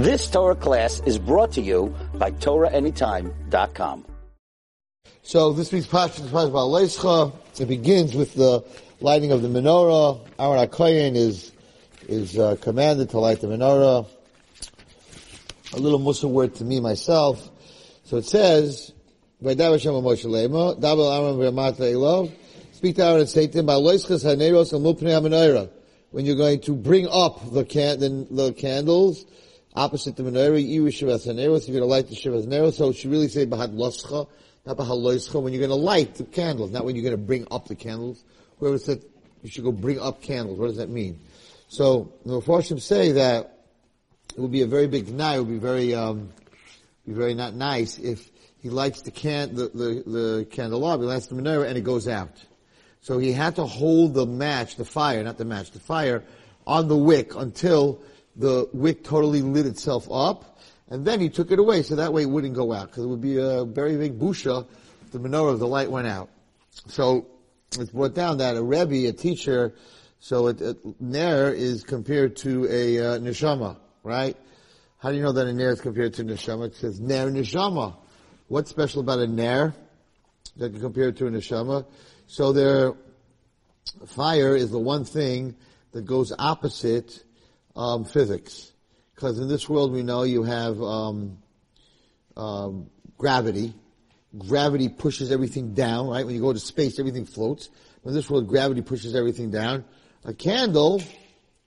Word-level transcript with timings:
This 0.00 0.30
Torah 0.30 0.56
class 0.56 1.02
is 1.04 1.18
brought 1.18 1.52
to 1.52 1.60
you 1.60 1.94
by 2.14 2.30
TorahAnytime.com. 2.30 4.06
So 5.20 5.52
this 5.52 5.70
week's 5.72 5.88
Pasha 5.88 6.22
is 6.22 6.30
about 6.30 6.70
Leischa. 6.70 7.34
It 7.60 7.66
begins 7.66 8.14
with 8.14 8.32
the 8.32 8.64
lighting 9.02 9.30
of 9.30 9.42
the 9.42 9.48
menorah. 9.48 10.26
Aaron 10.38 10.66
HaKoyen 10.66 11.16
is 11.16 11.52
is 12.08 12.38
uh, 12.38 12.56
commanded 12.62 13.10
to 13.10 13.18
light 13.18 13.42
the 13.42 13.48
menorah. 13.48 14.06
A 15.74 15.76
little 15.76 15.98
Musa 15.98 16.28
word 16.28 16.54
to 16.54 16.64
me 16.64 16.80
myself. 16.80 17.50
So 18.04 18.16
it 18.16 18.24
says, 18.24 18.94
Speak 19.42 19.58
to 19.58 19.64
Aaron 23.04 23.20
and 23.20 23.28
say 23.28 23.46
to 23.48 23.58
him, 23.58 23.66
when 26.12 26.24
you're 26.26 26.36
going 26.36 26.60
to 26.62 26.74
bring 26.74 27.06
up 27.06 27.52
the, 27.52 27.64
can, 27.66 27.98
the 28.34 28.54
candles 28.56 29.26
opposite 29.74 30.16
the 30.16 30.22
menorah, 30.22 30.66
Iru 30.68 30.88
Shivas 30.88 31.26
Haneros, 31.26 31.68
you're 31.68 31.78
going 31.78 31.80
to 31.80 31.86
light 31.86 32.08
the 32.08 32.16
Shivas 32.16 32.46
Haneros, 32.46 32.74
so 32.74 32.92
she 32.92 33.08
really 33.08 33.28
say 33.28 33.46
Bahad 33.46 33.74
Loscha, 33.74 34.28
not 34.66 34.76
Bahad 34.76 34.98
Loischa, 34.98 35.40
when 35.40 35.52
you're 35.52 35.66
going 35.66 35.70
to 35.70 35.84
light 35.84 36.16
the 36.16 36.24
candles, 36.24 36.70
not 36.70 36.84
when 36.84 36.96
you're 36.96 37.04
going 37.04 37.16
to 37.16 37.22
bring 37.22 37.46
up 37.50 37.68
the 37.68 37.74
candles. 37.74 38.24
Whoever 38.58 38.78
said 38.78 39.04
you 39.42 39.50
should 39.50 39.64
go 39.64 39.72
bring 39.72 40.00
up 40.00 40.22
candles, 40.22 40.58
what 40.58 40.68
does 40.68 40.76
that 40.76 40.90
mean? 40.90 41.20
So, 41.68 42.12
the 42.26 42.40
Mepharshim 42.40 42.80
say 42.80 43.12
that 43.12 43.58
it 44.36 44.40
would 44.40 44.52
be 44.52 44.62
a 44.62 44.66
very 44.66 44.86
big 44.86 45.08
night, 45.08 45.36
it 45.36 45.38
would 45.40 45.48
be 45.48 45.58
very, 45.58 45.94
um, 45.94 46.30
be 47.06 47.12
very 47.12 47.34
not 47.34 47.54
nice 47.54 47.98
if 47.98 48.30
he 48.60 48.68
lights 48.68 49.02
the 49.02 49.10
can, 49.10 49.54
the, 49.54 49.68
the, 49.68 50.02
the 50.06 50.46
candelabra, 50.50 51.06
lights 51.06 51.26
the 51.28 51.36
menorah, 51.36 51.66
and 51.66 51.78
it 51.78 51.84
goes 51.84 52.08
out. 52.08 52.32
So 53.02 53.18
he 53.18 53.32
had 53.32 53.56
to 53.56 53.64
hold 53.64 54.14
the 54.14 54.26
match, 54.26 54.76
the 54.76 54.84
fire, 54.84 55.22
not 55.22 55.38
the 55.38 55.44
match, 55.44 55.70
the 55.70 55.80
fire, 55.80 56.22
on 56.66 56.88
the 56.88 56.96
wick 56.96 57.34
until 57.34 58.02
the 58.40 58.68
wick 58.72 59.04
totally 59.04 59.42
lit 59.42 59.66
itself 59.66 60.08
up, 60.10 60.58
and 60.88 61.04
then 61.04 61.20
he 61.20 61.28
took 61.28 61.52
it 61.52 61.58
away 61.58 61.82
so 61.82 61.96
that 61.96 62.12
way 62.12 62.22
it 62.22 62.30
wouldn't 62.30 62.54
go 62.54 62.72
out, 62.72 62.88
because 62.88 63.04
it 63.04 63.08
would 63.08 63.20
be 63.20 63.38
a 63.38 63.64
very 63.64 63.96
big 63.96 64.18
busha 64.18 64.66
the 65.12 65.18
menorah, 65.18 65.58
the 65.58 65.66
light 65.66 65.90
went 65.90 66.06
out. 66.06 66.30
So 66.86 67.26
it's 67.78 67.90
brought 67.90 68.14
down 68.14 68.38
that 68.38 68.56
a 68.56 68.62
rebbe, 68.62 69.08
a 69.08 69.12
teacher, 69.12 69.74
so 70.20 70.48
it, 70.48 70.60
it, 70.60 71.00
ner 71.00 71.50
is 71.50 71.82
compared 71.82 72.36
to 72.36 72.66
a 72.70 72.98
uh, 72.98 73.18
neshama, 73.18 73.76
right? 74.02 74.36
How 74.98 75.10
do 75.10 75.16
you 75.16 75.22
know 75.22 75.32
that 75.32 75.46
a 75.46 75.52
ner 75.52 75.70
is 75.70 75.80
compared 75.80 76.14
to 76.14 76.22
a 76.22 76.24
neshama? 76.24 76.66
It 76.66 76.76
says 76.76 77.00
ner 77.00 77.30
neshama. 77.30 77.96
What's 78.48 78.70
special 78.70 79.00
about 79.00 79.20
a 79.20 79.26
ner 79.26 79.74
that 80.56 80.72
can 80.72 80.80
compare 80.80 81.12
to 81.12 81.26
a 81.26 81.30
neshama? 81.30 81.86
So 82.26 82.52
their 82.52 82.94
fire 84.06 84.54
is 84.56 84.70
the 84.70 84.78
one 84.78 85.04
thing 85.04 85.56
that 85.92 86.02
goes 86.02 86.32
opposite 86.38 87.24
um, 87.80 88.04
physics. 88.04 88.72
Because 89.14 89.38
in 89.38 89.48
this 89.48 89.68
world 89.68 89.92
we 89.92 90.02
know 90.02 90.22
you 90.22 90.42
have 90.42 90.80
um, 90.82 91.38
um, 92.36 92.90
gravity. 93.16 93.74
Gravity 94.36 94.88
pushes 94.88 95.32
everything 95.32 95.72
down, 95.74 96.08
right? 96.08 96.24
When 96.24 96.34
you 96.34 96.40
go 96.40 96.52
to 96.52 96.58
space, 96.58 96.98
everything 96.98 97.24
floats. 97.24 97.70
In 98.04 98.14
this 98.14 98.30
world, 98.30 98.48
gravity 98.48 98.82
pushes 98.82 99.14
everything 99.14 99.50
down. 99.50 99.84
A 100.24 100.32
candle, 100.32 101.02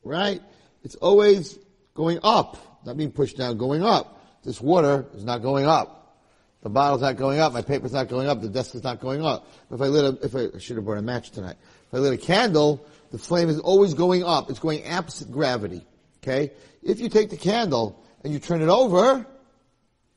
right? 0.03 0.41
It's 0.83 0.95
always 0.95 1.57
going 1.93 2.19
up, 2.23 2.57
not 2.85 2.95
being 2.95 3.11
pushed 3.11 3.37
down, 3.37 3.57
going 3.57 3.83
up. 3.83 4.21
This 4.43 4.61
water 4.61 5.05
is 5.15 5.23
not 5.23 5.41
going 5.41 5.65
up. 5.65 6.17
The 6.61 6.69
bottle's 6.69 7.01
not 7.01 7.17
going 7.17 7.39
up. 7.39 7.53
My 7.53 7.61
paper's 7.61 7.91
not 7.91 8.07
going 8.07 8.27
up. 8.27 8.41
The 8.41 8.49
desk 8.49 8.73
is 8.75 8.83
not 8.83 9.01
going 9.01 9.25
up. 9.25 9.47
If 9.69 9.81
I 9.81 9.87
lit 9.87 10.05
a, 10.05 10.25
if 10.25 10.35
I, 10.35 10.55
I 10.55 10.59
should 10.59 10.77
have 10.77 10.85
brought 10.85 10.97
a 10.97 11.01
match 11.01 11.31
tonight. 11.31 11.57
If 11.87 11.93
I 11.93 11.97
lit 11.97 12.13
a 12.13 12.17
candle, 12.17 12.85
the 13.11 13.17
flame 13.17 13.49
is 13.49 13.59
always 13.59 13.93
going 13.93 14.23
up. 14.23 14.49
It's 14.49 14.59
going 14.59 14.87
opposite 14.87 15.31
gravity. 15.31 15.85
Okay? 16.23 16.51
If 16.81 16.99
you 16.99 17.09
take 17.09 17.29
the 17.29 17.37
candle 17.37 18.01
and 18.23 18.31
you 18.31 18.39
turn 18.39 18.61
it 18.61 18.69
over, 18.69 19.25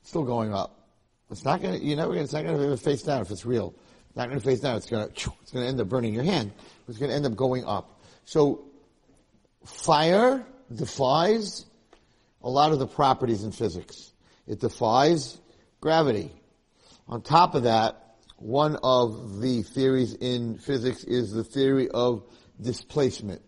it's 0.00 0.08
still 0.08 0.24
going 0.24 0.54
up. 0.54 0.88
It's 1.30 1.44
not 1.44 1.60
gonna, 1.60 1.78
you're 1.78 1.96
never 1.96 2.12
gonna, 2.12 2.22
it's 2.22 2.32
not 2.32 2.44
gonna 2.44 2.76
face 2.76 3.02
down 3.02 3.20
if 3.22 3.30
it's 3.32 3.44
real. 3.44 3.74
It's 4.08 4.16
not 4.16 4.28
gonna 4.28 4.40
face 4.40 4.60
down. 4.60 4.76
It's 4.76 4.86
gonna, 4.86 5.06
it's 5.06 5.52
gonna 5.52 5.66
end 5.66 5.80
up 5.80 5.88
burning 5.88 6.14
your 6.14 6.22
hand. 6.22 6.52
It's 6.88 6.98
gonna 6.98 7.12
end 7.12 7.26
up 7.26 7.34
going 7.34 7.64
up. 7.64 8.00
So, 8.24 8.66
fire 9.64 10.46
defies 10.72 11.66
a 12.42 12.48
lot 12.48 12.70
of 12.70 12.78
the 12.78 12.86
properties 12.86 13.42
in 13.42 13.50
physics. 13.50 14.12
It 14.46 14.60
defies 14.60 15.38
gravity. 15.80 16.30
On 17.08 17.20
top 17.20 17.56
of 17.56 17.64
that, 17.64 18.14
one 18.36 18.76
of 18.82 19.40
the 19.40 19.62
theories 19.62 20.14
in 20.14 20.58
physics 20.58 21.02
is 21.02 21.32
the 21.32 21.42
theory 21.42 21.88
of 21.88 22.22
displacement. 22.60 23.42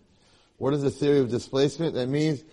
What 0.59 0.75
is 0.75 0.83
the 0.83 0.91
theory 0.91 1.21
of 1.21 1.31
displacement? 1.31 1.95
That 1.95 2.09
means, 2.09 2.45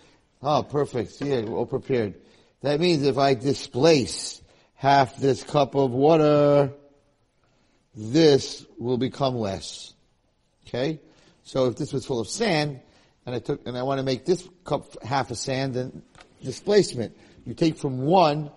oh, 0.42 0.62
perfect. 0.62 1.12
See, 1.12 1.28
we're 1.28 1.56
all 1.56 1.66
prepared. 1.66 2.14
That 2.62 2.80
means 2.80 3.02
if 3.02 3.18
I 3.18 3.34
displace 3.34 4.40
half 4.74 5.16
this 5.16 5.42
cup 5.42 5.74
of 5.74 5.90
water, 5.90 6.72
this 7.94 8.64
will 8.78 8.98
become 8.98 9.36
less. 9.36 9.92
Okay? 10.66 11.00
So 11.42 11.66
if 11.66 11.76
this 11.76 11.92
was 11.92 12.06
full 12.06 12.20
of 12.20 12.28
sand, 12.28 12.80
and 13.24 13.34
I 13.34 13.40
took, 13.40 13.66
and 13.66 13.76
I 13.76 13.82
want 13.82 13.98
to 13.98 14.04
make 14.04 14.24
this 14.24 14.48
cup 14.64 15.02
half 15.02 15.30
a 15.30 15.34
sand, 15.34 15.74
then 15.74 16.02
displacement. 16.42 17.16
You 17.44 17.54
take 17.54 17.76
from 17.76 18.02
one, 18.02 18.50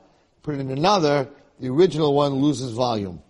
put 0.44 0.56
it 0.56 0.62
in 0.62 0.72
another, 0.72 1.28
the 1.60 1.70
original 1.70 2.14
one 2.14 2.36
loses 2.36 2.72
volume. 2.72 3.22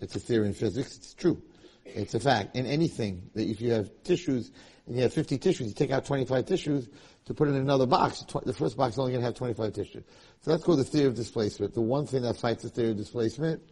It's 0.00 0.14
a 0.14 0.20
theory 0.20 0.48
in 0.48 0.54
physics. 0.54 0.96
It's 0.96 1.14
true. 1.14 1.42
It's 1.84 2.14
a 2.14 2.20
fact. 2.20 2.56
In 2.56 2.66
anything, 2.66 3.30
that 3.34 3.48
if 3.48 3.60
you 3.60 3.72
have 3.72 3.90
tissues 4.04 4.50
and 4.86 4.96
you 4.96 5.02
have 5.02 5.12
50 5.12 5.38
tissues, 5.38 5.68
you 5.68 5.74
take 5.74 5.90
out 5.90 6.04
25 6.04 6.44
tissues 6.46 6.88
to 7.24 7.34
put 7.34 7.48
in 7.48 7.54
another 7.54 7.86
box. 7.86 8.24
The 8.44 8.52
first 8.52 8.76
box 8.76 8.94
is 8.94 8.98
only 8.98 9.12
going 9.12 9.22
to 9.22 9.26
have 9.26 9.34
25 9.34 9.72
tissues. 9.72 10.04
So 10.42 10.50
that's 10.50 10.62
called 10.62 10.78
the 10.78 10.84
theory 10.84 11.06
of 11.06 11.14
displacement. 11.14 11.74
The 11.74 11.80
one 11.80 12.06
thing 12.06 12.22
that 12.22 12.36
fights 12.36 12.62
the 12.62 12.68
theory 12.68 12.90
of 12.90 12.96
displacement, 12.96 13.62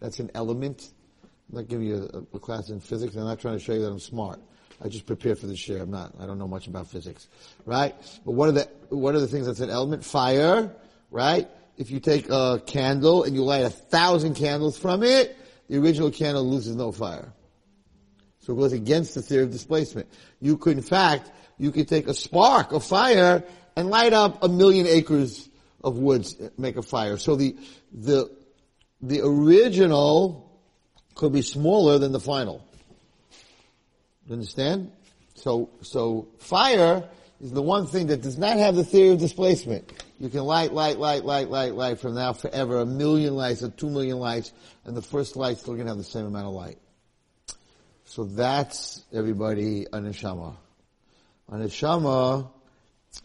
that's 0.00 0.18
an 0.18 0.30
element. 0.34 0.92
I'm 1.50 1.58
not 1.58 1.68
giving 1.68 1.86
you 1.86 2.08
a, 2.12 2.36
a 2.36 2.40
class 2.40 2.70
in 2.70 2.80
physics. 2.80 3.14
I'm 3.16 3.24
not 3.24 3.38
trying 3.38 3.58
to 3.58 3.62
show 3.62 3.74
you 3.74 3.82
that 3.82 3.90
I'm 3.90 4.00
smart. 4.00 4.40
I 4.82 4.88
just 4.88 5.06
prepare 5.06 5.36
for 5.36 5.46
the 5.46 5.56
share. 5.56 5.82
I'm 5.82 5.90
not. 5.90 6.14
I 6.20 6.26
don't 6.26 6.38
know 6.38 6.48
much 6.48 6.66
about 6.66 6.86
physics, 6.86 7.28
right? 7.64 7.94
But 8.26 8.32
what 8.32 8.50
are 8.50 8.52
the 8.52 8.68
what 8.90 9.14
are 9.14 9.20
the 9.20 9.26
things 9.26 9.46
that's 9.46 9.60
an 9.60 9.70
element? 9.70 10.04
Fire, 10.04 10.70
right? 11.10 11.48
if 11.76 11.90
you 11.90 12.00
take 12.00 12.28
a 12.30 12.62
candle 12.66 13.24
and 13.24 13.34
you 13.34 13.42
light 13.42 13.64
a 13.64 13.70
thousand 13.70 14.34
candles 14.34 14.78
from 14.78 15.02
it, 15.02 15.36
the 15.68 15.78
original 15.78 16.10
candle 16.10 16.48
loses 16.48 16.74
no 16.76 16.92
fire. 16.92 17.32
So 18.46 18.52
it 18.52 18.56
goes 18.58 18.72
against 18.72 19.16
the 19.16 19.22
theory 19.22 19.42
of 19.42 19.50
displacement. 19.50 20.08
You 20.40 20.56
could, 20.56 20.76
in 20.76 20.82
fact, 20.84 21.32
you 21.58 21.72
could 21.72 21.88
take 21.88 22.06
a 22.06 22.14
spark 22.14 22.70
of 22.70 22.84
fire 22.84 23.42
and 23.74 23.90
light 23.90 24.12
up 24.12 24.44
a 24.44 24.48
million 24.48 24.86
acres 24.86 25.48
of 25.82 25.98
woods, 25.98 26.36
make 26.56 26.76
a 26.76 26.82
fire. 26.82 27.16
So 27.16 27.34
the, 27.34 27.56
the, 27.92 28.30
the 29.02 29.20
original 29.24 30.60
could 31.16 31.32
be 31.32 31.42
smaller 31.42 31.98
than 31.98 32.12
the 32.12 32.20
final. 32.20 32.64
You 34.28 34.34
understand? 34.34 34.92
So, 35.34 35.70
so 35.82 36.28
fire 36.38 37.02
is 37.40 37.50
the 37.50 37.62
one 37.62 37.88
thing 37.88 38.06
that 38.06 38.22
does 38.22 38.38
not 38.38 38.58
have 38.58 38.76
the 38.76 38.84
theory 38.84 39.08
of 39.08 39.18
displacement. 39.18 39.92
You 40.20 40.28
can 40.28 40.44
light, 40.44 40.72
light, 40.72 40.98
light, 40.98 41.24
light, 41.24 41.48
light, 41.48 41.74
light 41.74 41.98
from 41.98 42.14
now 42.14 42.32
forever, 42.32 42.78
a 42.78 42.86
million 42.86 43.34
lights 43.34 43.64
or 43.64 43.70
two 43.70 43.90
million 43.90 44.20
lights, 44.20 44.52
and 44.84 44.96
the 44.96 45.02
first 45.02 45.34
light's 45.34 45.62
still 45.62 45.74
gonna 45.74 45.88
have 45.88 45.98
the 45.98 46.04
same 46.04 46.26
amount 46.26 46.46
of 46.46 46.52
light. 46.52 46.78
So 48.16 48.24
that's, 48.24 49.04
everybody, 49.12 49.84
a 49.92 49.98
neshama. 49.98 50.56
A 51.50 51.56
neshama 51.56 52.48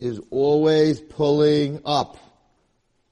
is 0.02 0.20
always 0.32 1.00
pulling 1.00 1.82
up. 1.86 2.18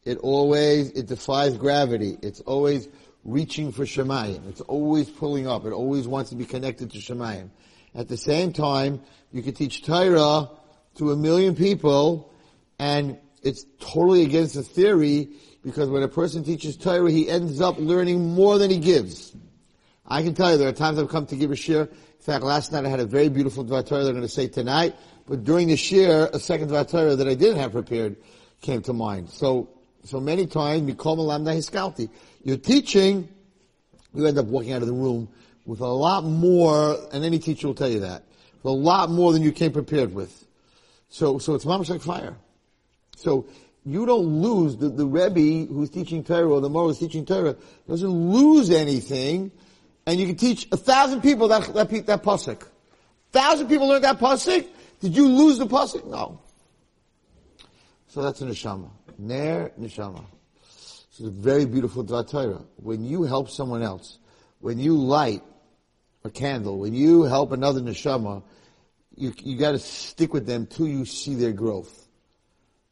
It 0.03 0.17
always, 0.17 0.89
it 0.89 1.05
defies 1.05 1.55
gravity. 1.55 2.17
It's 2.21 2.41
always 2.41 2.89
reaching 3.23 3.71
for 3.71 3.85
Shemayim. 3.85 4.49
It's 4.49 4.59
always 4.59 5.09
pulling 5.09 5.47
up. 5.47 5.63
It 5.63 5.71
always 5.71 6.05
wants 6.05 6.31
to 6.31 6.35
be 6.35 6.43
connected 6.43 6.91
to 6.91 6.97
Shemayim. 6.97 7.49
At 7.95 8.09
the 8.09 8.17
same 8.17 8.51
time, 8.51 9.01
you 9.31 9.41
can 9.41 9.53
teach 9.53 9.81
Torah 9.85 10.49
to 10.95 11.11
a 11.11 11.15
million 11.15 11.55
people, 11.55 12.29
and 12.77 13.17
it's 13.41 13.65
totally 13.79 14.23
against 14.23 14.55
the 14.55 14.63
theory 14.63 15.29
because 15.63 15.87
when 15.87 16.03
a 16.03 16.09
person 16.09 16.43
teaches 16.43 16.75
Torah, 16.75 17.09
he 17.09 17.29
ends 17.29 17.61
up 17.61 17.77
learning 17.79 18.35
more 18.35 18.57
than 18.57 18.69
he 18.69 18.79
gives. 18.79 19.33
I 20.09 20.23
can 20.23 20.33
tell 20.33 20.51
you, 20.51 20.57
there 20.57 20.67
are 20.67 20.73
times 20.73 20.97
I've 20.97 21.09
come 21.09 21.25
to 21.27 21.35
give 21.35 21.51
a 21.51 21.55
shir. 21.55 21.81
In 21.81 22.23
fact, 22.25 22.43
last 22.43 22.71
night 22.71 22.85
I 22.85 22.89
had 22.89 22.99
a 22.99 23.05
very 23.05 23.29
beautiful 23.29 23.63
Dvar 23.63 23.85
Torah 23.85 24.03
that 24.03 24.09
I'm 24.09 24.15
going 24.15 24.27
to 24.27 24.33
say 24.33 24.47
tonight. 24.47 24.95
But 25.27 25.43
during 25.43 25.67
the 25.67 25.77
shir, 25.77 26.29
a 26.33 26.39
second 26.39 26.69
Dvar 26.69 26.89
Torah 26.89 27.15
that 27.15 27.27
I 27.27 27.35
didn't 27.35 27.59
have 27.59 27.71
prepared 27.71 28.15
came 28.61 28.81
to 28.83 28.93
mind. 28.93 29.29
So, 29.29 29.69
so 30.03 30.19
many 30.19 30.47
times, 30.47 30.89
Mikol 30.89 31.17
Malamda 31.17 31.55
Hiskalti. 31.55 32.09
You're 32.43 32.57
teaching, 32.57 33.29
you 34.13 34.25
end 34.25 34.37
up 34.37 34.47
walking 34.47 34.73
out 34.73 34.81
of 34.81 34.87
the 34.87 34.93
room 34.93 35.29
with 35.65 35.81
a 35.81 35.87
lot 35.87 36.23
more, 36.23 36.97
and 37.13 37.23
any 37.23 37.37
teacher 37.37 37.67
will 37.67 37.75
tell 37.75 37.89
you 37.89 37.99
that, 37.99 38.23
with 38.63 38.71
a 38.71 38.75
lot 38.75 39.11
more 39.11 39.31
than 39.33 39.43
you 39.43 39.51
came 39.51 39.71
prepared 39.71 40.13
with. 40.13 40.45
So, 41.09 41.37
so 41.37 41.53
it's 41.53 41.65
mamash 41.65 41.89
like 41.89 42.01
fire. 42.01 42.35
So 43.15 43.45
you 43.85 44.05
don't 44.05 44.41
lose 44.41 44.77
the, 44.77 44.89
the 44.89 45.05
Rebbe 45.05 45.71
who's 45.71 45.89
teaching 45.89 46.23
Torah 46.23 46.49
or 46.49 46.61
the 46.61 46.69
Mor 46.69 46.85
who's 46.85 46.99
teaching 46.99 47.25
Torah 47.25 47.55
doesn't 47.87 48.09
lose 48.09 48.71
anything, 48.71 49.51
and 50.09 50.19
you 50.19 50.25
can 50.25 50.35
teach 50.35 50.67
a 50.71 50.77
thousand 50.77 51.21
people 51.21 51.47
that 51.49 51.71
that 51.75 51.89
that 52.07 52.23
pasuk. 52.23 52.67
Thousand 53.31 53.67
people 53.67 53.87
learned 53.87 54.03
that 54.05 54.17
pasuk. 54.17 54.67
Did 55.01 55.15
you 55.15 55.27
lose 55.27 55.59
the 55.59 55.67
pasuk? 55.67 56.03
No. 56.07 56.41
So 58.07 58.23
that's 58.23 58.41
a 58.41 58.45
neshama. 58.45 58.89
Ner 59.19 59.71
neshama. 59.79 60.25
This 60.63 61.19
is 61.19 61.27
a 61.27 61.29
very 61.29 61.65
beautiful 61.65 62.03
Torah. 62.03 62.65
When 62.77 63.05
you 63.05 63.21
help 63.21 63.51
someone 63.51 63.83
else, 63.83 64.17
when 64.61 64.79
you 64.79 64.97
light 64.97 65.43
a 66.23 66.31
candle, 66.31 66.79
when 66.79 66.95
you 66.95 67.23
help 67.23 67.51
another 67.51 67.79
neshama, 67.79 68.41
you, 69.15 69.31
you 69.43 69.59
gotta 69.59 69.77
stick 69.77 70.33
with 70.33 70.47
them 70.47 70.65
till 70.65 70.87
you 70.87 71.05
see 71.05 71.35
their 71.35 71.51
growth. 71.51 72.07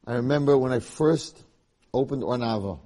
I 0.06 0.16
remember 0.16 0.56
when 0.56 0.72
I 0.72 0.80
first 0.80 1.44
opened 1.92 2.24
Ohr 2.24 2.38
Naava, 2.38 2.80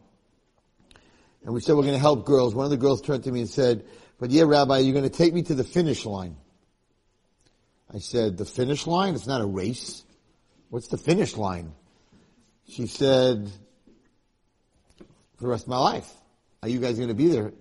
and 1.44 1.54
we 1.54 1.60
said 1.60 1.76
we're 1.76 1.84
gonna 1.84 2.00
help 2.00 2.26
girls, 2.26 2.56
one 2.56 2.64
of 2.64 2.72
the 2.72 2.78
girls 2.78 3.02
turned 3.02 3.26
to 3.26 3.32
me 3.32 3.42
and 3.42 3.50
said, 3.50 3.84
but 4.22 4.30
yeah, 4.30 4.44
Rabbi, 4.44 4.78
you're 4.78 4.94
gonna 4.94 5.10
take 5.10 5.34
me 5.34 5.42
to 5.44 5.54
the 5.54 5.66
finish 5.66 6.06
line. 6.06 6.38
I 7.94 8.00
said, 8.00 8.38
the 8.38 8.46
finish 8.46 8.88
line? 8.88 9.16
It's 9.16 9.28
not 9.28 9.42
a 9.42 9.46
race. 9.46 10.04
What's 10.70 10.88
the 10.88 10.98
finish 10.98 11.36
line? 11.36 11.74
She 12.68 12.88
said, 12.88 13.52
for 15.36 15.44
the 15.44 15.48
rest 15.48 15.64
of 15.64 15.70
my 15.70 15.78
life. 15.78 16.10
Are 16.64 16.70
you 16.70 16.80
guys 16.80 16.96
going 16.96 17.10
to 17.10 17.14
be 17.14 17.28
there? 17.28 17.52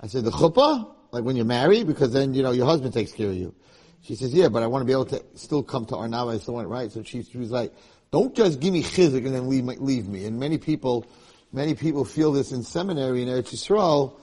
I 0.00 0.08
said, 0.08 0.24
the 0.24 0.30
chuppah? 0.30 0.90
Like 1.12 1.22
when 1.22 1.36
you're 1.36 1.44
married? 1.44 1.86
Because 1.86 2.12
then, 2.12 2.34
you 2.34 2.42
know, 2.42 2.50
your 2.50 2.66
husband 2.66 2.92
takes 2.94 3.12
care 3.12 3.28
of 3.28 3.36
you. 3.36 3.54
She 4.02 4.16
says, 4.16 4.34
yeah, 4.34 4.48
but 4.48 4.62
I 4.62 4.66
want 4.66 4.82
to 4.82 4.86
be 4.86 4.92
able 4.92 5.06
to 5.06 5.22
still 5.34 5.62
come 5.62 5.86
to 5.86 5.96
Ohr 5.96 6.08
Naava. 6.08 6.34
I 6.34 6.38
still 6.38 6.54
want 6.54 6.66
it 6.66 6.70
right. 6.70 6.90
So 6.90 7.02
she, 7.02 7.22
she 7.22 7.38
was 7.38 7.50
like, 7.50 7.72
don't 8.10 8.34
just 8.34 8.58
give 8.58 8.72
me 8.72 8.82
chizik 8.82 9.24
and 9.24 9.34
then 9.34 9.48
leave, 9.48 9.64
leave 9.64 10.08
me. 10.08 10.24
And 10.24 10.40
many 10.40 10.58
people, 10.58 11.06
many 11.52 11.74
people 11.74 12.04
feel 12.04 12.32
this 12.32 12.50
in 12.50 12.62
seminary 12.64 13.22
in 13.22 13.28
Eretz 13.28 13.54
Yisrael, 13.54 14.18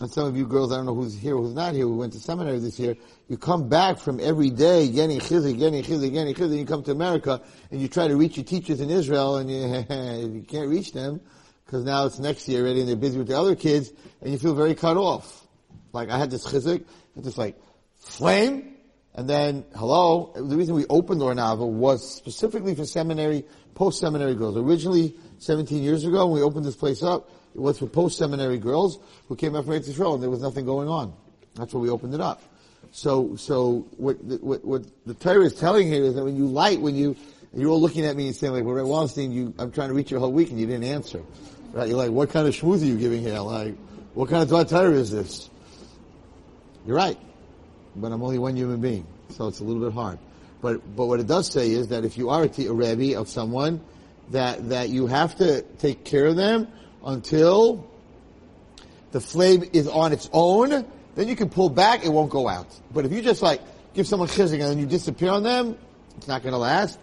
and 0.00 0.10
some 0.10 0.26
of 0.26 0.36
you 0.36 0.46
girls, 0.46 0.72
I 0.72 0.76
don't 0.76 0.86
know 0.86 0.94
who's 0.94 1.14
here, 1.14 1.36
who's 1.36 1.54
not 1.54 1.72
here, 1.72 1.84
who 1.84 1.96
went 1.96 2.12
to 2.12 2.20
seminary 2.20 2.58
this 2.58 2.78
year, 2.78 2.96
you 3.28 3.38
come 3.38 3.68
back 3.68 3.98
from 3.98 4.20
every 4.20 4.50
day 4.50 4.88
getting 4.88 5.18
chizik, 5.20 5.58
getting 5.58 5.82
chizik, 5.82 6.12
getting 6.12 6.34
chizik, 6.34 6.58
you 6.58 6.66
come 6.66 6.82
to 6.82 6.92
America 6.92 7.40
and 7.70 7.80
you 7.80 7.88
try 7.88 8.06
to 8.06 8.16
reach 8.16 8.36
your 8.36 8.44
teachers 8.44 8.80
in 8.80 8.90
Israel 8.90 9.36
and 9.36 9.50
you, 9.50 9.56
you 10.36 10.42
can't 10.42 10.68
reach 10.68 10.92
them 10.92 11.20
because 11.64 11.84
now 11.84 12.04
it's 12.04 12.18
next 12.18 12.46
year 12.46 12.62
already 12.62 12.80
and 12.80 12.88
they're 12.88 12.96
busy 12.96 13.16
with 13.16 13.28
the 13.28 13.38
other 13.38 13.54
kids 13.54 13.90
and 14.20 14.30
you 14.30 14.38
feel 14.38 14.54
very 14.54 14.74
cut 14.74 14.96
off. 14.96 15.46
Like 15.92 16.10
I 16.10 16.18
had 16.18 16.30
this 16.30 16.46
chizik, 16.46 16.84
just 17.22 17.38
like 17.38 17.58
flame, 17.98 18.74
and 19.14 19.28
then 19.28 19.64
hello. 19.74 20.32
The 20.34 20.56
reason 20.56 20.74
we 20.74 20.84
opened 20.90 21.22
Ohr 21.22 21.34
Naava 21.34 21.66
was 21.66 22.16
specifically 22.16 22.74
for 22.74 22.84
seminary, 22.84 23.46
post-seminary 23.74 24.34
girls. 24.34 24.58
Originally, 24.58 25.16
17 25.38 25.82
years 25.82 26.04
ago, 26.04 26.26
when 26.26 26.34
we 26.36 26.42
opened 26.42 26.66
this 26.66 26.76
place 26.76 27.02
up, 27.02 27.30
it 27.56 27.62
was 27.62 27.78
for 27.78 27.86
post-seminary 27.86 28.58
girls 28.58 28.98
who 29.28 29.34
came 29.34 29.56
out 29.56 29.64
from 29.64 29.72
Eretz 29.72 29.88
Yisrael 29.88 30.12
and 30.12 30.22
there 30.22 30.28
was 30.28 30.42
nothing 30.42 30.66
going 30.66 30.88
on. 30.88 31.14
That's 31.54 31.72
why 31.72 31.80
we 31.80 31.88
opened 31.88 32.12
it 32.12 32.20
up. 32.20 32.42
So, 32.92 33.34
so 33.36 33.86
what, 33.96 34.22
what, 34.22 34.62
what 34.62 34.84
the 35.06 35.14
Torah 35.14 35.46
is 35.46 35.54
telling 35.54 35.88
here 35.88 36.04
is 36.04 36.16
that 36.16 36.24
when 36.24 36.36
you 36.36 36.48
light, 36.48 36.82
when 36.82 36.94
you, 36.94 37.16
you're 37.54 37.70
all 37.70 37.80
looking 37.80 38.04
at 38.04 38.14
me 38.14 38.26
and 38.26 38.36
saying 38.36 38.52
like, 38.52 38.62
well, 38.62 38.74
Ray 38.74 38.82
Wallerstein, 38.82 39.32
you, 39.32 39.54
I'm 39.58 39.72
trying 39.72 39.88
to 39.88 39.94
reach 39.94 40.10
your 40.10 40.20
whole 40.20 40.32
week 40.32 40.50
and 40.50 40.60
you 40.60 40.66
didn't 40.66 40.84
answer. 40.84 41.22
Right? 41.72 41.88
You're 41.88 41.96
like, 41.96 42.10
what 42.10 42.28
kind 42.28 42.46
of 42.46 42.54
schmooze 42.54 42.82
are 42.82 42.84
you 42.84 42.98
giving 42.98 43.22
here? 43.22 43.38
Like, 43.38 43.74
what 44.12 44.28
kind 44.28 44.42
of 44.42 44.68
Torah 44.68 44.92
is 44.92 45.10
this? 45.10 45.48
You're 46.86 46.96
right. 46.96 47.18
But 47.96 48.12
I'm 48.12 48.22
only 48.22 48.38
one 48.38 48.54
human 48.54 48.82
being. 48.82 49.06
So 49.30 49.48
it's 49.48 49.60
a 49.60 49.64
little 49.64 49.82
bit 49.82 49.94
hard. 49.94 50.18
But, 50.60 50.94
but 50.94 51.06
what 51.06 51.20
it 51.20 51.26
does 51.26 51.50
say 51.50 51.70
is 51.70 51.88
that 51.88 52.04
if 52.04 52.18
you 52.18 52.28
are 52.28 52.42
a, 52.42 52.48
t- 52.48 52.66
a 52.66 52.72
Rebbe 52.74 53.18
of 53.18 53.30
someone, 53.30 53.80
that, 54.30 54.68
that 54.68 54.90
you 54.90 55.06
have 55.06 55.36
to 55.36 55.62
take 55.78 56.04
care 56.04 56.26
of 56.26 56.36
them 56.36 56.68
until 57.06 57.88
the 59.12 59.20
flame 59.20 59.64
is 59.72 59.88
on 59.88 60.12
its 60.12 60.28
own, 60.32 60.84
then 61.14 61.28
you 61.28 61.36
can 61.36 61.48
pull 61.48 61.70
back, 61.70 62.04
it 62.04 62.10
won't 62.10 62.30
go 62.30 62.48
out. 62.48 62.68
But 62.92 63.06
if 63.06 63.12
you 63.12 63.22
just 63.22 63.40
like 63.40 63.62
give 63.94 64.06
someone 64.06 64.28
chizik 64.28 64.54
and 64.54 64.62
then 64.62 64.78
you 64.78 64.86
disappear 64.86 65.30
on 65.30 65.42
them, 65.42 65.78
it's 66.18 66.28
not 66.28 66.42
going 66.42 66.52
to 66.52 66.58
last. 66.58 66.98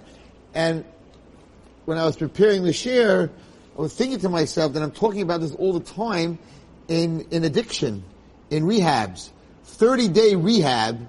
And 0.54 0.86
when 1.86 1.98
I 1.98 2.06
was 2.06 2.18
preparing 2.18 2.64
the 2.64 2.74
share, 2.74 3.32
I 3.78 3.82
was 3.82 3.96
thinking 3.96 4.20
to 4.20 4.30
myself 4.30 4.74
that 4.74 4.84
I'm 4.84 4.92
talking 4.92 5.22
about 5.22 5.42
this 5.42 5.54
all 5.54 5.74
the 5.74 5.80
time 5.80 6.38
in, 6.88 7.22
in 7.32 7.44
addiction, 7.44 8.04
in 8.50 8.66
rehabs. 8.66 9.32
30 9.64 10.10
day 10.10 10.36
rehab 10.36 11.08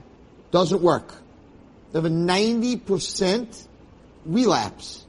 doesn't 0.50 0.80
work. 0.80 1.12
They 1.92 1.98
have 1.98 2.06
a 2.06 2.08
90% 2.08 3.66
relapse. 4.24 5.04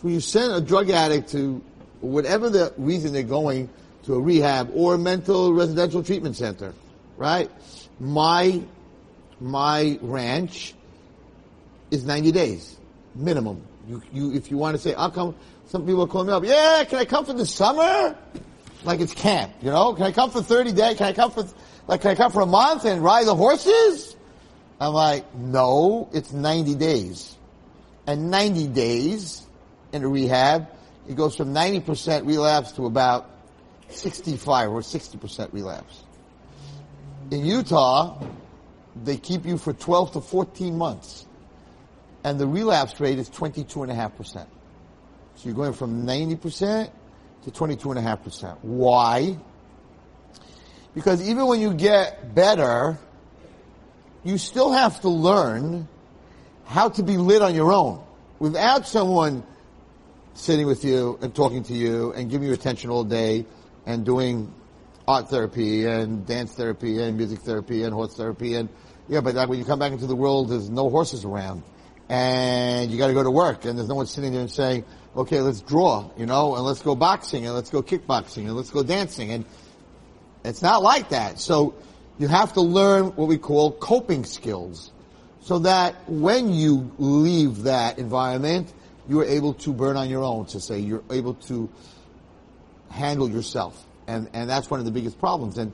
So 0.00 0.08
you 0.08 0.20
send 0.20 0.52
a 0.52 0.60
drug 0.60 0.90
addict 0.90 1.30
to 1.32 1.62
whatever 2.06 2.50
the 2.50 2.72
reason 2.76 3.12
they're 3.12 3.22
going 3.22 3.68
to 4.04 4.14
a 4.14 4.20
rehab 4.20 4.70
or 4.74 4.94
a 4.94 4.98
mental 4.98 5.52
residential 5.52 6.02
treatment 6.02 6.36
center, 6.36 6.72
right? 7.16 7.50
My, 7.98 8.62
my 9.40 9.98
ranch 10.00 10.74
is 11.90 12.04
90 12.04 12.32
days, 12.32 12.76
minimum. 13.14 13.62
You, 13.88 14.02
you, 14.12 14.34
if 14.34 14.50
you 14.50 14.58
want 14.58 14.76
to 14.76 14.82
say, 14.82 14.94
I'll 14.94 15.10
come, 15.10 15.34
some 15.66 15.86
people 15.86 16.06
calling 16.06 16.28
me 16.28 16.32
up, 16.32 16.44
yeah, 16.44 16.84
can 16.84 16.98
I 16.98 17.04
come 17.04 17.24
for 17.24 17.32
the 17.32 17.46
summer? 17.46 18.16
Like 18.84 19.00
it's 19.00 19.14
camp, 19.14 19.52
you 19.62 19.70
know? 19.70 19.94
Can 19.94 20.04
I 20.04 20.12
come 20.12 20.30
for 20.30 20.42
30 20.42 20.72
days? 20.72 20.98
Can 20.98 21.08
I 21.08 21.12
come 21.12 21.30
for, 21.30 21.46
like, 21.88 22.02
can 22.02 22.12
I 22.12 22.14
come 22.14 22.30
for 22.30 22.42
a 22.42 22.46
month 22.46 22.84
and 22.84 23.02
ride 23.02 23.26
the 23.26 23.34
horses? 23.34 24.16
I'm 24.80 24.92
like, 24.92 25.34
no, 25.34 26.08
it's 26.12 26.32
90 26.32 26.74
days. 26.74 27.36
And 28.06 28.30
90 28.30 28.68
days 28.68 29.44
in 29.92 30.04
a 30.04 30.08
rehab 30.08 30.68
it 31.08 31.16
goes 31.16 31.36
from 31.36 31.54
90% 31.54 32.26
relapse 32.26 32.72
to 32.72 32.86
about 32.86 33.30
65 33.88 34.70
or 34.70 34.80
60% 34.80 35.52
relapse. 35.52 36.02
In 37.30 37.44
Utah, 37.44 38.20
they 39.04 39.16
keep 39.16 39.46
you 39.46 39.58
for 39.58 39.72
12 39.72 40.12
to 40.12 40.20
14 40.20 40.76
months. 40.76 41.26
And 42.24 42.40
the 42.40 42.46
relapse 42.46 43.00
rate 43.00 43.18
is 43.18 43.30
22.5%. 43.30 44.32
So 44.32 44.46
you're 45.44 45.54
going 45.54 45.74
from 45.74 46.06
90% 46.06 46.90
to 47.44 47.50
22.5%. 47.50 48.58
Why? 48.62 49.36
Because 50.94 51.28
even 51.28 51.46
when 51.46 51.60
you 51.60 51.74
get 51.74 52.34
better, 52.34 52.98
you 54.24 54.38
still 54.38 54.72
have 54.72 55.00
to 55.02 55.08
learn 55.08 55.86
how 56.64 56.88
to 56.88 57.02
be 57.02 57.16
lit 57.16 57.42
on 57.42 57.54
your 57.54 57.72
own. 57.72 58.02
Without 58.38 58.88
someone 58.88 59.44
sitting 60.36 60.66
with 60.66 60.84
you 60.84 61.18
and 61.22 61.34
talking 61.34 61.62
to 61.64 61.72
you 61.72 62.12
and 62.12 62.30
giving 62.30 62.46
you 62.48 62.54
attention 62.54 62.90
all 62.90 63.04
day 63.04 63.46
and 63.86 64.04
doing 64.04 64.52
art 65.08 65.30
therapy 65.30 65.86
and 65.86 66.26
dance 66.26 66.52
therapy 66.52 67.00
and 67.02 67.16
music 67.16 67.40
therapy 67.40 67.82
and 67.82 67.94
horse 67.94 68.16
therapy 68.16 68.54
and 68.54 68.68
yeah, 69.08 69.20
but 69.20 69.34
like 69.34 69.48
when 69.48 69.58
you 69.58 69.64
come 69.64 69.78
back 69.78 69.92
into 69.92 70.06
the 70.06 70.16
world, 70.16 70.50
there's 70.50 70.68
no 70.68 70.90
horses 70.90 71.24
around 71.24 71.62
and 72.08 72.90
you 72.90 72.98
got 72.98 73.06
to 73.06 73.14
go 73.14 73.22
to 73.22 73.30
work 73.30 73.64
and 73.64 73.78
there's 73.78 73.88
no 73.88 73.94
one 73.94 74.06
sitting 74.06 74.32
there 74.32 74.40
and 74.40 74.50
saying, 74.50 74.84
okay, 75.16 75.40
let's 75.40 75.60
draw, 75.60 76.10
you 76.16 76.26
know, 76.26 76.54
and 76.54 76.64
let's 76.64 76.82
go 76.82 76.94
boxing 76.94 77.46
and 77.46 77.54
let's 77.54 77.70
go 77.70 77.82
kickboxing 77.82 78.44
and 78.44 78.56
let's 78.56 78.70
go 78.70 78.82
dancing 78.82 79.30
and 79.30 79.44
it's 80.44 80.62
not 80.62 80.82
like 80.82 81.08
that. 81.10 81.40
So 81.40 81.74
you 82.18 82.28
have 82.28 82.52
to 82.54 82.60
learn 82.60 83.06
what 83.16 83.28
we 83.28 83.38
call 83.38 83.72
coping 83.72 84.24
skills 84.24 84.92
so 85.40 85.60
that 85.60 85.94
when 86.08 86.52
you 86.52 86.90
leave 86.98 87.62
that 87.62 87.98
environment, 87.98 88.72
you 89.08 89.20
are 89.20 89.24
able 89.24 89.54
to 89.54 89.72
burn 89.72 89.96
on 89.96 90.08
your 90.08 90.24
own, 90.24 90.46
to 90.46 90.60
say 90.60 90.78
you're 90.78 91.04
able 91.10 91.34
to 91.34 91.68
handle 92.90 93.28
yourself. 93.28 93.84
And, 94.06 94.28
and 94.32 94.48
that's 94.48 94.70
one 94.70 94.80
of 94.80 94.86
the 94.86 94.92
biggest 94.92 95.18
problems. 95.18 95.58
And 95.58 95.72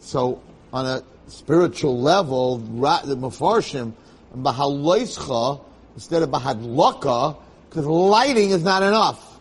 so 0.00 0.42
on 0.72 0.86
a 0.86 1.02
spiritual 1.28 2.00
level, 2.00 2.58
the 2.58 3.16
Mefarshim, 3.16 3.92
Bahaloischa, 4.36 5.60
instead 5.94 6.22
of 6.22 6.30
Bahadlaka, 6.30 7.36
because 7.68 7.86
lighting 7.86 8.50
is 8.50 8.62
not 8.62 8.82
enough. 8.82 9.38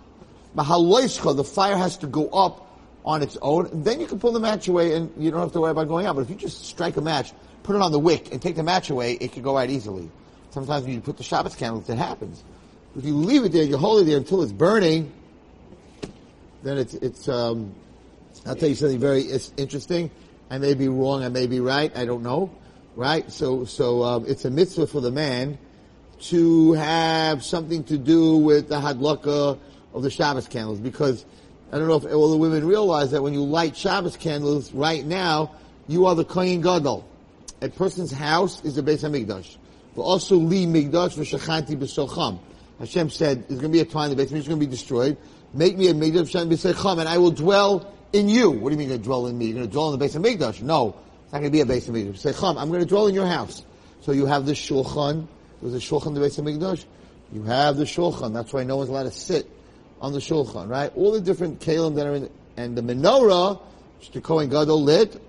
Bahaloischa, 0.55 1.35
the 1.35 1.43
fire 1.43 1.77
has 1.77 1.97
to 1.97 2.07
go 2.07 2.29
up 2.29 2.67
on 3.05 3.23
its 3.23 3.37
own, 3.41 3.69
then 3.83 3.99
you 3.99 4.07
can 4.07 4.19
pull 4.19 4.31
the 4.31 4.39
match 4.39 4.67
away 4.67 4.93
and 4.93 5.11
you 5.17 5.31
don't 5.31 5.39
have 5.39 5.53
to 5.53 5.61
worry 5.61 5.71
about 5.71 5.87
going 5.87 6.05
out. 6.05 6.15
But 6.15 6.21
if 6.21 6.29
you 6.29 6.35
just 6.35 6.65
strike 6.65 6.97
a 6.97 7.01
match, 7.01 7.31
put 7.63 7.75
it 7.75 7.81
on 7.81 7.91
the 7.91 7.99
wick, 7.99 8.31
and 8.31 8.41
take 8.41 8.55
the 8.55 8.63
match 8.63 8.89
away, 8.89 9.13
it 9.13 9.31
can 9.31 9.41
go 9.41 9.57
out 9.57 9.69
easily. 9.69 10.09
Sometimes 10.51 10.83
when 10.83 10.93
you 10.93 11.01
put 11.01 11.17
the 11.17 11.23
Shabbos 11.23 11.55
candles, 11.55 11.89
it 11.89 11.97
happens. 11.97 12.43
If 12.97 13.05
you 13.05 13.15
leave 13.15 13.43
it 13.43 13.51
there, 13.51 13.63
you 13.63 13.77
hold 13.77 14.01
it 14.01 14.05
there 14.05 14.17
until 14.17 14.41
it's 14.41 14.51
burning, 14.51 15.11
then 16.63 16.77
it's, 16.77 16.93
it's, 16.95 17.29
um, 17.29 17.73
I'll 18.45 18.55
tell 18.55 18.69
you 18.69 18.75
something 18.75 18.99
very 18.99 19.25
interesting. 19.57 20.09
I 20.49 20.57
may 20.57 20.73
be 20.73 20.87
wrong, 20.87 21.23
I 21.23 21.29
may 21.29 21.47
be 21.47 21.59
right, 21.59 21.95
I 21.95 22.05
don't 22.05 22.23
know. 22.23 22.51
Right? 22.95 23.31
So, 23.31 23.65
so, 23.65 24.03
um, 24.03 24.25
it's 24.27 24.43
a 24.45 24.49
mitzvah 24.49 24.87
for 24.87 25.01
the 25.01 25.11
man 25.11 25.57
to 26.21 26.73
have 26.73 27.43
something 27.43 27.83
to 27.85 27.97
do 27.97 28.37
with 28.37 28.67
the 28.67 28.79
hadlaka 28.79 29.57
of 29.93 30.03
the 30.03 30.09
Shabbos 30.09 30.47
candles 30.47 30.79
because 30.79 31.25
I 31.71 31.77
don't 31.77 31.87
know 31.87 31.97
if 31.97 32.13
all 32.13 32.31
the 32.31 32.37
women 32.37 32.65
realize 32.65 33.11
that 33.11 33.21
when 33.21 33.33
you 33.33 33.43
light 33.43 33.77
Shabbos 33.77 34.17
candles 34.17 34.73
right 34.73 35.05
now, 35.05 35.51
you 35.87 36.07
are 36.07 36.15
the 36.15 36.25
Kohen 36.25 36.61
Gadol. 36.61 37.07
A 37.61 37.69
person's 37.69 38.11
house 38.11 38.63
is 38.65 38.75
the 38.75 38.81
Beis 38.81 39.03
Hamikdash. 39.03 39.57
But 39.95 40.01
also 40.01 40.35
li 40.35 40.65
migdash 40.65 41.15
v'shachanti 41.15 41.77
b'socham. 41.77 42.39
Hashem 42.79 43.09
said, 43.09 43.47
there's 43.47 43.59
going 43.59 43.71
to 43.71 43.75
be 43.75 43.81
a 43.81 43.85
time 43.85 44.09
the 44.09 44.15
Beit 44.15 44.31
is 44.31 44.47
going 44.47 44.59
to 44.59 44.65
be 44.65 44.69
destroyed. 44.69 45.17
Make 45.53 45.77
me 45.77 45.89
a 45.89 45.93
Mikdash 45.93 46.31
Hashem 46.31 46.49
b'seicham, 46.49 46.99
and 46.99 47.09
I 47.09 47.17
will 47.17 47.31
dwell 47.31 47.93
in 48.13 48.29
you. 48.29 48.51
What 48.51 48.69
do 48.69 48.73
you 48.73 48.79
mean 48.79 48.89
going 48.89 49.01
to 49.01 49.05
dwell 49.05 49.27
in 49.27 49.37
me? 49.37 49.45
You're 49.45 49.55
going 49.55 49.67
to 49.67 49.71
dwell 49.71 49.93
in 49.93 49.99
the 49.99 50.05
base 50.05 50.15
of 50.15 50.21
Mikdash? 50.21 50.61
No. 50.61 50.95
It's 51.23 51.33
not 51.33 51.39
going 51.39 51.51
to 51.51 51.51
be 51.51 51.59
a 51.59 51.63
of 51.63 51.69
Mikdash. 51.69 52.33
Seicham, 52.33 52.57
I'm 52.57 52.69
going 52.69 52.81
to 52.81 52.87
dwell 52.87 53.07
in 53.07 53.13
your 53.13 53.27
house. 53.27 53.63
So 54.01 54.13
you 54.13 54.25
have 54.25 54.45
the 54.45 54.53
Shulchan. 54.53 55.27
There's 55.61 55.75
a 55.75 55.77
Shulchan 55.77 56.13
the 56.13 56.21
base 56.21 56.37
of 56.37 56.45
Mikdash. 56.45 56.85
You 57.33 57.43
have 57.43 57.77
the 57.77 57.83
Shulchan. 57.83 58.33
That's 58.33 58.53
why 58.53 58.63
no 58.63 58.77
one's 58.77 58.89
allowed 58.89 59.03
to 59.03 59.11
sit 59.11 59.49
on 60.01 60.13
the 60.13 60.19
shulchan, 60.19 60.69
right? 60.69 60.91
All 60.95 61.11
the 61.11 61.21
different 61.21 61.59
kalim 61.59 61.95
that 61.95 62.07
are 62.07 62.15
in, 62.15 62.29
and 62.57 62.77
the 62.77 62.81
menorah, 62.81 63.59
which 63.99 64.11
the 64.11 64.21
Kohen 64.21 64.49
Gadol 64.49 64.81
lit, 64.81 65.21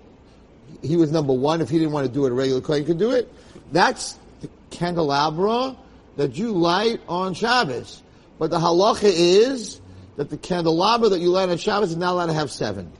he 0.81 0.95
was 0.95 1.11
number 1.11 1.33
one. 1.33 1.61
If 1.61 1.69
he 1.69 1.77
didn't 1.77 1.93
want 1.93 2.07
to 2.07 2.13
do 2.13 2.25
it, 2.25 2.31
a 2.31 2.33
regular 2.33 2.61
Kohen 2.61 2.85
could 2.85 2.97
do 2.97 3.11
it. 3.11 3.31
That's 3.71 4.17
the 4.41 4.49
candelabra 4.69 5.75
that 6.21 6.37
you 6.37 6.51
light 6.51 7.01
on 7.07 7.33
Shabbos. 7.33 8.03
But 8.37 8.51
the 8.51 8.59
halacha 8.59 9.11
is 9.11 9.81
that 10.17 10.29
the 10.29 10.37
candelabra 10.37 11.09
that 11.09 11.19
you 11.19 11.29
light 11.29 11.49
on 11.49 11.57
Shabbos 11.57 11.89
is 11.89 11.97
not 11.97 12.11
allowed 12.11 12.27
to 12.27 12.33
have 12.33 12.51
seven. 12.51 12.91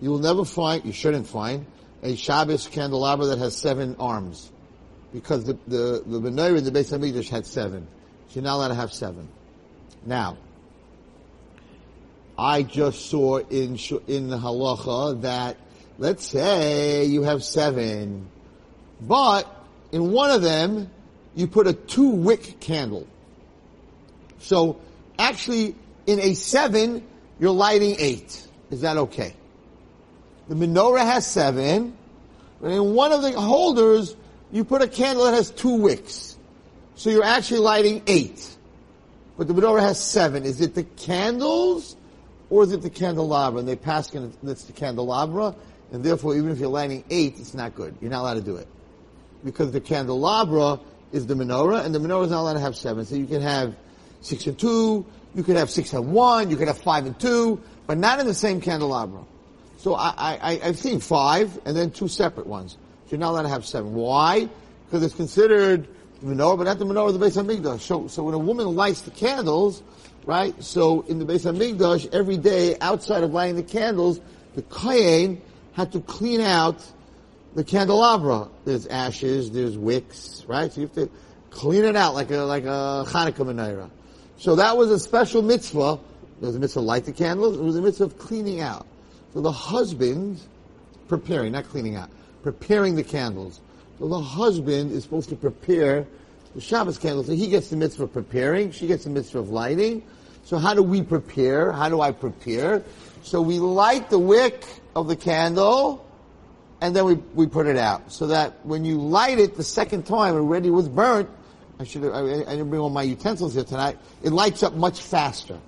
You 0.00 0.10
will 0.10 0.18
never 0.18 0.44
find, 0.44 0.84
you 0.84 0.92
shouldn't 0.92 1.28
find, 1.28 1.66
a 2.02 2.16
Shabbos 2.16 2.66
candelabra 2.66 3.26
that 3.26 3.38
has 3.38 3.56
seven 3.56 3.94
arms. 4.00 4.50
Because 5.12 5.44
the, 5.44 5.56
the, 5.68 6.02
the 6.04 6.20
menorah 6.20 6.58
in 6.58 6.64
the 6.64 6.72
Beis 6.72 6.92
HaMikdash 6.92 7.28
had 7.28 7.46
seven. 7.46 7.86
So 8.28 8.34
you're 8.40 8.44
not 8.44 8.56
allowed 8.56 8.68
to 8.68 8.74
have 8.74 8.92
seven. 8.92 9.28
Now, 10.04 10.36
I 12.36 12.64
just 12.64 13.06
saw 13.06 13.38
in, 13.38 13.78
in 14.08 14.28
the 14.30 14.38
halacha 14.38 15.22
that, 15.22 15.56
let's 15.96 16.26
say 16.26 17.04
you 17.04 17.22
have 17.22 17.44
seven, 17.44 18.28
but 19.00 19.46
in 19.92 20.10
one 20.10 20.30
of 20.32 20.42
them, 20.42 20.90
you 21.38 21.46
put 21.46 21.68
a 21.68 21.72
two 21.72 22.08
wick 22.08 22.58
candle. 22.58 23.06
So, 24.40 24.80
actually, 25.20 25.76
in 26.06 26.18
a 26.18 26.34
seven, 26.34 27.06
you're 27.38 27.52
lighting 27.52 27.94
eight. 28.00 28.44
Is 28.72 28.80
that 28.80 28.96
okay? 28.96 29.34
The 30.48 30.56
menorah 30.56 31.04
has 31.04 31.24
seven, 31.24 31.96
but 32.60 32.72
in 32.72 32.92
one 32.92 33.12
of 33.12 33.22
the 33.22 33.38
holders, 33.38 34.16
you 34.50 34.64
put 34.64 34.82
a 34.82 34.88
candle 34.88 35.26
that 35.26 35.34
has 35.34 35.50
two 35.50 35.76
wicks. 35.76 36.36
So 36.96 37.08
you're 37.08 37.22
actually 37.22 37.60
lighting 37.60 38.02
eight. 38.08 38.56
But 39.36 39.46
the 39.46 39.54
menorah 39.54 39.80
has 39.80 40.02
seven. 40.02 40.44
Is 40.44 40.60
it 40.60 40.74
the 40.74 40.82
candles 40.82 41.96
or 42.50 42.64
is 42.64 42.72
it 42.72 42.82
the 42.82 42.90
candelabra? 42.90 43.60
And 43.60 43.68
they 43.68 43.76
pass 43.76 44.12
and 44.12 44.34
it's 44.42 44.64
the 44.64 44.72
candelabra, 44.72 45.54
and 45.92 46.02
therefore 46.02 46.34
even 46.34 46.50
if 46.50 46.58
you're 46.58 46.68
lighting 46.68 47.04
eight, 47.10 47.38
it's 47.38 47.54
not 47.54 47.76
good. 47.76 47.96
You're 48.00 48.10
not 48.10 48.22
allowed 48.22 48.34
to 48.34 48.40
do 48.40 48.56
it. 48.56 48.66
Because 49.44 49.70
the 49.70 49.80
candelabra 49.80 50.80
is 51.12 51.26
the 51.26 51.34
menorah, 51.34 51.84
and 51.84 51.94
the 51.94 51.98
menorah 51.98 52.24
is 52.24 52.30
not 52.30 52.40
allowed 52.40 52.54
to 52.54 52.60
have 52.60 52.76
seven. 52.76 53.04
So 53.04 53.16
you 53.16 53.26
can 53.26 53.42
have 53.42 53.74
six 54.20 54.46
and 54.46 54.58
two, 54.58 55.06
you 55.34 55.42
could 55.42 55.56
have 55.56 55.70
six 55.70 55.92
and 55.92 56.12
one, 56.12 56.50
you 56.50 56.56
could 56.56 56.68
have 56.68 56.78
five 56.78 57.06
and 57.06 57.18
two, 57.18 57.60
but 57.86 57.98
not 57.98 58.20
in 58.20 58.26
the 58.26 58.34
same 58.34 58.60
candelabra. 58.60 59.24
So 59.78 59.94
I, 59.94 60.12
I, 60.18 60.60
I've 60.64 60.78
seen 60.78 61.00
five 61.00 61.58
and 61.64 61.76
then 61.76 61.90
two 61.90 62.08
separate 62.08 62.46
ones. 62.46 62.72
So 63.06 63.12
you're 63.12 63.20
not 63.20 63.30
allowed 63.30 63.42
to 63.42 63.48
have 63.48 63.64
seven. 63.64 63.94
Why? 63.94 64.48
Because 64.86 65.02
it's 65.02 65.14
considered 65.14 65.88
menorah, 66.22 66.58
but 66.58 66.64
not 66.64 66.78
the 66.78 66.84
menorah 66.84 67.14
of 67.14 67.18
the 67.18 67.24
Beis 67.24 67.42
Hamikdash. 67.42 67.80
So, 67.80 68.08
so 68.08 68.24
when 68.24 68.34
a 68.34 68.38
woman 68.38 68.74
lights 68.74 69.02
the 69.02 69.10
candles, 69.10 69.82
right? 70.26 70.60
So 70.62 71.02
in 71.02 71.18
the 71.18 71.24
base 71.24 71.44
Beis 71.44 71.76
Hamikdash, 71.76 72.12
every 72.12 72.36
day 72.36 72.76
outside 72.80 73.22
of 73.22 73.32
lighting 73.32 73.56
the 73.56 73.62
candles, 73.62 74.20
the 74.54 74.62
kohen 74.62 75.40
had 75.72 75.92
to 75.92 76.00
clean 76.00 76.40
out 76.40 76.84
the 77.54 77.64
candelabra. 77.64 78.48
There's 78.64 78.86
ashes, 78.86 79.50
there's 79.50 79.76
wicks, 79.76 80.44
right? 80.46 80.72
So 80.72 80.80
you 80.80 80.86
have 80.86 80.96
to 80.96 81.10
clean 81.50 81.84
it 81.84 81.96
out 81.96 82.14
like 82.14 82.30
a 82.30 82.38
like 82.38 82.64
a 82.64 83.04
Hanukkah 83.06 83.46
menorah. 83.46 83.90
So 84.36 84.56
that 84.56 84.76
was 84.76 84.90
a 84.90 84.98
special 84.98 85.42
mitzvah. 85.42 85.98
There 86.40 86.46
was 86.46 86.56
a 86.56 86.60
mitzvah 86.60 86.80
light 86.80 87.04
the 87.04 87.12
candles. 87.12 87.56
It 87.56 87.62
was 87.62 87.76
a 87.76 87.82
mitzvah 87.82 88.04
of 88.04 88.18
cleaning 88.18 88.60
out. 88.60 88.86
So 89.34 89.40
the 89.40 89.52
husband 89.52 90.40
preparing, 91.08 91.52
not 91.52 91.64
cleaning 91.64 91.96
out, 91.96 92.10
preparing 92.42 92.94
the 92.94 93.02
candles. 93.02 93.60
So 93.98 94.08
the 94.08 94.20
husband 94.20 94.92
is 94.92 95.02
supposed 95.02 95.28
to 95.30 95.36
prepare 95.36 96.06
the 96.54 96.60
Shabbos 96.60 96.98
candles. 96.98 97.26
So 97.26 97.32
he 97.32 97.48
gets 97.48 97.68
the 97.70 97.76
mitzvah 97.76 98.04
of 98.04 98.12
preparing, 98.12 98.70
she 98.70 98.86
gets 98.86 99.04
the 99.04 99.10
mitzvah 99.10 99.40
of 99.40 99.50
lighting. 99.50 100.04
So 100.44 100.58
how 100.58 100.74
do 100.74 100.82
we 100.82 101.02
prepare? 101.02 101.72
How 101.72 101.88
do 101.88 102.00
I 102.00 102.12
prepare? 102.12 102.82
So 103.22 103.42
we 103.42 103.58
light 103.58 104.08
the 104.08 104.18
wick 104.18 104.64
of 104.94 105.08
the 105.08 105.16
candle, 105.16 106.06
and 106.80 106.94
then 106.94 107.04
we, 107.04 107.14
we 107.34 107.46
put 107.46 107.66
it 107.66 107.76
out. 107.76 108.12
So 108.12 108.28
that 108.28 108.64
when 108.64 108.84
you 108.84 109.00
light 109.00 109.38
it 109.38 109.56
the 109.56 109.64
second 109.64 110.06
time, 110.06 110.34
already 110.34 110.70
was 110.70 110.88
burnt, 110.88 111.28
I 111.78 111.84
should 111.84 112.04
I, 112.04 112.20
I 112.20 112.44
didn't 112.44 112.70
bring 112.70 112.80
all 112.80 112.90
my 112.90 113.02
utensils 113.02 113.54
here 113.54 113.64
tonight, 113.64 113.98
it 114.22 114.30
lights 114.30 114.62
up 114.62 114.74
much 114.74 115.00
faster. 115.00 115.58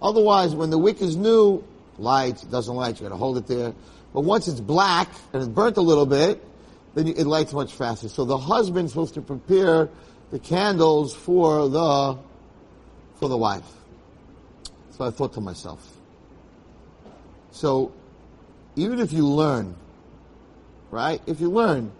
Otherwise, 0.00 0.54
when 0.54 0.70
the 0.70 0.78
wick 0.78 1.00
is 1.00 1.16
new, 1.16 1.62
lights, 1.98 2.42
doesn't 2.42 2.74
light, 2.74 3.00
you 3.00 3.04
gotta 3.04 3.16
hold 3.16 3.38
it 3.38 3.46
there. 3.46 3.74
But 4.12 4.20
once 4.20 4.48
it's 4.48 4.60
black 4.60 5.08
and 5.32 5.42
it's 5.42 5.50
burnt 5.50 5.76
a 5.76 5.80
little 5.80 6.06
bit, 6.06 6.42
then 6.94 7.08
it 7.08 7.26
lights 7.26 7.52
much 7.52 7.72
faster. 7.72 8.08
So 8.08 8.24
the 8.24 8.38
husband's 8.38 8.92
supposed 8.92 9.14
to 9.14 9.22
prepare 9.22 9.88
the 10.30 10.38
candles 10.38 11.14
for 11.14 11.68
the, 11.68 12.18
for 13.16 13.28
the 13.28 13.36
wife. 13.36 13.64
So 14.92 15.04
I 15.04 15.10
thought 15.10 15.32
to 15.34 15.40
myself. 15.40 15.90
So, 17.50 17.92
even 18.76 18.98
if 18.98 19.12
you 19.12 19.26
learn, 19.26 19.76
right? 20.94 21.20
If 21.26 21.40
you 21.40 21.50
learn, 21.50 21.90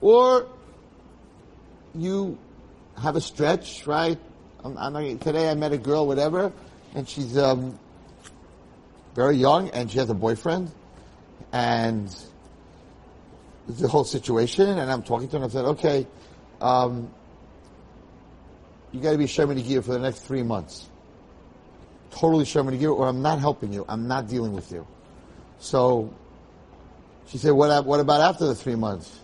or 0.00 0.46
you 1.94 2.38
have 3.00 3.16
a 3.16 3.20
stretch, 3.20 3.86
right? 3.86 4.18
I'm, 4.62 4.76
I'm, 4.76 5.18
today 5.18 5.50
I 5.50 5.54
met 5.54 5.72
a 5.72 5.78
girl, 5.78 6.06
whatever, 6.06 6.52
and 6.94 7.08
she's 7.08 7.38
um, 7.38 7.78
very 9.14 9.36
young, 9.36 9.70
and 9.70 9.90
she 9.90 9.98
has 9.98 10.10
a 10.10 10.14
boyfriend, 10.14 10.70
and 11.52 12.14
the 13.66 13.88
whole 13.88 14.04
situation, 14.04 14.68
and 14.68 14.92
I'm 14.92 15.02
talking 15.02 15.28
to 15.28 15.38
her, 15.38 15.44
and 15.44 15.50
I 15.50 15.54
said, 15.54 15.64
okay, 15.64 16.06
um, 16.60 17.10
you 18.92 19.00
got 19.00 19.12
to 19.12 19.18
be 19.18 19.24
shomer 19.24 19.58
negiah 19.58 19.82
for 19.82 19.92
the 19.92 19.98
next 19.98 20.20
three 20.20 20.42
months. 20.42 20.86
Totally 22.10 22.44
shomer 22.44 22.78
negiah, 22.78 22.94
or 22.94 23.08
I'm 23.08 23.22
not 23.22 23.40
helping 23.40 23.72
you. 23.72 23.86
I'm 23.88 24.06
not 24.06 24.28
dealing 24.28 24.52
with 24.52 24.70
you. 24.70 24.86
So 25.58 26.12
she 27.26 27.38
said, 27.38 27.50
what, 27.50 27.84
what 27.84 28.00
about 28.00 28.20
after 28.20 28.46
the 28.46 28.54
three 28.54 28.76
months? 28.76 29.20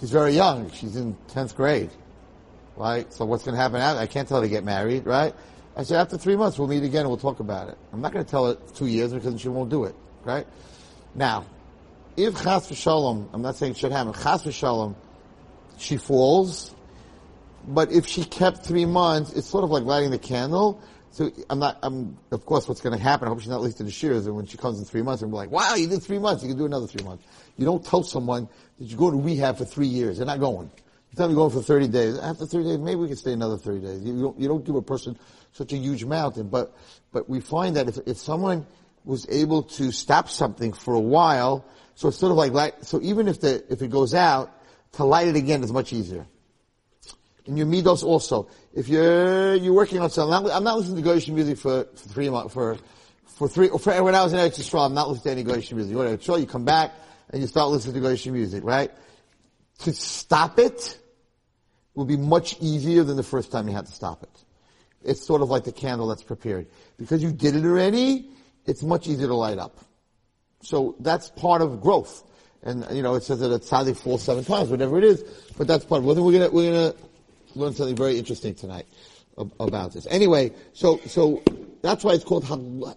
She's 0.00 0.10
very 0.10 0.32
young. 0.32 0.70
She's 0.72 0.96
in 0.96 1.16
10th 1.28 1.54
grade. 1.54 1.90
Right? 2.76 3.12
So 3.12 3.24
what's 3.24 3.44
going 3.44 3.54
to 3.54 3.60
happen 3.60 3.80
after? 3.80 4.00
I 4.00 4.06
can't 4.06 4.28
tell 4.28 4.38
her 4.38 4.44
to 4.44 4.50
get 4.50 4.64
married, 4.64 5.06
right? 5.06 5.34
I 5.76 5.82
said, 5.82 6.00
after 6.00 6.16
three 6.16 6.36
months, 6.36 6.58
we'll 6.58 6.68
meet 6.68 6.82
again 6.82 7.00
and 7.00 7.08
we'll 7.08 7.18
talk 7.18 7.40
about 7.40 7.68
it. 7.68 7.78
I'm 7.92 8.00
not 8.00 8.12
going 8.12 8.24
to 8.24 8.30
tell 8.30 8.46
her 8.46 8.58
two 8.74 8.86
years 8.86 9.12
because 9.12 9.40
she 9.40 9.48
won't 9.48 9.70
do 9.70 9.84
it, 9.84 9.94
right? 10.24 10.46
Now, 11.14 11.46
if 12.16 12.34
chas 12.42 12.68
v'shalom, 12.70 13.28
I'm 13.32 13.42
not 13.42 13.56
saying 13.56 13.72
it 13.72 13.78
should 13.78 13.92
happen, 13.92 14.12
chas 14.12 14.44
v'shalom, 14.44 14.94
she 15.78 15.96
falls, 15.96 16.74
but 17.66 17.90
if 17.90 18.06
she 18.06 18.24
kept 18.24 18.64
three 18.64 18.84
months, 18.84 19.32
it's 19.32 19.48
sort 19.48 19.64
of 19.64 19.70
like 19.70 19.84
lighting 19.84 20.10
the 20.10 20.18
candle. 20.18 20.80
So 21.14 21.30
I'm 21.48 21.60
not, 21.60 21.78
I'm, 21.84 22.18
of 22.32 22.44
course 22.44 22.66
what's 22.66 22.80
going 22.80 22.96
to 22.98 23.00
happen, 23.00 23.28
I 23.28 23.30
hope 23.30 23.38
she's 23.38 23.48
not 23.48 23.60
listening 23.60 23.78
to 23.78 23.84
the 23.84 23.90
shears, 23.92 24.26
and 24.26 24.34
when 24.34 24.46
she 24.46 24.56
comes 24.56 24.80
in 24.80 24.84
three 24.84 25.00
months, 25.00 25.22
and 25.22 25.30
be 25.30 25.36
like, 25.36 25.48
wow, 25.48 25.76
you 25.76 25.86
did 25.86 26.02
three 26.02 26.18
months, 26.18 26.42
you 26.42 26.48
can 26.48 26.58
do 26.58 26.64
another 26.64 26.88
three 26.88 27.04
months. 27.04 27.24
You 27.56 27.64
don't 27.64 27.86
tell 27.86 28.02
someone 28.02 28.48
that 28.80 28.84
you 28.84 28.96
go 28.96 29.12
to 29.12 29.16
rehab 29.16 29.58
for 29.58 29.64
three 29.64 29.86
years. 29.86 30.16
They're 30.16 30.26
not 30.26 30.40
going. 30.40 30.72
You 31.10 31.16
tell 31.16 31.28
them 31.28 31.36
you're 31.36 31.48
going 31.48 31.52
for 31.52 31.64
30 31.64 31.86
days. 31.86 32.18
After 32.18 32.46
30 32.46 32.64
days, 32.64 32.78
maybe 32.78 32.96
we 32.96 33.06
can 33.06 33.16
stay 33.16 33.32
another 33.32 33.56
30 33.56 33.80
days. 33.80 34.02
You 34.02 34.22
don't, 34.22 34.40
you 34.40 34.48
don't 34.48 34.64
give 34.64 34.74
a 34.74 34.82
person 34.82 35.16
such 35.52 35.72
a 35.72 35.76
huge 35.76 36.04
mountain, 36.04 36.48
but, 36.48 36.76
but 37.12 37.30
we 37.30 37.38
find 37.38 37.76
that 37.76 37.88
if, 37.88 37.98
if 38.08 38.16
someone 38.16 38.66
was 39.04 39.24
able 39.30 39.62
to 39.62 39.92
stop 39.92 40.28
something 40.28 40.72
for 40.72 40.94
a 40.94 41.00
while, 41.00 41.64
so 41.94 42.08
it's 42.08 42.16
sort 42.16 42.32
of 42.32 42.38
like 42.38 42.50
light, 42.50 42.84
so 42.84 43.00
even 43.02 43.28
if 43.28 43.40
the, 43.40 43.64
if 43.70 43.82
it 43.82 43.90
goes 43.90 44.14
out, 44.14 44.50
to 44.94 45.04
light 45.04 45.28
it 45.28 45.36
again 45.36 45.62
is 45.62 45.72
much 45.72 45.92
easier. 45.92 46.26
In 47.46 47.56
your 47.56 47.66
midos 47.66 48.02
also. 48.02 48.48
If 48.72 48.88
you're, 48.88 49.54
you're 49.54 49.74
working 49.74 50.00
on 50.00 50.10
something, 50.10 50.50
I'm 50.50 50.64
not, 50.64 50.78
listening 50.78 51.02
to 51.02 51.10
Goyish 51.10 51.32
music 51.32 51.58
for, 51.58 51.84
for 51.84 52.08
three 52.08 52.30
months, 52.30 52.54
for, 52.54 52.78
for 53.26 53.48
three, 53.48 53.68
for, 53.68 54.02
when 54.02 54.14
I 54.14 54.22
was 54.22 54.32
in 54.32 54.38
Eretz 54.38 54.58
Yisrael, 54.58 54.86
I'm 54.86 54.94
not 54.94 55.10
listening 55.10 55.44
to 55.44 55.50
any 55.52 55.60
Goyish 55.60 55.72
music. 55.72 55.90
You 55.90 55.98
want 55.98 56.20
to 56.20 56.40
you 56.40 56.46
come 56.46 56.64
back 56.64 56.92
and 57.30 57.42
you 57.42 57.46
start 57.46 57.70
listening 57.70 58.00
to 58.00 58.08
Goyish 58.08 58.30
music, 58.32 58.64
right? 58.64 58.90
To 59.80 59.92
stop 59.92 60.58
it 60.58 60.98
will 61.94 62.06
be 62.06 62.16
much 62.16 62.56
easier 62.60 63.04
than 63.04 63.16
the 63.16 63.22
first 63.22 63.52
time 63.52 63.68
you 63.68 63.74
had 63.74 63.86
to 63.86 63.92
stop 63.92 64.22
it. 64.22 64.44
It's 65.02 65.24
sort 65.24 65.42
of 65.42 65.50
like 65.50 65.64
the 65.64 65.72
candle 65.72 66.08
that's 66.08 66.22
prepared. 66.22 66.66
Because 66.96 67.22
you 67.22 67.30
did 67.30 67.54
it 67.54 67.64
already, 67.64 68.30
it's 68.64 68.82
much 68.82 69.06
easier 69.06 69.26
to 69.26 69.34
light 69.34 69.58
up. 69.58 69.78
So 70.62 70.96
that's 71.00 71.28
part 71.30 71.60
of 71.60 71.82
growth. 71.82 72.24
And, 72.62 72.86
you 72.90 73.02
know, 73.02 73.14
it 73.14 73.22
says 73.22 73.40
that 73.40 73.52
a 73.52 73.58
tzaddik 73.58 73.98
falls 73.98 74.22
seven 74.22 74.44
times, 74.44 74.70
whatever 74.70 74.96
it 74.96 75.04
is, 75.04 75.22
but 75.58 75.66
that's 75.66 75.84
part 75.84 76.02
of 76.02 76.08
it. 76.08 76.20
We're 76.20 76.32
gonna, 76.32 76.50
we're 76.50 76.72
gonna 76.72 76.94
learn 77.56 77.74
something 77.74 77.96
very 77.96 78.18
interesting 78.18 78.54
tonight 78.54 78.86
about 79.60 79.92
this. 79.92 80.06
Anyway, 80.10 80.52
so, 80.72 80.98
so, 81.06 81.42
that's 81.82 82.02
why 82.02 82.12
it's 82.12 82.24
called, 82.24 82.44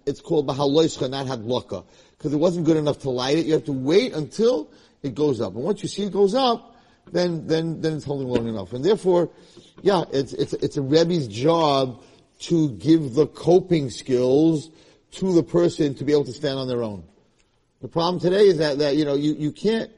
it's 0.05 0.21
called 0.21 0.47
Bahaloischa, 0.47 1.09
not 1.09 1.25
Hadlaka. 1.27 1.85
Because 2.17 2.33
it 2.33 2.37
wasn't 2.37 2.65
good 2.65 2.77
enough 2.77 2.99
to 2.99 3.09
light 3.09 3.37
it. 3.37 3.45
You 3.45 3.53
have 3.53 3.65
to 3.65 3.73
wait 3.73 4.13
until 4.13 4.71
it 5.03 5.13
goes 5.13 5.41
up. 5.41 5.55
And 5.55 5.63
once 5.63 5.83
you 5.83 5.89
see 5.89 6.03
it 6.03 6.13
goes 6.13 6.33
up, 6.33 6.75
then, 7.11 7.47
then, 7.47 7.81
then 7.81 7.93
it's 7.93 8.05
holding 8.05 8.27
long 8.27 8.47
enough. 8.47 8.73
And 8.73 8.83
therefore, 8.83 9.29
yeah, 9.81 10.03
it's, 10.11 10.33
it's, 10.33 10.53
it's 10.53 10.77
a 10.77 10.81
Rebbe's 10.81 11.27
job 11.27 12.01
to 12.39 12.69
give 12.71 13.13
the 13.13 13.27
coping 13.27 13.89
skills 13.89 14.69
to 15.11 15.33
the 15.33 15.43
person 15.43 15.95
to 15.95 16.03
be 16.03 16.11
able 16.11 16.25
to 16.25 16.33
stand 16.33 16.59
on 16.59 16.67
their 16.67 16.83
own. 16.83 17.03
The 17.81 17.87
problem 17.87 18.19
today 18.19 18.47
is 18.47 18.57
that, 18.57 18.79
that 18.79 18.95
you 18.95 19.05
know, 19.05 19.15
you, 19.15 19.33
you 19.33 19.51
can't, 19.51 19.91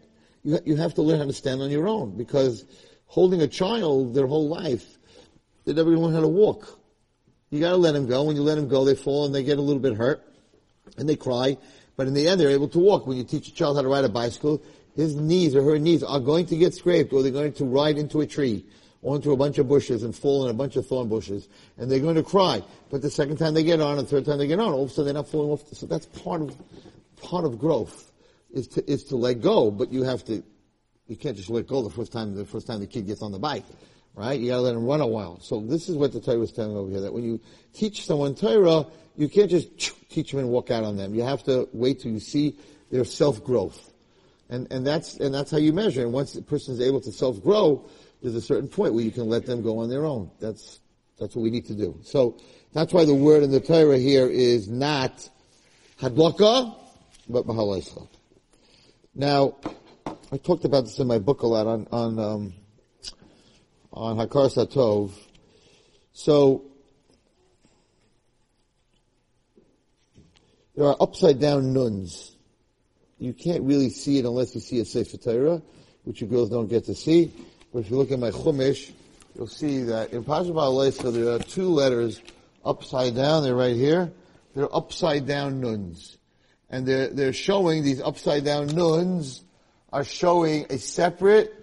you, 0.44 0.60
you 0.66 0.75
have 0.75 0.94
to 0.96 1.01
learn 1.01 1.20
how 1.20 1.25
to 1.25 1.34
stand 1.34 1.62
on 1.62 1.72
your 1.72 1.88
own 1.88 2.18
because 2.18 2.66
holding 3.10 3.42
a 3.42 3.48
child 3.48 4.13
their 4.13 4.28
whole 4.28 4.48
life, 4.48 4.98
they're 5.66 5.74
never 5.74 5.89
learn 5.98 6.13
how 6.13 6.22
to 6.22 6.28
walk. 6.28 6.80
You 7.50 7.60
gotta 7.60 7.78
let 7.78 7.94
them 7.94 8.08
go. 8.08 8.24
When 8.24 8.36
you 8.36 8.44
let 8.44 8.56
them 8.56 8.68
go, 8.68 8.86
they 8.86 8.96
fall 8.96 9.25
and 9.25 9.34
they 9.34 9.44
get 9.44 9.58
a 9.58 9.62
little 9.62 9.82
bit 9.82 9.96
hurt 9.96 10.24
and 10.98 11.10
they 11.10 11.16
cry. 11.16 11.58
But 11.98 12.08
in 12.08 12.13
the 12.13 12.28
end, 12.28 12.39
they're 12.39 12.51
able 12.51 12.70
to 12.70 12.80
walk. 12.80 13.08
When 13.08 13.18
you 13.18 13.24
teach 13.24 13.48
a 13.48 13.54
child 13.54 13.75
how 13.75 13.82
to 13.82 13.88
ride 13.88 14.06
a 14.06 14.10
bicycle, 14.10 14.62
his 14.96 15.16
knees 15.16 15.56
or 15.56 15.63
her 15.63 15.80
knees 15.80 16.04
are 16.04 16.20
going 16.20 16.46
to 16.46 16.56
get 16.56 16.75
scraped 16.75 17.12
or 17.12 17.24
they're 17.24 17.32
going 17.32 17.54
to 17.54 17.66
ride 17.66 17.98
into 17.98 18.22
a 18.22 18.28
tree 18.28 18.63
or 19.01 19.16
into 19.16 19.32
a 19.32 19.38
bunch 19.38 19.58
of 19.58 19.68
bushes 19.68 20.04
and 20.04 20.16
fall 20.16 20.46
in 20.46 20.51
a 20.51 20.54
bunch 20.54 20.75
of 20.75 20.86
thorn 20.86 21.10
bushes 21.10 21.50
and 21.78 21.92
they're 21.92 22.00
going 22.00 22.16
to 22.16 22.24
cry. 22.24 22.62
But 22.92 23.01
the 23.01 23.10
second 23.10 23.38
time 23.38 23.56
they 23.56 23.63
get 23.63 23.82
on 23.82 23.98
and 23.98 24.06
the 24.06 24.12
third 24.12 24.25
time 24.25 24.38
they 24.38 24.48
get 24.48 24.60
on, 24.60 24.72
all 24.72 24.84
of 24.84 24.92
a 24.92 24.94
sudden 24.94 25.06
they're 25.06 25.13
not 25.16 25.28
falling 25.28 25.50
off. 25.50 25.68
So 25.74 25.88
that's 25.88 26.06
part 26.06 26.42
of, 26.42 26.56
part 27.22 27.44
of 27.44 27.58
growth 27.58 28.12
is 28.54 28.68
to, 28.70 28.89
is 28.89 29.06
to 29.06 29.16
let 29.16 29.42
go, 29.42 29.72
but 29.72 29.92
you 29.92 30.04
have 30.04 30.24
to, 30.25 30.44
you 31.10 31.18
can't 31.18 31.36
just 31.36 31.50
let 31.50 31.68
go 31.68 31.82
the 31.82 31.89
first 31.89 32.13
time, 32.13 32.34
the 32.36 32.46
first 32.46 32.68
time 32.68 32.80
the 32.80 32.88
kid 32.88 33.06
gets 33.06 33.22
on 33.22 33.34
the 33.34 33.39
bike. 33.39 33.66
Right? 34.16 34.39
You 34.39 34.50
gotta 34.50 34.62
let 34.62 34.75
him 34.75 34.86
run 34.86 35.01
a 35.01 35.08
while. 35.08 35.39
So 35.39 35.60
this 35.62 35.88
is 35.89 35.96
what 35.96 36.13
the 36.13 36.20
Torah 36.20 36.42
is 36.42 36.51
telling 36.51 36.75
over 36.75 36.89
here, 36.89 37.01
that 37.01 37.13
when 37.13 37.24
you 37.24 37.39
teach 37.74 38.06
someone 38.06 38.36
Torah, 38.36 38.86
you 39.16 39.30
can't 39.30 39.50
just 39.50 39.94
teach 40.10 40.32
them 40.32 40.39
and 40.39 40.50
walk 40.50 40.72
out 40.72 40.84
on 40.84 40.98
them. 40.98 41.13
You 41.13 41.24
have 41.24 41.44
to 41.44 41.70
wait 41.74 42.01
till 42.01 42.12
you 42.12 42.20
see 42.20 42.58
their 42.92 43.06
self-growth. 43.06 43.94
And, 44.50 44.68
and 44.72 44.86
that's, 44.86 45.18
and 45.18 45.34
that's 45.34 45.51
how 45.51 45.58
you 45.58 45.74
measure. 45.74 46.01
And 46.01 46.12
once 46.12 46.34
the 46.34 46.42
person 46.42 46.74
is 46.74 46.82
able 46.82 47.01
to 47.01 47.12
self-grow, 47.12 47.86
there's 48.22 48.36
a 48.36 48.42
certain 48.42 48.68
point 48.68 48.94
where 48.94 49.04
you 49.04 49.12
can 49.12 49.30
let 49.30 49.46
them 49.46 49.62
go 49.62 49.80
on 49.80 49.89
their 49.89 50.06
own. 50.06 50.32
That's, 50.39 50.80
that's 51.20 51.36
what 51.36 51.44
we 51.44 51.51
need 51.51 51.68
to 51.68 51.75
do. 51.75 52.00
So, 52.04 52.38
that's 52.74 52.94
why 52.94 53.06
the 53.06 53.16
word 53.16 53.44
in 53.44 53.51
the 53.51 53.60
Torah 53.60 53.98
here 53.98 54.28
is 54.28 54.68
not 54.68 55.30
hadlaka, 56.00 56.75
but 57.28 57.46
mahalaischa. 57.46 58.08
Now, 59.16 59.56
I 60.31 60.38
talked 60.38 60.63
about 60.63 60.83
this 60.83 61.00
in 61.00 61.07
my 61.07 61.17
book 61.17 61.41
a 61.41 61.48
lot 61.48 61.65
on, 61.65 61.88
on, 61.91 62.19
um, 62.19 62.53
on 63.91 64.17
Hakar 64.17 64.53
Satov. 64.53 65.12
So, 66.13 66.65
there 70.75 70.86
are 70.86 70.95
upside 71.00 71.39
down 71.39 71.74
nuns. 71.74 72.36
You 73.17 73.33
can't 73.33 73.63
really 73.63 73.89
see 73.89 74.19
it 74.19 74.25
unless 74.25 74.53
you 74.53 74.62
see 74.62 74.79
a 74.79 74.86
Sefer 74.86 75.17
Torah, 75.17 75.63
which 76.03 76.21
you 76.21 76.27
girls 76.27 76.51
don't 76.51 76.67
get 76.67 76.86
to 76.86 76.93
see. 76.93 77.33
But 77.74 77.79
if 77.79 77.89
you 77.89 77.98
look 77.98 78.12
at 78.12 78.19
my 78.19 78.29
Chumash, 78.29 78.91
you'll 79.33 79.48
see 79.48 79.81
that 79.81 80.13
in 80.13 80.24
Pasha 80.24 80.51
Ba'aleska 80.51 81.12
there 81.12 81.33
are 81.33 81.39
two 81.39 81.69
letters 81.69 82.21
upside 82.63 83.15
down. 83.15 83.41
They're 83.41 83.55
right 83.55 83.75
here. 83.75 84.12
They're 84.53 84.74
upside 84.75 85.25
down 85.25 85.59
nuns. 85.59 86.19
And 86.69 86.86
they're, 86.86 87.07
they're 87.07 87.33
showing, 87.33 87.83
these 87.83 88.00
upside 88.00 88.45
down 88.45 88.67
nuns 88.67 89.43
are 89.91 90.03
showing 90.03 90.65
a 90.69 90.77
separate 90.77 91.53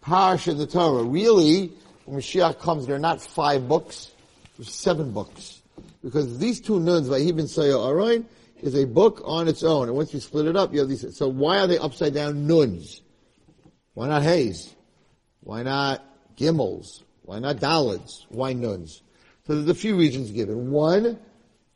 parish 0.00 0.48
in 0.48 0.58
the 0.58 0.66
Torah. 0.66 1.02
Really, 1.02 1.72
when 2.04 2.20
Mashiach 2.20 2.58
comes, 2.58 2.86
there 2.86 2.96
are 2.96 3.00
not 3.00 3.20
five 3.20 3.68
books, 3.68 4.10
there's 4.56 4.72
seven 4.72 5.12
books. 5.12 5.62
Because 6.02 6.38
these 6.38 6.60
two 6.60 6.80
nuns, 6.80 7.08
Vahib 7.08 7.46
Saya 7.48 7.72
Arain, 7.72 8.26
is 8.60 8.74
a 8.74 8.84
book 8.84 9.22
on 9.24 9.48
its 9.48 9.62
own. 9.62 9.88
And 9.88 9.96
once 9.96 10.12
you 10.12 10.20
split 10.20 10.46
it 10.46 10.56
up, 10.56 10.72
you 10.72 10.80
have 10.80 10.88
these, 10.88 11.16
so 11.16 11.28
why 11.28 11.58
are 11.58 11.66
they 11.66 11.78
upside 11.78 12.14
down 12.14 12.46
nuns? 12.46 13.00
Why 13.94 14.08
not 14.08 14.22
Hayes? 14.22 14.74
Why 15.40 15.62
not 15.62 16.02
Gimels? 16.36 17.02
Why 17.22 17.38
not 17.38 17.56
Dalids? 17.56 18.24
Why 18.28 18.52
nuns? 18.52 19.02
So 19.46 19.54
there's 19.54 19.68
a 19.68 19.74
few 19.74 19.96
reasons 19.96 20.30
given. 20.30 20.70
One, 20.70 21.18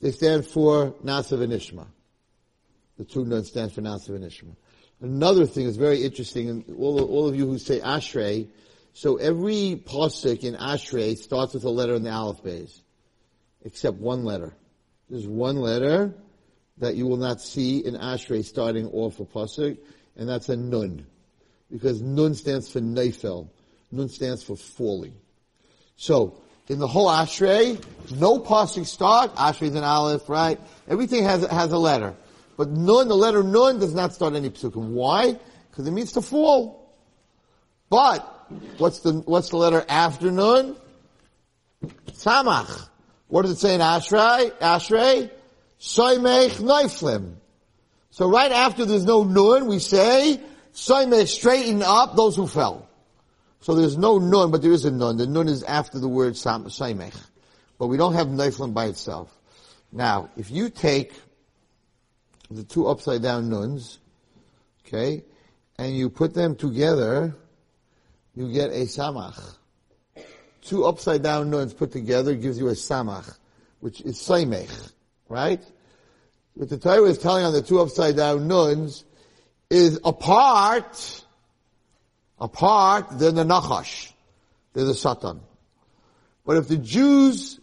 they 0.01 0.11
stand 0.11 0.47
for 0.47 0.93
Nasav 1.05 1.43
and 1.43 1.53
Ishma. 1.53 1.87
The 2.97 3.05
two 3.05 3.25
nuns 3.25 3.49
stand 3.49 3.73
for 3.73 3.83
Nasav 3.83 4.11
and 4.11 4.25
Ishma. 4.25 4.57
Another 5.01 5.47
thing 5.47 5.67
is 5.67 5.77
very 5.77 6.03
interesting, 6.03 6.49
and 6.49 6.65
all, 6.77 7.01
all 7.01 7.29
of 7.29 7.37
you 7.37 7.47
who 7.47 7.59
say 7.59 7.81
Ashrei, 7.81 8.49
so 8.95 9.17
every 9.17 9.81
pasuk 9.85 10.43
in 10.43 10.55
Ashrei 10.55 11.17
starts 11.17 11.55
with 11.55 11.65
a 11.65 11.71
letter 11.71 11.95
in 11.95 12.03
the 12.03 12.11
Aleph 12.11 12.43
base, 12.43 12.81
except 13.65 13.99
one 13.99 14.25
letter. 14.25 14.53
There's 15.09 15.27
one 15.27 15.57
letter 15.57 16.15
that 16.79 16.97
you 16.97 17.07
will 17.07 17.17
not 17.17 17.41
see 17.41 17.79
in 17.79 17.95
Ashrei 17.95 18.45
starting 18.45 18.89
off 18.89 19.21
a 19.21 19.25
pasuk, 19.25 19.79
and 20.17 20.29
that's 20.29 20.49
a 20.49 20.57
Nun, 20.57 21.07
because 21.71 22.03
Nun 22.03 22.35
stands 22.35 22.69
for 22.69 22.81
Neifel. 22.81 23.49
Nun 23.93 24.09
stands 24.09 24.43
for 24.43 24.57
falling. 24.57 25.15
So 25.97 26.41
in 26.69 26.79
the 26.79 26.89
whole 26.89 27.09
Ashrei, 27.09 27.83
no 28.19 28.39
pasuk 28.41 28.85
start. 28.85 29.35
Ashrei 29.37 29.69
is 29.69 29.75
an 29.75 29.85
Aleph, 29.85 30.29
right? 30.29 30.61
Everything 30.89 31.25
has 31.25 31.47
has 31.47 31.73
a 31.73 31.79
letter. 31.79 32.15
But 32.59 32.71
nun, 32.71 33.07
the 33.07 33.17
letter 33.17 33.45
nun 33.45 33.79
does 33.79 33.95
not 33.95 34.13
start 34.13 34.35
any 34.35 34.51
psukim. 34.51 34.89
Why? 34.89 35.39
Because 35.71 35.87
it 35.87 35.93
means 35.93 36.13
to 36.13 36.21
fall. 36.21 36.93
But, 37.89 38.19
what's 38.79 38.99
the, 38.99 39.13
what's 39.13 39.51
the 39.51 39.59
letter 39.59 39.85
after 39.89 40.33
nun? 40.33 40.77
Samach. 42.11 42.89
What 43.29 43.43
does 43.43 43.53
it 43.53 43.59
say 43.59 43.77
in 43.77 43.81
Ashrei? 43.81 44.51
Ashrei? 44.59 45.31
Soimech 45.79 46.61
Neiflim. 46.61 47.37
So 48.11 48.29
right 48.29 48.51
after 48.51 48.85
there's 48.85 49.05
no 49.05 49.23
nun, 49.23 49.69
we 49.69 49.79
say, 49.79 50.41
Soimech, 50.73 51.29
straighten 51.29 51.83
up 51.83 52.17
those 52.17 52.35
who 52.35 52.49
fell. 52.49 52.89
So 53.61 53.77
there's 53.77 53.97
no 53.97 54.19
nun, 54.19 54.51
but 54.51 54.63
there 54.63 54.73
is 54.73 54.85
a 54.85 54.91
nun. 54.91 55.17
The 55.17 55.29
nun 55.29 55.47
is 55.47 55.63
after 55.63 56.01
the 56.01 56.09
word 56.09 56.33
Soimech. 56.33 57.15
But 57.79 57.87
we 57.87 57.97
don't 57.97 58.15
have 58.15 58.27
Neiflim 58.27 58.75
by 58.75 58.87
itself. 58.87 59.33
Now, 59.93 60.31
if 60.37 60.51
you 60.51 60.71
take 60.71 61.13
the 62.51 62.65
two 62.65 62.87
upside 62.87 63.23
down 63.23 63.51
nuns, 63.51 63.99
okay, 64.87 65.25
and 65.79 65.97
you 65.97 66.09
put 66.09 66.35
them 66.35 66.57
together, 66.57 67.35
you 68.35 68.53
get 68.53 68.71
a 68.71 68.87
samach. 68.87 69.57
Two 70.63 70.85
upside 70.85 71.23
down 71.23 71.51
nuns 71.51 71.73
put 71.73 71.93
together 71.93 72.35
gives 72.35 72.59
you 72.59 72.69
a 72.69 72.73
samach, 72.73 73.37
which 73.81 74.01
is 74.01 74.17
saimech, 74.17 74.93
right? 75.29 75.63
What 76.55 76.69
the 76.71 76.79
Torah 76.79 77.05
is 77.05 77.19
telling 77.19 77.45
on 77.45 77.53
the 77.53 77.63
two 77.63 77.79
upside 77.79 78.17
down 78.17 78.49
nuns 78.49 79.05
is 79.71 80.01
apart, 80.05 81.25
apart, 82.41 83.19
they're 83.19 83.31
the 83.31 83.45
nachash. 83.45 84.11
They're 84.73 84.85
the 84.85 84.95
satan. 84.95 85.41
But 86.45 86.57
if 86.57 86.69
the 86.69 86.77
Jews 86.77 87.61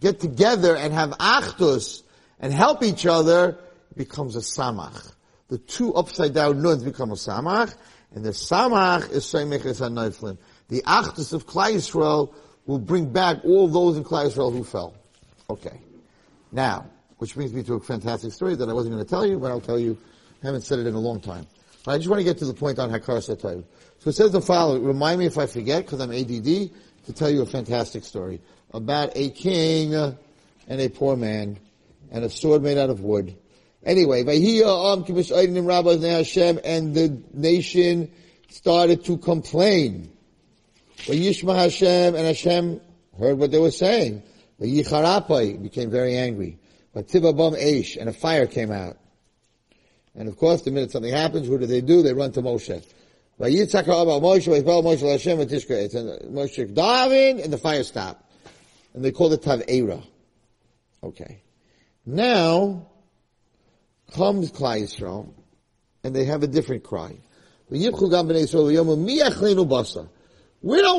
get 0.00 0.20
together 0.20 0.76
and 0.76 0.94
have 0.94 1.10
achdus 1.18 2.03
and 2.44 2.52
help 2.52 2.82
each 2.82 3.06
other, 3.06 3.56
becomes 3.96 4.36
a 4.36 4.40
samach. 4.40 5.14
The 5.48 5.56
two 5.56 5.94
upside 5.94 6.34
down 6.34 6.60
nuns 6.60 6.82
become 6.82 7.10
a 7.10 7.14
samach, 7.14 7.74
and 8.14 8.22
the 8.22 8.32
samach 8.32 9.10
is 9.10 9.24
Shemech 9.24 9.80
and 9.80 10.38
The 10.68 10.82
achdus 10.82 11.32
of 11.32 11.46
Klal 11.46 11.72
Yisrael 11.72 12.34
will 12.66 12.78
bring 12.78 13.10
back 13.10 13.38
all 13.44 13.66
those 13.66 13.96
in 13.96 14.04
Klai 14.04 14.30
who 14.52 14.62
fell. 14.62 14.94
Okay. 15.48 15.80
Now, 16.52 16.84
which 17.16 17.34
brings 17.34 17.54
me 17.54 17.62
to 17.62 17.74
a 17.74 17.80
fantastic 17.80 18.30
story 18.30 18.56
that 18.56 18.68
I 18.68 18.74
wasn't 18.74 18.94
going 18.94 19.04
to 19.04 19.08
tell 19.08 19.24
you, 19.24 19.38
but 19.38 19.50
I'll 19.50 19.62
tell 19.62 19.78
you. 19.78 19.96
I 20.42 20.46
haven't 20.48 20.64
said 20.66 20.78
it 20.78 20.86
in 20.86 20.94
a 20.94 21.00
long 21.00 21.20
time. 21.20 21.46
I 21.86 21.96
just 21.96 22.10
want 22.10 22.20
to 22.20 22.24
get 22.24 22.36
to 22.38 22.44
the 22.44 22.52
point 22.52 22.78
on 22.78 22.90
Hakar. 22.90 23.22
So 23.22 23.64
it 24.04 24.12
says 24.12 24.32
the 24.32 24.42
following, 24.42 24.84
remind 24.84 25.18
me 25.18 25.24
if 25.24 25.38
I 25.38 25.46
forget, 25.46 25.86
because 25.86 25.98
I'm 25.98 26.12
ADD, 26.12 26.44
to 27.06 27.12
tell 27.14 27.30
you 27.30 27.40
a 27.40 27.46
fantastic 27.46 28.04
story 28.04 28.42
about 28.74 29.12
a 29.16 29.30
king 29.30 29.94
and 29.94 30.18
a 30.68 30.90
poor 30.90 31.16
man 31.16 31.58
and 32.10 32.24
a 32.24 32.30
sword 32.30 32.62
made 32.62 32.78
out 32.78 32.90
of 32.90 33.00
wood. 33.00 33.36
Anyway, 33.84 34.20
and 34.20 34.28
the 36.94 37.22
nation 37.32 38.10
started 38.48 39.04
to 39.04 39.18
complain. 39.18 40.10
Yishma 40.98 41.54
Hashem 41.54 42.14
and 42.14 42.26
Hashem 42.26 42.80
heard 43.18 43.38
what 43.38 43.50
they 43.50 43.58
were 43.58 43.70
saying. 43.70 44.22
Yicharapai 44.60 45.62
became 45.62 45.90
very 45.90 46.16
angry. 46.16 46.58
But 46.94 47.08
Tivabam 47.08 47.60
Aish 47.60 47.96
and 47.98 48.08
a 48.08 48.12
fire 48.12 48.46
came 48.46 48.70
out. 48.70 48.96
And 50.14 50.28
of 50.28 50.36
course, 50.36 50.62
the 50.62 50.70
minute 50.70 50.92
something 50.92 51.12
happens, 51.12 51.48
what 51.48 51.60
do 51.60 51.66
they 51.66 51.80
do? 51.80 52.02
They 52.02 52.14
run 52.14 52.32
to 52.32 52.42
Moshe. 52.42 52.84
Vayitzak 53.40 53.84
Moshe, 53.84 54.62
Moshe 54.62 55.10
Hashem, 55.10 55.40
and 55.40 55.50
Moshe 55.50 56.72
Davin, 56.72 57.42
and 57.42 57.52
the 57.52 57.58
fire 57.58 57.82
stopped. 57.82 58.24
And 58.94 59.04
they 59.04 59.10
called 59.10 59.32
it 59.32 59.42
Tav'era. 59.42 60.02
Okay. 61.02 61.42
Now 62.06 62.88
comes 64.12 64.52
Klal 64.52 64.82
Yisrael, 64.82 65.32
and 66.02 66.14
they 66.14 66.24
have 66.26 66.42
a 66.42 66.46
different 66.46 66.84
cry. 66.84 67.16
We 67.70 67.78
don't 67.82 68.02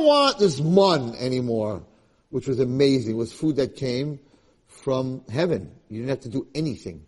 want 0.05 0.39
this 0.39 0.59
mun 0.59 1.15
anymore, 1.15 1.83
which 2.29 2.47
was 2.47 2.59
amazing. 2.59 3.13
It 3.13 3.17
was 3.17 3.31
food 3.31 3.57
that 3.57 3.75
came 3.75 4.19
from 4.67 5.23
heaven. 5.29 5.71
You 5.89 5.99
didn't 5.99 6.09
have 6.09 6.21
to 6.21 6.29
do 6.29 6.47
anything. 6.55 7.05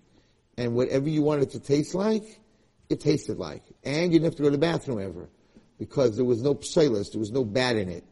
And 0.57 0.75
whatever 0.75 1.09
you 1.09 1.23
wanted 1.23 1.51
to 1.51 1.59
taste 1.59 1.95
like, 1.95 2.39
it 2.89 2.99
tasted 3.01 3.37
like. 3.37 3.63
And 3.83 4.13
you 4.13 4.19
didn't 4.19 4.25
have 4.25 4.35
to 4.35 4.43
go 4.43 4.49
to 4.49 4.57
the 4.57 4.59
bathroom 4.59 5.01
ever. 5.01 5.29
Because 5.79 6.15
there 6.15 6.25
was 6.25 6.41
no 6.41 6.55
psilis, 6.55 7.11
there 7.11 7.19
was 7.19 7.31
no 7.31 7.43
bad 7.43 7.77
in 7.77 7.89
it 7.89 8.03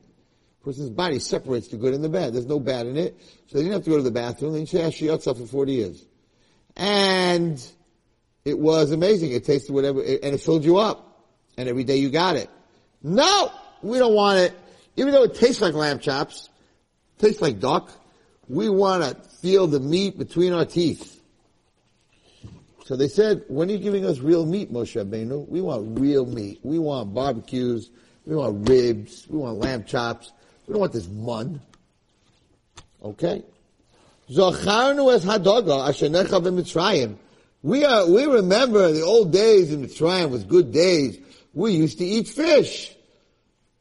person's 0.66 0.90
body 0.90 1.20
separates 1.20 1.70
the 1.70 1.78
good 1.78 1.94
and 1.94 2.04
the 2.04 2.10
bad. 2.10 2.34
There's 2.34 2.48
no 2.48 2.60
bad 2.60 2.88
in 2.88 2.98
it. 2.98 3.16
So 3.48 3.58
they 3.58 3.64
didn't 3.64 3.74
have 3.74 3.84
to 3.84 3.90
go 3.92 3.98
to 3.98 4.04
the 4.04 4.12
bathroom. 4.12 4.54
They 4.54 4.66
didn't 4.66 4.70
say 4.70 4.80
Ashiyotza 4.80 5.38
for 5.38 5.46
40 5.46 5.72
years. 5.72 6.06
And 6.76 7.64
it 8.44 8.60
was 8.60 8.92
amazing. 8.92 9.32
It 9.32 9.46
tasted 9.46 9.72
whatever, 9.72 10.02
and 10.02 10.36
it 10.36 10.42
filled 10.42 10.66
you 10.66 10.78
up. 10.78 11.30
And 11.58 11.70
every 11.70 11.84
day 11.86 11.98
you 11.98 12.10
got 12.10 12.36
it. 12.36 12.50
No! 13.02 13.52
We 13.82 14.00
don't 14.00 14.16
want 14.16 14.40
it. 14.40 14.54
Even 14.98 15.14
though 15.14 15.24
it 15.24 15.36
tastes 15.36 15.62
like 15.62 15.74
lamb 15.76 16.00
chops, 16.00 16.50
tastes 17.20 17.42
like 17.42 17.60
duck, 17.60 17.92
We 18.48 18.70
want 18.70 19.04
to 19.04 19.30
feel 19.40 19.68
the 19.68 19.80
meat 19.80 20.18
between 20.18 20.54
our 20.54 20.66
teeth. 20.66 21.22
So 22.86 22.96
they 22.96 23.08
said, 23.08 23.44
when 23.48 23.70
are 23.70 23.74
you 23.74 23.80
giving 23.80 24.06
us 24.06 24.20
real 24.20 24.46
meat, 24.46 24.72
Moshe 24.72 25.04
Rabbeinu? 25.04 25.48
We 25.48 25.62
want 25.62 26.00
real 26.00 26.26
meat. 26.26 26.60
We 26.64 26.78
want 26.78 27.14
barbecues. 27.14 27.90
We 28.26 28.36
want 28.36 28.70
ribs. 28.70 29.28
We 29.28 29.40
want 29.40 29.58
lamb 29.58 29.86
chops. 29.86 30.32
We 30.68 30.74
don't 30.74 30.82
want 30.82 30.94
this 30.94 31.08
mun. 31.08 31.62
Okay? 33.04 33.44
Zocharnu 34.30 35.14
es 35.14 35.24
hadoga 35.26 35.88
ashenecha 35.88 36.42
b'mitzrayim. 36.42 37.18
We 37.66 37.84
are, 37.84 38.08
we 38.08 38.26
remember 38.26 38.92
the 38.92 39.02
old 39.02 39.32
days 39.32 39.74
in 39.74 39.84
Mitzrayim 39.84 40.30
was 40.30 40.44
good 40.44 40.72
days. 40.72 41.18
We 41.54 41.72
used 41.72 41.98
to 41.98 42.06
eat 42.06 42.28
fish. 42.28 42.96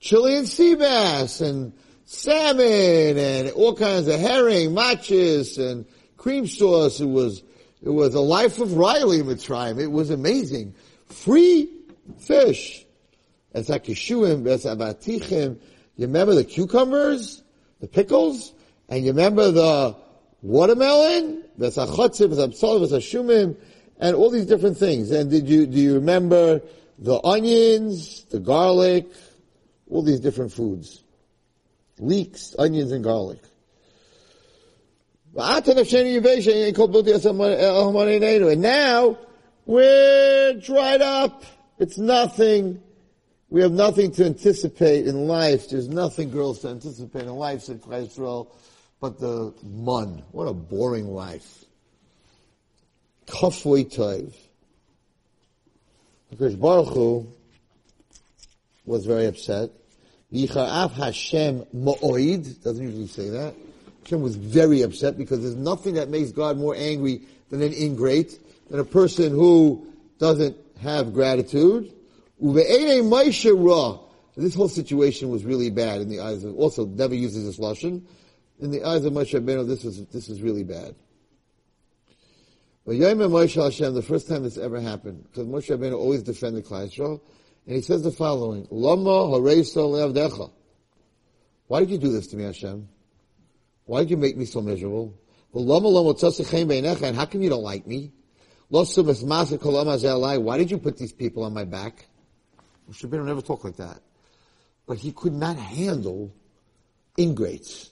Chilean 0.01 0.47
sea 0.47 0.75
bass 0.75 1.43
and 1.43 1.75
salmon 2.07 3.19
and 3.19 3.51
all 3.51 3.75
kinds 3.75 4.09
of 4.09 4.19
herring, 4.19 4.71
machis 4.71 5.59
and 5.59 5.85
cream 6.17 6.47
sauce. 6.47 7.01
It 7.01 7.07
was, 7.07 7.43
it 7.83 7.91
was 7.91 8.15
a 8.15 8.21
life 8.21 8.59
of 8.59 8.75
Riley 8.75 9.21
in 9.21 9.27
Mitzrayim. 9.27 9.79
It 9.79 9.93
was 9.93 10.09
amazing. 10.09 10.75
Free 11.09 11.69
fish. 12.21 12.87
Like 13.53 13.85
Yeshuim, 13.85 14.47
it's 14.47 14.65
abatichim. 14.65 15.59
You 15.97 16.07
remember 16.07 16.35
the 16.35 16.45
cucumbers, 16.45 17.43
the 17.81 17.87
pickles, 17.87 18.53
and 18.89 19.05
you 19.05 19.13
remember 19.13 19.51
the 19.51 19.97
watermelon, 20.43 21.45
and 24.01 24.17
all 24.17 24.31
these 24.31 24.47
different 24.47 24.77
things. 24.77 25.11
And 25.11 25.31
did 25.31 25.49
you, 25.49 25.67
do 25.67 25.79
you 25.79 25.95
remember 25.95 26.61
the 26.99 27.21
onions, 27.25 28.25
the 28.25 28.41
garlic, 28.41 29.07
all 29.89 30.03
these 30.03 30.21
different 30.21 30.53
foods? 30.53 31.03
Leeks, 31.99 32.55
onions, 32.59 32.93
and 32.93 33.05
garlic. 33.05 33.39
And 38.51 38.63
now, 38.63 39.19
we're 39.67 40.55
dried 40.55 41.03
up. 41.03 41.45
It's 41.79 41.99
nothing. 41.99 42.83
We 43.55 43.63
have 43.63 43.71
nothing 43.71 44.11
to 44.15 44.25
anticipate 44.25 45.07
in 45.07 45.29
life. 45.29 45.69
There's 45.69 45.89
nothing, 45.89 46.33
girls, 46.33 46.59
to 46.63 46.71
anticipate 46.71 47.23
in 47.23 47.29
life, 47.29 47.63
said 47.63 47.81
Israel, 47.89 48.53
but 49.01 49.21
the 49.21 49.55
mun. 49.63 50.25
What 50.33 50.47
a 50.47 50.53
boring 50.53 51.07
life. 51.07 51.65
Kafui 53.29 53.85
Toiv. 53.85 54.35
Because 56.31 56.57
Baruch 56.57 56.95
Hu 56.95 57.29
was 58.87 59.07
very 59.07 59.27
upset. 59.27 59.71
Yicharav 60.33 60.91
Hashem 60.91 61.61
Ma'oid, 61.77 62.61
doesn't 62.65 62.85
usually 62.85 63.07
say 63.07 63.29
that. 63.29 63.55
Hashem 64.03 64.21
was 64.21 64.35
very 64.35 64.83
upset 64.83 65.17
because 65.17 65.43
there's 65.43 65.55
nothing 65.55 65.95
that 65.95 66.09
makes 66.09 66.33
God 66.33 66.59
more 66.59 66.75
angry 66.75 67.23
than 67.51 67.63
an 67.63 67.73
ingrate, 67.73 68.37
than 68.69 68.81
a 68.81 68.85
person 68.85 69.31
who 69.31 69.87
doesn't 70.19 70.57
have 70.81 71.15
gratitude. 71.15 71.93
This 74.37 74.55
whole 74.55 74.69
situation 74.69 75.31
was 75.31 75.47
really 75.47 75.71
bad 75.71 76.03
in 76.03 76.11
the 76.11 76.21
eyes 76.21 76.45
of, 76.45 76.55
also 76.57 76.85
never 76.85 77.15
uses 77.15 77.47
this 77.47 77.59
lashon. 77.59 78.03
In 78.61 78.71
the 78.71 78.85
eyes 78.85 79.07
of 79.07 79.15
Moshe 79.15 79.33
Rabbeinu, 79.33 79.67
this 79.67 79.83
was, 79.83 80.05
this 80.09 80.29
is 80.29 80.43
really 80.43 80.63
bad. 80.63 80.95
But 82.85 82.97
Yom 82.97 83.17
Moshe 83.19 83.55
Hashem, 83.55 83.95
the 83.95 84.03
first 84.03 84.29
time 84.29 84.43
this 84.43 84.59
ever 84.59 84.79
happened, 84.79 85.25
because 85.25 85.47
Moshe 85.47 85.75
Rabbeinu 85.75 85.97
always 85.97 86.23
defended 86.23 86.67
Klal 86.67 86.87
Yisrael, 86.87 87.19
and 87.67 87.77
he 87.77 87.81
says 87.81 88.03
the 88.03 88.11
following. 88.11 88.67
Why 91.67 91.81
did 91.81 91.91
you 91.91 91.99
do 91.99 92.13
this 92.13 92.27
to 92.27 92.37
me, 92.37 92.45
Hashem? 92.45 92.87
Why 93.87 94.01
did 94.01 94.11
you 94.11 94.19
make 94.19 94.37
me 94.37 94.45
so 94.45 94.61
miserable? 94.61 95.19
And 95.55 97.17
how 97.17 97.25
come 97.25 97.41
you 97.41 97.49
don't 97.49 97.63
like 97.63 97.87
me? 97.87 98.13
Why 98.69 98.85
did 100.59 100.71
you 100.71 100.79
put 100.79 100.99
these 100.99 101.13
people 101.15 101.45
on 101.45 101.55
my 101.55 101.65
back? 101.65 102.07
Rabbeinu 102.91 103.25
never 103.25 103.43
talked 103.43 103.65
like 103.65 103.77
that. 103.77 104.01
But 104.87 104.99
he 104.99 105.13
could 105.13 105.33
not 105.33 105.57
handle 105.57 106.33
ingrates. 107.17 107.91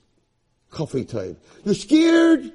Kafri 0.70 1.08
type. 1.08 1.42
You're 1.64 1.74
scared? 1.74 2.52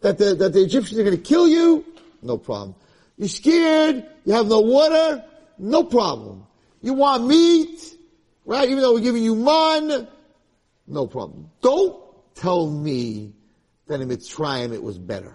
that 0.00 0.18
the, 0.18 0.34
that 0.34 0.52
the 0.52 0.62
Egyptians 0.62 0.98
are 0.98 1.04
going 1.04 1.16
to 1.16 1.22
kill 1.22 1.48
you? 1.48 1.84
No 2.22 2.38
problem. 2.38 2.74
You're 3.16 3.28
scared? 3.28 4.04
You 4.24 4.32
have 4.34 4.46
no 4.46 4.60
water? 4.60 5.24
No 5.58 5.84
problem. 5.84 6.46
You 6.82 6.94
want 6.94 7.26
meat? 7.26 7.96
Right? 8.44 8.68
Even 8.68 8.82
though 8.82 8.94
we're 8.94 9.00
giving 9.00 9.22
you 9.22 9.34
man? 9.34 10.08
No 10.86 11.06
problem. 11.06 11.50
Don't 11.60 12.00
tell 12.34 12.68
me 12.70 13.34
that 13.86 14.00
in 14.00 14.08
Mitzrayim 14.08 14.72
it 14.72 14.82
was 14.82 14.98
better. 14.98 15.34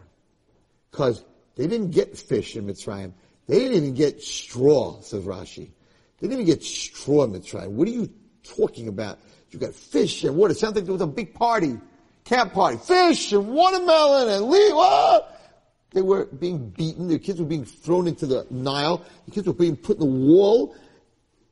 Cause 0.92 1.24
they 1.56 1.68
didn't 1.68 1.92
get 1.92 2.18
fish 2.18 2.56
in 2.56 2.66
Mitzrayim. 2.66 3.14
They 3.48 3.60
didn't 3.60 3.78
even 3.78 3.94
get 3.94 4.22
straw, 4.22 5.02
says 5.02 5.26
Rashi. 5.26 5.72
They 6.20 6.28
didn't 6.28 6.42
even 6.42 6.46
get 6.46 6.64
straw 6.64 7.24
in 7.24 7.32
Mitzrayim. 7.34 7.70
What 7.70 7.88
are 7.88 7.92
you 7.92 8.10
talking 8.44 8.88
about? 8.88 9.20
You 9.52 9.60
got 9.60 9.74
fish 9.74 10.24
and 10.24 10.36
water. 10.36 10.54
Sounds 10.54 10.76
like 10.76 10.86
there 10.86 10.94
was 10.94 11.02
a 11.02 11.08
big 11.08 11.34
party 11.34 11.78
camp 12.24 12.54
party. 12.54 12.78
Fish 12.78 13.32
and 13.32 13.48
watermelon 13.48 14.30
and 14.30 14.46
leaf. 14.46 14.74
Oh! 14.74 15.28
They 15.92 16.02
were 16.02 16.26
being 16.26 16.70
beaten. 16.70 17.08
Their 17.08 17.20
kids 17.20 17.40
were 17.40 17.46
being 17.46 17.66
thrown 17.66 18.08
into 18.08 18.26
the 18.26 18.48
Nile. 18.50 19.06
The 19.26 19.32
kids 19.32 19.48
were 19.48 19.54
being 19.54 19.76
put 19.76 19.98
in 19.98 20.00
the 20.00 20.06
wall. 20.06 20.76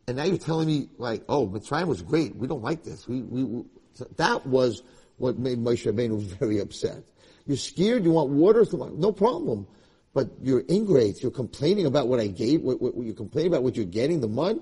And 0.07 0.17
now 0.17 0.23
you're 0.23 0.37
telling 0.37 0.67
me, 0.67 0.89
like, 0.97 1.23
oh, 1.29 1.47
Mitzrayim 1.47 1.87
was 1.87 2.01
great. 2.01 2.35
We 2.35 2.47
don't 2.47 2.63
like 2.63 2.83
this. 2.83 3.07
We, 3.07 3.21
we, 3.21 3.43
we 3.43 3.63
so 3.93 4.07
that 4.17 4.45
was 4.47 4.81
what 5.17 5.37
made 5.37 5.59
Moshe 5.59 5.91
Rabbeinu 5.91 6.19
very 6.39 6.59
upset. 6.59 7.03
You're 7.45 7.57
scared. 7.57 8.03
You 8.03 8.11
want 8.11 8.29
water. 8.29 8.65
No 8.73 9.11
problem. 9.11 9.67
But 10.13 10.29
you're 10.41 10.63
ingrates. 10.67 11.21
You're 11.21 11.31
complaining 11.31 11.85
about 11.85 12.07
what 12.07 12.19
I 12.19 12.27
gave. 12.27 12.61
What, 12.61 12.81
what, 12.81 12.95
you're 12.97 13.15
complaining 13.15 13.51
about 13.51 13.63
what 13.63 13.75
you're 13.75 13.85
getting, 13.85 14.19
the 14.19 14.27
mud. 14.27 14.59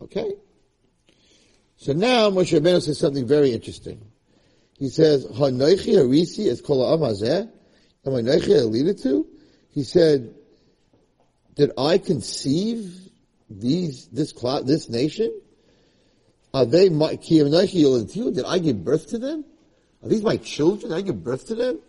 Okay. 0.00 0.32
So 1.76 1.92
now 1.92 2.30
Moshe 2.30 2.58
Rabbeinu 2.58 2.82
says 2.82 2.98
something 2.98 3.26
very 3.26 3.52
interesting. 3.52 4.00
He 4.78 4.88
says, 4.88 5.26
Hanoichi 5.26 5.94
Harisi 5.94 6.46
is 6.46 6.60
Kol 6.60 6.96
Amazeh. 6.96 7.50
Am 8.06 8.14
I 8.14 8.20
Noichi 8.20 9.02
to? 9.02 9.26
He 9.70 9.82
said, 9.82 10.34
did 11.54 11.72
I 11.76 11.98
conceive 11.98 13.10
these, 13.50 14.06
this 14.08 14.32
cloud, 14.32 14.66
this 14.66 14.88
nation? 14.88 15.40
Are 16.54 16.64
they 16.64 16.88
my, 16.88 17.16
did 17.16 18.44
I 18.44 18.58
give 18.58 18.84
birth 18.84 19.08
to 19.08 19.18
them? 19.18 19.44
Are 20.02 20.08
these 20.08 20.22
my 20.22 20.36
children? 20.36 20.90
Did 20.90 20.98
I 20.98 21.00
give 21.02 21.22
birth 21.22 21.48
to 21.48 21.54
them? 21.54 21.80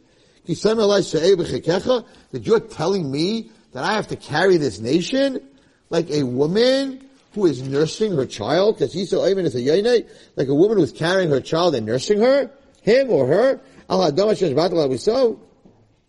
That 2.31 2.45
you're 2.45 2.59
telling 2.59 3.11
me 3.11 3.51
that 3.73 3.83
I 3.83 3.93
have 3.93 4.07
to 4.07 4.15
carry 4.15 4.57
this 4.57 4.79
nation 4.79 5.47
like 5.89 6.09
a 6.09 6.23
woman 6.23 7.05
who 7.33 7.45
is 7.45 7.61
nursing 7.61 8.15
her 8.15 8.25
child, 8.25 8.75
because 8.75 8.91
he's 8.91 9.09
so 9.11 9.23
as 9.23 9.55
a 9.55 9.59
yainite, 9.59 10.09
like 10.35 10.47
a 10.47 10.55
woman 10.55 10.77
who's 10.77 10.91
carrying 10.91 11.29
her 11.29 11.39
child 11.39 11.75
and 11.75 11.85
nursing 11.85 12.19
her 12.19 12.49
him 12.81 13.11
or 13.11 13.27
her, 13.27 13.61
al 13.89 13.99
hadama 13.99 14.89
we 14.89 14.97
saw. 14.97 15.35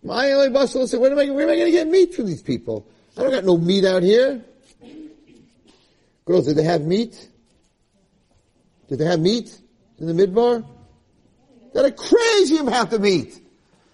My 0.03 0.31
only 0.31 0.49
bustle 0.49 0.87
said, 0.87 0.99
where 0.99 1.11
am 1.11 1.19
I, 1.19 1.29
where 1.29 1.43
am 1.43 1.51
I 1.51 1.55
going 1.55 1.65
to 1.65 1.71
get 1.71 1.87
meat 1.87 2.15
from 2.15 2.25
these 2.25 2.41
people? 2.41 2.87
I 3.15 3.21
don't 3.21 3.31
got 3.31 3.45
no 3.45 3.57
meat 3.57 3.85
out 3.85 4.03
here. 4.03 4.43
Girls, 6.25 6.47
did 6.47 6.55
they 6.55 6.63
have 6.63 6.81
meat? 6.81 7.29
Did 8.87 8.99
they 8.99 9.05
have 9.05 9.19
meat 9.19 9.55
in 9.99 10.07
the 10.07 10.13
midbar? 10.13 10.65
Had 11.75 11.85
a 11.85 11.91
crazy 11.91 12.57
amount 12.57 12.93
of 12.93 13.01
meat. 13.01 13.40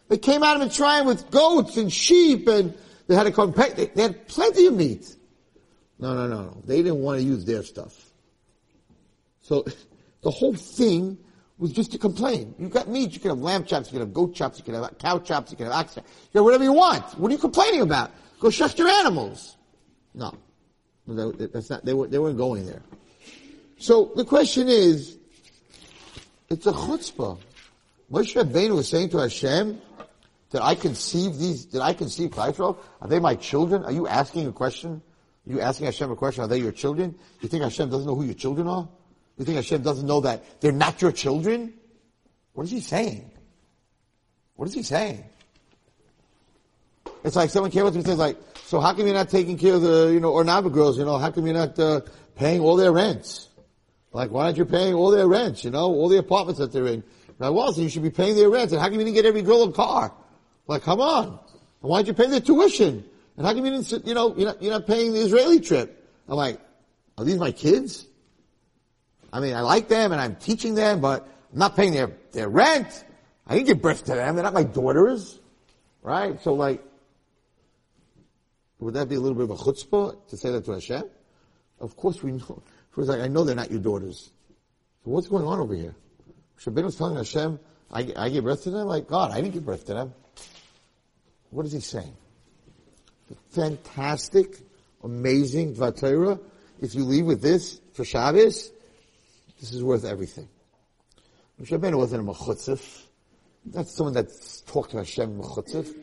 They 0.10 0.18
came 0.18 0.44
out 0.44 0.60
of 0.60 0.68
Mitzrayim 0.68 1.06
with 1.06 1.30
goats 1.32 1.78
and 1.78 1.92
sheep 1.92 2.48
and 2.48 2.74
they 3.08 3.16
had 3.16 3.28
a 3.28 3.32
compact, 3.32 3.76
they 3.76 4.02
had 4.02 4.28
plenty 4.28 4.68
of 4.68 4.76
meat. 4.76 5.16
No, 6.00 6.14
no, 6.14 6.28
no, 6.28 6.44
no. 6.44 6.62
They 6.66 6.78
didn't 6.78 7.00
want 7.00 7.20
to 7.20 7.26
use 7.26 7.46
their 7.46 7.64
stuff. 7.64 8.12
So 9.42 9.66
the 10.22 10.32
whole 10.32 10.56
thing 10.56 11.18
was 11.58 11.72
just 11.72 11.92
to 11.94 11.98
complain. 11.98 12.54
You've 12.60 12.72
got 12.72 12.88
meat, 12.88 13.14
you 13.14 13.20
can 13.20 13.30
have 13.30 13.40
lamb 13.40 13.66
chops, 13.66 13.88
you 13.88 13.94
can 13.94 14.02
have 14.02 14.14
goat 14.14 14.36
chops, 14.36 14.60
you 14.60 14.64
can 14.64 14.76
have 14.76 14.98
cow 15.00 15.20
chops, 15.20 15.52
you 15.52 15.58
can 15.58 15.66
have 15.66 15.76
ox 15.76 15.96
chops, 15.96 16.08
you 16.08 16.30
can 16.32 16.40
have 16.40 16.46
whatever 16.46 16.64
you 16.64 16.74
want. 16.74 17.04
What 17.18 17.30
are 17.30 17.34
you 17.34 17.40
complaining 17.40 17.82
about? 17.82 18.12
Go 18.40 18.50
shecht 18.50 18.78
your 18.78 18.90
animals. 18.90 19.58
No. 20.14 20.34
That's 21.08 21.70
not, 21.70 21.86
they, 21.86 21.94
were, 21.94 22.08
they 22.08 22.20
weren't 22.20 22.38
going 22.38 22.66
there. 22.66 22.82
So 23.80 24.12
the 24.16 24.26
question 24.26 24.68
is, 24.68 25.18
it's 26.50 26.66
a 26.68 26.72
chutzpah. 26.72 27.38
Moshe 28.12 28.42
Rabbeinu 28.42 28.76
was 28.76 28.88
saying 28.88 29.10
to 29.10 29.18
Hashem, 29.18 29.82
did 30.50 30.62
I 30.62 30.76
conceive 30.76 31.38
these, 31.38 31.66
did 31.66 31.82
I 31.82 31.94
conceive 31.94 32.30
Klaishro? 32.30 32.78
Are 33.02 33.08
they 33.08 33.20
my 33.20 33.36
children? 33.36 33.84
Are 33.84 33.92
you 33.92 34.08
asking 34.08 34.48
a 34.48 34.52
question? 34.52 35.02
Are 35.46 35.52
you 35.52 35.60
asking 35.60 35.88
Hashem 35.88 36.12
a 36.12 36.16
question? 36.16 36.44
Are 36.44 36.48
they 36.48 36.60
your 36.60 36.72
children? 36.72 37.16
You 37.42 37.50
think 37.50 37.64
Hashem 37.64 37.90
doesn't 37.90 38.08
know 38.08 38.16
who 38.16 38.24
your 38.24 38.34
children 38.34 38.68
are? 38.68 38.88
You 39.38 39.46
think 39.46 39.58
Hashem 39.58 39.82
doesn't 39.82 40.08
know 40.08 40.22
that 40.22 40.62
they're 40.62 40.72
not 40.72 41.02
your 41.02 41.12
children? 41.12 41.74
What 42.54 42.64
is 42.64 42.72
he 42.72 42.80
saying? 42.80 43.30
What 44.56 44.70
is 44.70 44.74
he 44.74 44.84
saying? 44.84 45.26
It's 47.24 47.36
like 47.36 47.50
someone 47.50 47.72
came 47.72 47.86
up 47.86 47.90
to 47.90 47.96
me 47.96 48.00
and 48.00 48.08
says 48.08 48.18
like, 48.18 48.38
so 48.66 48.80
how 48.80 48.94
come 48.94 49.06
you're 49.06 49.16
not 49.16 49.30
taking 49.30 49.58
care 49.58 49.74
of 49.74 49.82
the, 49.82 50.12
you 50.14 50.20
know, 50.20 50.34
Ohr 50.34 50.46
Naava 50.46 50.72
girls, 50.72 50.98
you 50.98 51.06
know, 51.06 51.18
how 51.18 51.30
come 51.30 51.46
you're 51.46 51.56
not, 51.56 51.78
uh, 51.78 52.02
paying 52.36 52.62
all 52.62 52.78
their 52.78 52.92
rents? 52.92 53.50
Like, 54.14 54.32
why 54.32 54.46
aren't 54.46 54.58
you 54.58 54.66
paying 54.66 54.94
all 54.94 55.12
their 55.12 55.28
rents, 55.28 55.64
you 55.64 55.72
know, 55.72 55.86
all 55.86 56.08
the 56.08 56.18
apartments 56.18 56.60
that 56.60 56.72
they're 56.72 56.88
in? 56.88 57.04
Rabbi 57.40 57.56
Wallerstein, 57.56 57.84
you 57.84 57.90
should 57.90 58.04
be 58.04 58.10
paying 58.10 58.36
their 58.36 58.50
rent. 58.50 58.72
And 58.72 58.82
how 58.82 58.88
come 58.88 59.00
you 59.00 59.06
didn't 59.06 59.16
get 59.16 59.26
every 59.26 59.44
girl 59.44 59.64
a 59.64 59.72
car? 59.72 60.14
Like, 60.68 60.84
come 60.84 61.00
on. 61.00 61.28
And 61.28 61.40
why'd 61.90 62.08
you 62.08 62.14
pay 62.14 62.28
their 62.28 62.40
tuition? 62.40 63.04
And 63.38 63.46
how 63.46 63.54
come 63.54 63.66
you 63.66 63.72
didn't, 63.72 64.08
you 64.08 64.14
know, 64.14 64.36
you're 64.36 64.48
not, 64.48 64.62
you're 64.62 64.72
not 64.72 64.88
paying 64.88 65.14
the 65.14 65.20
Israeli 65.20 65.60
trip? 65.60 66.10
I'm 66.28 66.36
like, 66.36 66.60
are 67.18 67.24
these 67.24 67.38
my 67.38 67.52
kids? 67.52 68.06
I 69.32 69.40
mean, 69.40 69.54
I 69.54 69.62
like 69.62 69.88
them 69.88 70.12
and 70.12 70.20
I'm 70.20 70.36
teaching 70.36 70.74
them, 70.74 71.00
but 71.00 71.28
I'm 71.54 71.60
not 71.60 71.76
paying 71.76 71.94
their, 71.94 72.12
their 72.32 72.50
rent. 72.50 73.06
I 73.46 73.54
didn't 73.54 73.68
give 73.68 73.82
birth 73.82 74.06
to 74.06 74.16
them. 74.16 74.36
They're 74.36 74.44
not 74.44 74.54
my 74.54 74.64
daughters. 74.64 75.40
Right? 76.02 76.42
So 76.42 76.54
like, 76.54 76.84
would 78.80 78.96
that 78.96 79.10
be 79.10 79.16
a 79.16 79.20
little 79.20 79.36
bit 79.36 79.44
of 79.44 79.52
a 79.52 79.64
chutzpah 79.64 80.28
to 80.30 80.38
say 80.38 80.52
that 80.52 80.66
to 80.66 80.72
Hashem? 80.72 81.04
Of 81.80 81.96
course 81.96 82.24
we 82.24 82.32
know. 82.32 82.64
First, 82.90 83.10
like, 83.10 83.22
I 83.22 83.28
know 83.28 83.44
they're 83.44 83.56
not 83.56 83.70
your 83.70 83.80
daughters. 83.80 84.32
So 85.04 85.12
what's 85.12 85.28
going 85.28 85.46
on 85.46 85.60
over 85.60 85.76
here? 85.76 85.96
Shabbat 86.60 86.84
was 86.84 86.96
telling 86.96 87.16
Hashem, 87.16 87.60
I, 87.92 88.12
I 88.16 88.30
gave 88.30 88.44
birth 88.44 88.64
to 88.64 88.72
them? 88.72 88.88
Like, 88.88 89.08
God, 89.08 89.32
I 89.32 89.42
didn't 89.42 89.54
give 89.54 89.66
birth 89.66 89.86
to 89.86 89.94
them. 89.94 90.14
What 91.50 91.66
is 91.66 91.72
he 91.72 91.80
saying? 91.80 92.16
Fantastic, 93.52 94.60
amazing 95.04 95.76
Vatera. 95.76 96.40
If 96.82 96.96
you 96.96 97.04
leave 97.04 97.26
with 97.26 97.42
this 97.42 97.80
for 97.94 98.04
Shabbos, 98.04 98.72
this 99.60 99.74
is 99.74 99.84
worth 99.84 100.06
everything. 100.06 100.48
Rabbeinu 101.62 101.98
wasn't 101.98 102.28
a 102.28 102.32
mechutzif. 102.32 103.04
That's 103.66 103.96
someone 103.96 104.14
that's 104.14 104.62
talked 104.62 104.92
to 104.92 104.98
Hashem 104.98 105.40
mechutzif. 105.40 105.96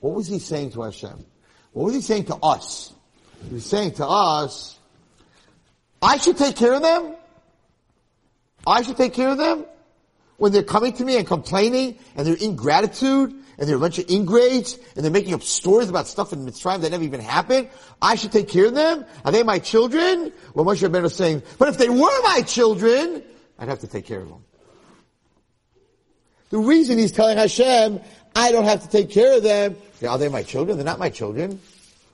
What 0.00 0.14
was 0.14 0.26
he 0.26 0.38
saying 0.38 0.72
to 0.72 0.82
Hashem? 0.82 1.24
What 1.72 1.84
was 1.84 1.94
he 1.94 2.00
saying 2.00 2.24
to 2.26 2.36
us? 2.36 2.92
He 3.48 3.54
was 3.54 3.66
saying 3.66 3.92
to 3.92 4.06
us, 4.06 4.78
I 6.00 6.16
should 6.16 6.36
take 6.36 6.56
care 6.56 6.72
of 6.72 6.82
them? 6.82 7.14
I 8.66 8.82
should 8.82 8.96
take 8.96 9.14
care 9.14 9.28
of 9.28 9.38
them? 9.38 9.66
When 10.36 10.52
they're 10.52 10.62
coming 10.62 10.92
to 10.94 11.04
me 11.04 11.16
and 11.16 11.26
complaining 11.26 11.98
and 12.16 12.26
they're 12.26 12.34
ingratitude 12.34 13.32
and 13.58 13.68
they're 13.68 13.76
a 13.76 13.80
bunch 13.80 13.98
of 13.98 14.10
ingrates 14.10 14.76
and 14.96 15.04
they're 15.04 15.12
making 15.12 15.34
up 15.34 15.42
stories 15.42 15.88
about 15.88 16.08
stuff 16.08 16.32
in 16.32 16.44
Mitzrayim 16.44 16.80
that 16.80 16.90
never 16.90 17.04
even 17.04 17.20
happened, 17.20 17.68
I 18.00 18.16
should 18.16 18.32
take 18.32 18.48
care 18.48 18.66
of 18.66 18.74
them? 18.74 19.04
Are 19.24 19.30
they 19.30 19.42
my 19.42 19.58
children? 19.58 20.32
Well, 20.54 20.64
Moshe 20.64 20.88
Rabbeinu 20.88 21.02
was 21.02 21.14
saying, 21.14 21.42
but 21.58 21.68
if 21.68 21.78
they 21.78 21.88
were 21.88 22.22
my 22.22 22.42
children, 22.46 23.22
I'd 23.58 23.68
have 23.68 23.80
to 23.80 23.86
take 23.86 24.06
care 24.06 24.20
of 24.20 24.28
them. 24.28 24.44
The 26.50 26.58
reason 26.58 26.98
he's 26.98 27.12
telling 27.12 27.38
Hashem, 27.38 28.00
I 28.34 28.52
don't 28.52 28.64
have 28.64 28.82
to 28.82 28.88
take 28.88 29.10
care 29.10 29.36
of 29.36 29.42
them, 29.42 29.76
are 30.06 30.18
they 30.18 30.28
my 30.28 30.42
children? 30.42 30.76
They're 30.76 30.84
not 30.84 30.98
my 30.98 31.10
children. 31.10 31.60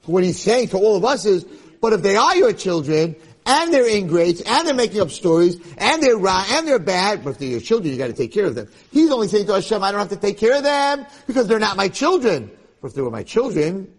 What 0.05 0.23
he's 0.23 0.39
saying 0.39 0.69
to 0.69 0.79
all 0.79 0.97
of 0.97 1.05
us 1.05 1.25
is, 1.25 1.45
but 1.81 1.93
if 1.93 2.03
they 2.03 2.17
are 2.17 2.37
your 2.37 2.53
children, 2.53 3.17
and 3.49 3.73
they're 3.73 3.89
ingrates, 3.89 4.43
and 4.43 4.69
they're 4.69 4.75
making 4.75 5.01
up 5.01 5.11
stories, 5.11 5.57
and 5.79 6.03
they're 6.03 6.19
wrong, 6.19 6.45
and 6.51 6.69
they're 6.69 6.79
bad, 6.79 7.25
but 7.25 7.31
if 7.31 7.39
they're 7.39 7.49
your 7.49 7.61
children, 7.61 7.91
you 7.93 7.99
gotta 7.99 8.13
take 8.13 8.33
care 8.33 8.45
of 8.45 8.55
them. 8.55 8.69
He's 8.93 9.11
only 9.11 9.27
saying 9.27 9.47
to 9.47 9.55
Hashem, 9.55 9.83
I 9.83 9.91
don't 9.91 10.01
have 10.01 10.11
to 10.11 10.17
take 10.17 10.39
care 10.39 10.57
of 10.57 10.63
them, 10.63 11.07
because 11.27 11.49
they're 11.49 11.59
not 11.59 11.77
my 11.77 11.89
children. 11.89 12.51
But 12.81 12.89
if 12.89 12.95
they 12.95 13.03
were 13.03 13.11
my 13.11 13.23
children, 13.23 13.93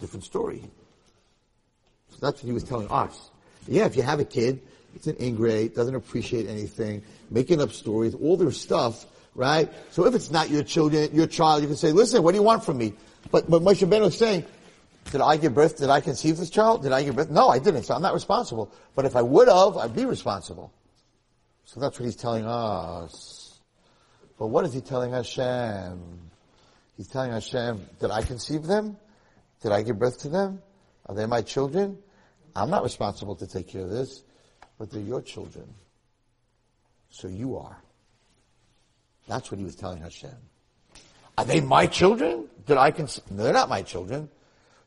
different 0.00 0.24
story. 0.24 0.62
So 2.10 2.16
that's 2.20 2.42
what 2.42 2.46
he 2.46 2.52
was 2.52 2.64
telling 2.64 2.88
us. 2.90 3.30
Yeah, 3.68 3.84
if 3.84 3.96
you 3.96 4.02
have 4.02 4.18
a 4.18 4.24
kid, 4.24 4.62
it's 4.94 5.06
an 5.06 5.16
ingrate, 5.20 5.74
doesn't 5.74 5.94
appreciate 5.94 6.48
anything, 6.48 7.02
making 7.30 7.60
up 7.60 7.70
stories, 7.70 8.14
all 8.14 8.36
their 8.36 8.50
stuff, 8.50 9.04
right? 9.34 9.70
So 9.90 10.06
if 10.06 10.14
it's 10.14 10.30
not 10.30 10.48
your 10.50 10.62
children, 10.62 11.10
your 11.12 11.26
child, 11.26 11.62
you 11.62 11.68
can 11.68 11.76
say, 11.76 11.92
listen, 11.92 12.22
what 12.22 12.32
do 12.32 12.38
you 12.38 12.42
want 12.42 12.64
from 12.64 12.78
me? 12.78 12.94
But, 13.30 13.50
but 13.50 13.62
Moshe 13.62 13.88
Ben 13.88 14.02
was 14.02 14.16
saying, 14.16 14.44
did 15.10 15.20
I 15.20 15.36
give 15.36 15.54
birth? 15.54 15.76
Did 15.76 15.90
I 15.90 16.00
conceive 16.00 16.36
this 16.36 16.50
child? 16.50 16.82
Did 16.82 16.92
I 16.92 17.02
give 17.02 17.16
birth? 17.16 17.30
No, 17.30 17.48
I 17.48 17.58
didn't. 17.58 17.84
So 17.84 17.94
I'm 17.94 18.02
not 18.02 18.14
responsible. 18.14 18.72
But 18.94 19.04
if 19.04 19.16
I 19.16 19.22
would 19.22 19.48
have, 19.48 19.76
I'd 19.76 19.94
be 19.94 20.04
responsible. 20.04 20.72
So 21.64 21.80
that's 21.80 21.98
what 21.98 22.06
he's 22.06 22.16
telling 22.16 22.46
us. 22.46 23.58
But 24.38 24.48
what 24.48 24.64
is 24.64 24.72
he 24.72 24.80
telling 24.80 25.12
Hashem? 25.12 26.00
He's 26.96 27.08
telling 27.08 27.32
Hashem, 27.32 27.84
did 28.00 28.10
I 28.10 28.22
conceive 28.22 28.64
them? 28.64 28.96
Did 29.62 29.72
I 29.72 29.82
give 29.82 29.98
birth 29.98 30.20
to 30.20 30.28
them? 30.28 30.62
Are 31.06 31.14
they 31.14 31.26
my 31.26 31.42
children? 31.42 31.98
I'm 32.54 32.70
not 32.70 32.82
responsible 32.82 33.34
to 33.36 33.46
take 33.46 33.68
care 33.68 33.82
of 33.82 33.90
this, 33.90 34.22
but 34.78 34.90
they're 34.90 35.00
your 35.00 35.22
children. 35.22 35.66
So 37.10 37.28
you 37.28 37.56
are. 37.56 37.76
That's 39.26 39.50
what 39.50 39.58
he 39.58 39.64
was 39.64 39.74
telling 39.74 40.02
Hashem. 40.02 40.34
Are 41.36 41.44
they 41.44 41.60
my 41.60 41.86
children? 41.86 42.48
Did 42.66 42.76
I 42.76 42.90
cons- 42.90 43.20
no, 43.30 43.44
they're 43.44 43.52
not 43.52 43.68
my 43.68 43.82
children. 43.82 44.28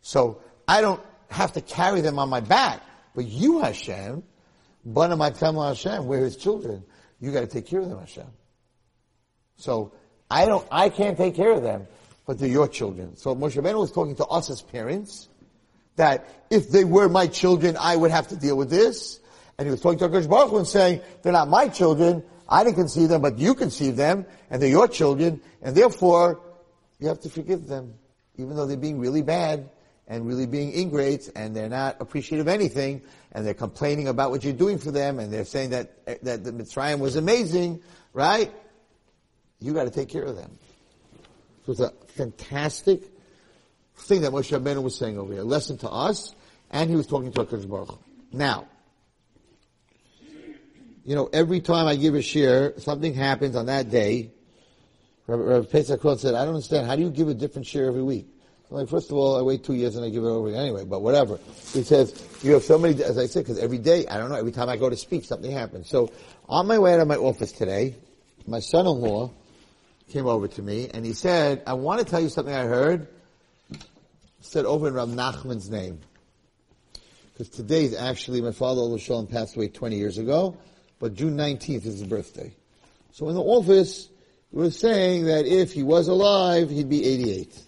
So 0.08 0.39
I 0.65 0.80
don't 0.80 1.02
have 1.30 1.52
to 1.54 1.62
carry 1.62 2.00
them 2.00 2.17
on 2.17 2.30
my 2.30 2.39
back. 2.39 2.82
But 3.13 3.26
you, 3.26 3.60
Hashem, 3.60 4.24
Bana 4.86 5.17
Matam 5.17 5.58
Hashem, 5.58 6.08
we're 6.08 6.24
his 6.24 6.38
children. 6.38 6.86
You 7.20 7.34
gotta 7.34 7.46
take 7.46 7.67
care 7.67 7.82
of 7.82 7.89
them, 7.89 8.00
Hashem. 8.00 8.28
So 9.58 9.91
I 10.32 10.46
don't, 10.46 10.65
I 10.72 10.88
can't 10.88 11.17
take 11.17 11.36
care 11.36 11.52
of 11.52 11.62
them, 11.62 11.88
but 12.26 12.39
they're 12.39 12.48
your 12.48 12.70
children. 12.70 13.17
So 13.17 13.36
Moshe 13.36 13.62
Rabbeinu 13.62 13.80
was 13.82 13.91
talking 13.91 14.15
to 14.15 14.26
us 14.28 14.50
as 14.50 14.62
parents, 14.62 15.28
that 15.98 16.26
if 16.50 16.70
they 16.70 16.86
were 16.86 17.10
my 17.10 17.28
children, 17.28 17.76
I 17.78 17.98
would 17.98 18.12
have 18.12 18.30
to 18.30 18.38
deal 18.38 18.56
with 18.56 18.70
this. 18.70 19.20
And 19.58 19.67
he 19.67 19.72
was 19.72 19.82
talking 19.82 20.00
to 20.00 20.08
HaKadosh 20.08 20.30
Baruch 20.30 20.54
and 20.54 20.67
saying, 20.67 21.02
they're 21.22 21.34
not 21.34 21.50
my 21.50 21.67
children, 21.67 22.24
I 22.48 22.63
didn't 22.63 22.78
conceive 22.78 23.10
them, 23.10 23.22
but 23.22 23.39
you 23.39 23.56
conceived 23.56 23.98
them, 23.98 24.26
and 24.50 24.62
they're 24.62 24.70
your 24.70 24.88
children, 24.88 25.41
and 25.62 25.76
therefore, 25.76 26.39
you 26.98 27.10
have 27.10 27.20
to 27.22 27.30
forgive 27.30 27.67
them, 27.67 27.96
even 28.38 28.56
though 28.56 28.67
they're 28.67 28.78
being 28.78 29.00
really 29.00 29.22
bad, 29.22 29.70
and 30.08 30.26
really 30.26 30.46
being 30.46 30.72
ingrates, 30.72 31.28
and 31.30 31.56
they're 31.56 31.70
not 31.70 31.98
appreciative 32.00 32.48
of 32.48 32.54
anything, 32.54 33.02
and 33.34 33.46
they're 33.46 33.54
complaining 33.54 34.08
about 34.08 34.32
what 34.32 34.43
you're 34.43 34.54
doing 34.54 34.78
for 34.78 34.91
them, 34.91 35.20
and 35.20 35.32
they're 35.32 35.46
saying 35.46 35.72
that, 35.72 36.06
that 36.24 36.43
the 36.43 36.52
Mitzrayim 36.52 37.00
was 37.00 37.15
amazing, 37.15 37.82
right? 38.13 38.52
You 39.60 39.74
gotta 39.74 39.89
take 39.89 40.10
care 40.10 40.24
of 40.24 40.36
them. 40.36 40.58
So 41.65 41.72
it's 41.74 41.82
a 41.82 41.91
fantastic 42.08 43.04
thing 43.98 44.22
that 44.22 44.32
Moshe 44.32 44.58
Rabbeinu 44.58 44.82
was 44.82 44.96
saying 44.96 45.17
over 45.17 45.34
here. 45.34 45.43
Lesson 45.43 45.78
to 45.80 45.89
us, 45.89 46.34
and 46.72 46.89
he 46.89 46.96
was 46.96 47.08
talking 47.08 47.32
to 47.34 47.46
HaKadosh 47.46 47.67
Baruch. 47.67 48.00
Now, 48.32 48.67
you 51.04 51.15
know, 51.15 51.30
every 51.32 51.62
time 51.62 51.88
I 51.88 51.96
give 51.96 52.15
a 52.15 52.22
share, 52.22 52.78
something 52.80 53.13
happens 53.13 53.56
on 53.56 53.67
that 53.67 53.89
day. 53.89 54.32
Rabbi, 55.26 55.65
Pesach 55.65 56.02
Cohen 56.02 56.17
said, 56.17 56.36
I 56.36 56.46
don't 56.46 56.56
understand. 56.56 56.86
How 56.88 56.96
do 56.96 57.02
you 57.02 57.10
give 57.10 57.28
a 57.28 57.34
different 57.34 57.65
share 57.65 57.88
every 57.88 58.04
week? 58.04 58.28
Like, 58.69 58.89
first 58.89 59.12
of 59.12 59.17
all, 59.17 59.38
I 59.38 59.41
wait 59.41 59.63
two 59.63 59.73
years 59.73 59.95
and 59.95 60.03
I 60.03 60.10
give 60.10 60.23
it 60.23 60.27
over 60.27 60.49
anyway, 60.49 60.84
but 60.84 61.01
whatever. 61.01 61.39
He 61.73 61.84
says, 61.84 62.21
you 62.43 62.53
have 62.53 62.63
so 62.63 62.77
many, 62.77 63.01
as 63.01 63.17
I 63.17 63.27
said, 63.27 63.43
because 63.43 63.60
every 63.60 63.77
day, 63.77 64.06
I 64.08 64.17
don't 64.17 64.30
know, 64.30 64.36
every 64.36 64.51
time 64.51 64.67
I 64.67 64.75
go 64.75 64.89
to 64.89 64.97
speak, 64.97 65.23
something 65.23 65.51
happens. 65.51 65.89
So, 65.89 66.12
on 66.49 66.67
my 66.67 66.77
way 66.77 66.93
out 66.93 66.99
of 66.99 67.08
my 67.08 67.15
office 67.15 67.51
today, 67.51 67.95
my 68.45 68.60
son-in-law 68.60 69.32
came 70.10 70.25
over 70.25 70.47
to 70.47 70.62
me 70.62 70.89
and 70.93 71.06
he 71.06 71.13
said, 71.13 71.63
I 71.65 71.73
want 71.73 71.99
to 71.99 72.06
tell 72.06 72.19
you 72.19 72.30
something 72.30 72.53
I 72.53 72.65
heard, 72.65 73.08
He 73.69 73.77
said 74.41 74.65
over 74.65 74.88
in 74.88 74.93
Rav 74.93 75.10
Nachman's 75.10 75.69
name. 75.69 75.99
Because 77.34 77.49
today 77.49 77.84
is 77.84 77.95
actually, 77.95 78.41
my 78.41 78.51
father, 78.51 78.97
Shalom, 78.97 79.27
passed 79.27 79.56
away 79.56 79.67
20 79.69 79.95
years 79.95 80.17
ago 80.17 80.58
but 80.99 81.13
June 81.13 81.38
19th 81.38 81.86
is 81.86 81.99
his 81.99 82.03
birthday. 82.03 82.53
So 83.12 83.30
in 83.30 83.36
the 83.36 83.41
office, 83.41 84.10
we 84.51 84.63
were 84.63 84.71
saying 84.71 85.25
that 85.25 85.45
if 85.45 85.73
he 85.73 85.84
was 85.84 86.08
alive, 86.08 86.69
he'd 86.69 86.89
be 86.89 87.06
88. 87.06 87.62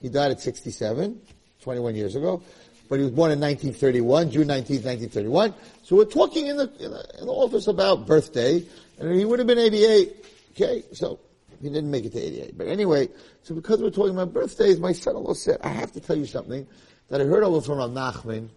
He 0.00 0.08
died 0.08 0.30
at 0.30 0.40
67, 0.40 1.20
21 1.62 1.94
years 1.94 2.16
ago, 2.16 2.42
but 2.88 2.98
he 2.98 3.04
was 3.04 3.12
born 3.12 3.30
in 3.30 3.40
1931, 3.40 4.30
June 4.30 4.48
19th, 4.48 4.84
1931. 4.84 5.54
So 5.82 5.96
we're 5.96 6.04
talking 6.04 6.46
in 6.46 6.56
the, 6.56 6.72
in 6.80 6.90
the, 6.90 7.06
in 7.20 7.26
the 7.26 7.32
office 7.32 7.66
about 7.66 8.06
birthday, 8.06 8.64
and 8.98 9.14
he 9.14 9.24
would 9.24 9.38
have 9.38 9.48
been 9.48 9.58
88. 9.58 10.26
Okay, 10.52 10.84
so 10.92 11.20
he 11.60 11.68
didn't 11.68 11.90
make 11.90 12.04
it 12.04 12.12
to 12.12 12.18
88. 12.18 12.58
But 12.58 12.68
anyway, 12.68 13.08
so 13.42 13.54
because 13.54 13.80
we're 13.82 13.90
talking 13.90 14.14
about 14.14 14.32
birthdays, 14.32 14.80
my 14.80 14.92
son-in-law 14.92 15.34
said, 15.34 15.58
I 15.62 15.68
have 15.68 15.92
to 15.92 16.00
tell 16.00 16.16
you 16.16 16.26
something 16.26 16.66
that 17.08 17.20
I 17.20 17.24
heard 17.24 17.42
over 17.42 17.60
from 17.60 17.78
Rav 17.78 17.90
Nachman, 17.90 18.48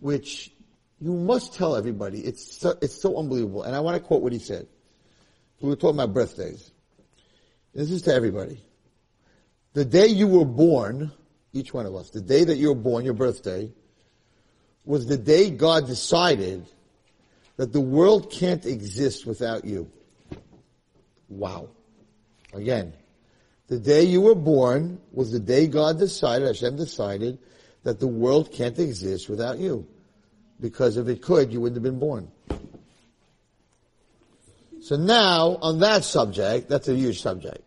which 0.00 0.52
you 1.00 1.12
must 1.12 1.54
tell 1.54 1.74
everybody. 1.74 2.20
It's 2.20 2.58
so, 2.58 2.78
it's 2.80 3.00
so 3.00 3.18
unbelievable. 3.18 3.64
And 3.64 3.74
I 3.74 3.80
want 3.80 4.00
to 4.00 4.06
quote 4.06 4.22
what 4.22 4.32
he 4.32 4.38
said. 4.38 4.68
We 5.60 5.68
were 5.68 5.76
talking 5.76 5.96
about 5.96 6.14
birthdays. 6.14 6.70
This 7.74 7.90
is 7.90 8.02
to 8.02 8.14
everybody. 8.14 8.60
The 9.74 9.84
day 9.84 10.06
you 10.06 10.28
were 10.28 10.44
born, 10.44 11.12
each 11.52 11.72
one 11.72 11.86
of 11.86 11.94
us, 11.94 12.10
the 12.10 12.20
day 12.20 12.44
that 12.44 12.56
you 12.56 12.68
were 12.68 12.80
born, 12.80 13.04
your 13.04 13.14
birthday, 13.14 13.70
was 14.84 15.06
the 15.06 15.16
day 15.16 15.50
God 15.50 15.86
decided 15.86 16.66
that 17.56 17.72
the 17.72 17.80
world 17.80 18.30
can't 18.30 18.64
exist 18.66 19.26
without 19.26 19.64
you. 19.64 19.90
Wow. 21.28 21.70
Again, 22.52 22.92
the 23.68 23.78
day 23.78 24.02
you 24.02 24.20
were 24.20 24.34
born 24.34 25.00
was 25.12 25.32
the 25.32 25.38
day 25.38 25.66
God 25.66 25.98
decided, 25.98 26.48
Hashem 26.48 26.76
decided, 26.76 27.38
that 27.84 28.00
the 28.00 28.06
world 28.06 28.52
can't 28.52 28.78
exist 28.78 29.28
without 29.28 29.58
you 29.58 29.86
because 30.60 30.96
if 30.96 31.08
it 31.08 31.20
could, 31.20 31.52
you 31.52 31.60
wouldn't 31.60 31.76
have 31.76 31.82
been 31.82 31.98
born. 31.98 32.30
So 34.80 34.96
now, 34.96 35.58
on 35.60 35.80
that 35.80 36.04
subject, 36.04 36.68
that's 36.68 36.88
a 36.88 36.94
huge 36.94 37.20
subject. 37.20 37.61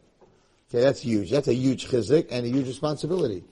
Okay, 0.76 0.84
that's 0.84 1.00
huge. 1.00 1.32
That's 1.32 1.48
a 1.48 1.54
huge 1.54 1.88
chizik 1.88 2.28
and 2.32 2.46
a 2.46 2.50
huge 2.50 2.68
responsibility. 2.68 3.46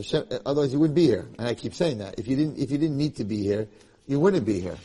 So 0.00 0.24
otherwise 0.46 0.72
you 0.72 0.78
wouldn't 0.78 0.94
be 0.94 1.06
here. 1.06 1.28
And 1.40 1.48
I 1.48 1.54
keep 1.54 1.74
saying 1.74 1.98
that. 1.98 2.20
If 2.20 2.28
you 2.28 2.36
didn't, 2.36 2.56
if 2.58 2.70
you 2.70 2.78
didn't 2.78 2.96
need 2.96 3.16
to 3.16 3.24
be 3.24 3.42
here, 3.42 3.66
you 4.06 4.20
wouldn't 4.20 4.46
be 4.46 4.60
here. 4.60 4.76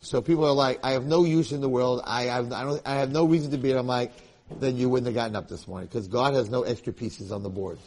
So 0.00 0.22
people 0.22 0.46
are 0.46 0.52
like, 0.52 0.80
I 0.82 0.92
have 0.92 1.04
no 1.04 1.24
use 1.24 1.52
in 1.52 1.60
the 1.60 1.68
world. 1.68 2.00
I 2.06 2.22
have, 2.22 2.50
I, 2.54 2.64
don't, 2.64 2.80
I 2.86 2.94
have 2.94 3.12
no 3.12 3.26
reason 3.26 3.50
to 3.50 3.58
be 3.58 3.68
here. 3.68 3.76
I'm 3.76 3.86
like, 3.86 4.12
then 4.60 4.78
you 4.78 4.88
wouldn't 4.88 5.08
have 5.08 5.14
gotten 5.14 5.36
up 5.36 5.46
this 5.46 5.68
morning 5.68 5.88
because 5.88 6.08
God 6.08 6.32
has 6.32 6.48
no 6.48 6.62
extra 6.62 6.94
pieces 6.94 7.32
on 7.32 7.42
the 7.42 7.50
board. 7.50 7.78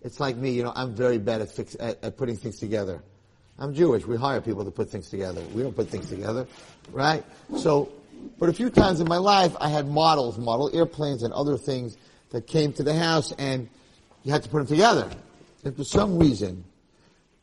It's 0.00 0.18
like 0.18 0.36
me, 0.36 0.52
you 0.52 0.62
know, 0.62 0.72
I'm 0.74 0.94
very 0.94 1.18
bad 1.18 1.42
at, 1.42 1.50
fix, 1.50 1.76
at, 1.78 2.02
at 2.02 2.16
putting 2.16 2.38
things 2.38 2.58
together. 2.58 3.02
I'm 3.58 3.74
Jewish. 3.74 4.06
We 4.06 4.16
hire 4.16 4.40
people 4.40 4.64
to 4.64 4.70
put 4.70 4.88
things 4.88 5.10
together. 5.10 5.42
We 5.52 5.62
don't 5.62 5.76
put 5.76 5.90
things 5.90 6.08
together, 6.08 6.46
right? 6.92 7.26
So, 7.58 7.92
but 8.38 8.48
a 8.48 8.54
few 8.54 8.70
times 8.70 9.00
in 9.00 9.08
my 9.08 9.18
life, 9.18 9.54
I 9.60 9.68
had 9.68 9.86
models, 9.86 10.38
model 10.38 10.74
airplanes 10.74 11.22
and 11.24 11.34
other 11.34 11.58
things 11.58 11.98
that 12.30 12.46
came 12.46 12.72
to 12.74 12.82
the 12.82 12.94
house 12.94 13.32
and 13.32 13.68
you 14.24 14.32
had 14.32 14.42
to 14.42 14.48
put 14.48 14.58
them 14.58 14.66
together. 14.66 15.10
And 15.64 15.76
for 15.76 15.84
some 15.84 16.18
reason, 16.18 16.64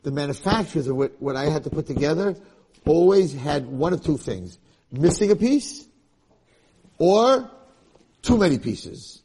the 0.02 0.10
manufacturers 0.10 0.86
of 0.86 0.96
what, 0.96 1.20
what 1.20 1.36
I 1.36 1.46
had 1.46 1.64
to 1.64 1.70
put 1.70 1.86
together 1.86 2.36
always 2.84 3.34
had 3.34 3.66
one 3.66 3.92
of 3.92 4.04
two 4.04 4.16
things. 4.16 4.58
Missing 4.92 5.30
a 5.32 5.36
piece 5.36 5.86
or 6.98 7.50
too 8.22 8.38
many 8.38 8.58
pieces, 8.58 9.22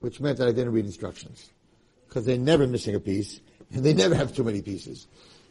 which 0.00 0.20
meant 0.20 0.38
that 0.38 0.48
I 0.48 0.52
didn't 0.52 0.72
read 0.72 0.84
instructions. 0.84 1.50
Because 2.06 2.24
they're 2.24 2.38
never 2.38 2.66
missing 2.66 2.94
a 2.94 3.00
piece 3.00 3.40
and 3.72 3.84
they 3.84 3.94
never 3.94 4.14
have 4.14 4.34
too 4.34 4.44
many 4.44 4.62
pieces. 4.62 5.06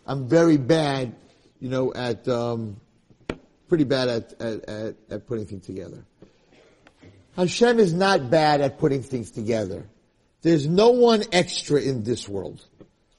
I'm 0.06 0.28
very 0.28 0.58
bad, 0.58 1.16
you 1.60 1.70
know, 1.70 1.94
at, 1.94 2.28
um, 2.28 2.80
pretty 3.68 3.84
bad 3.84 4.08
at, 4.08 4.42
at, 4.42 4.70
at, 4.70 4.96
at 5.10 5.28
putting 5.28 5.46
things 5.46 5.66
together. 5.66 6.06
Hashem 7.38 7.78
is 7.80 7.94
not 7.94 8.32
bad 8.32 8.62
at 8.62 8.80
putting 8.80 9.04
things 9.04 9.30
together. 9.30 9.88
There's 10.42 10.68
no 10.68 10.90
one 10.90 11.24
extra 11.32 11.80
in 11.80 12.04
this 12.04 12.28
world. 12.28 12.66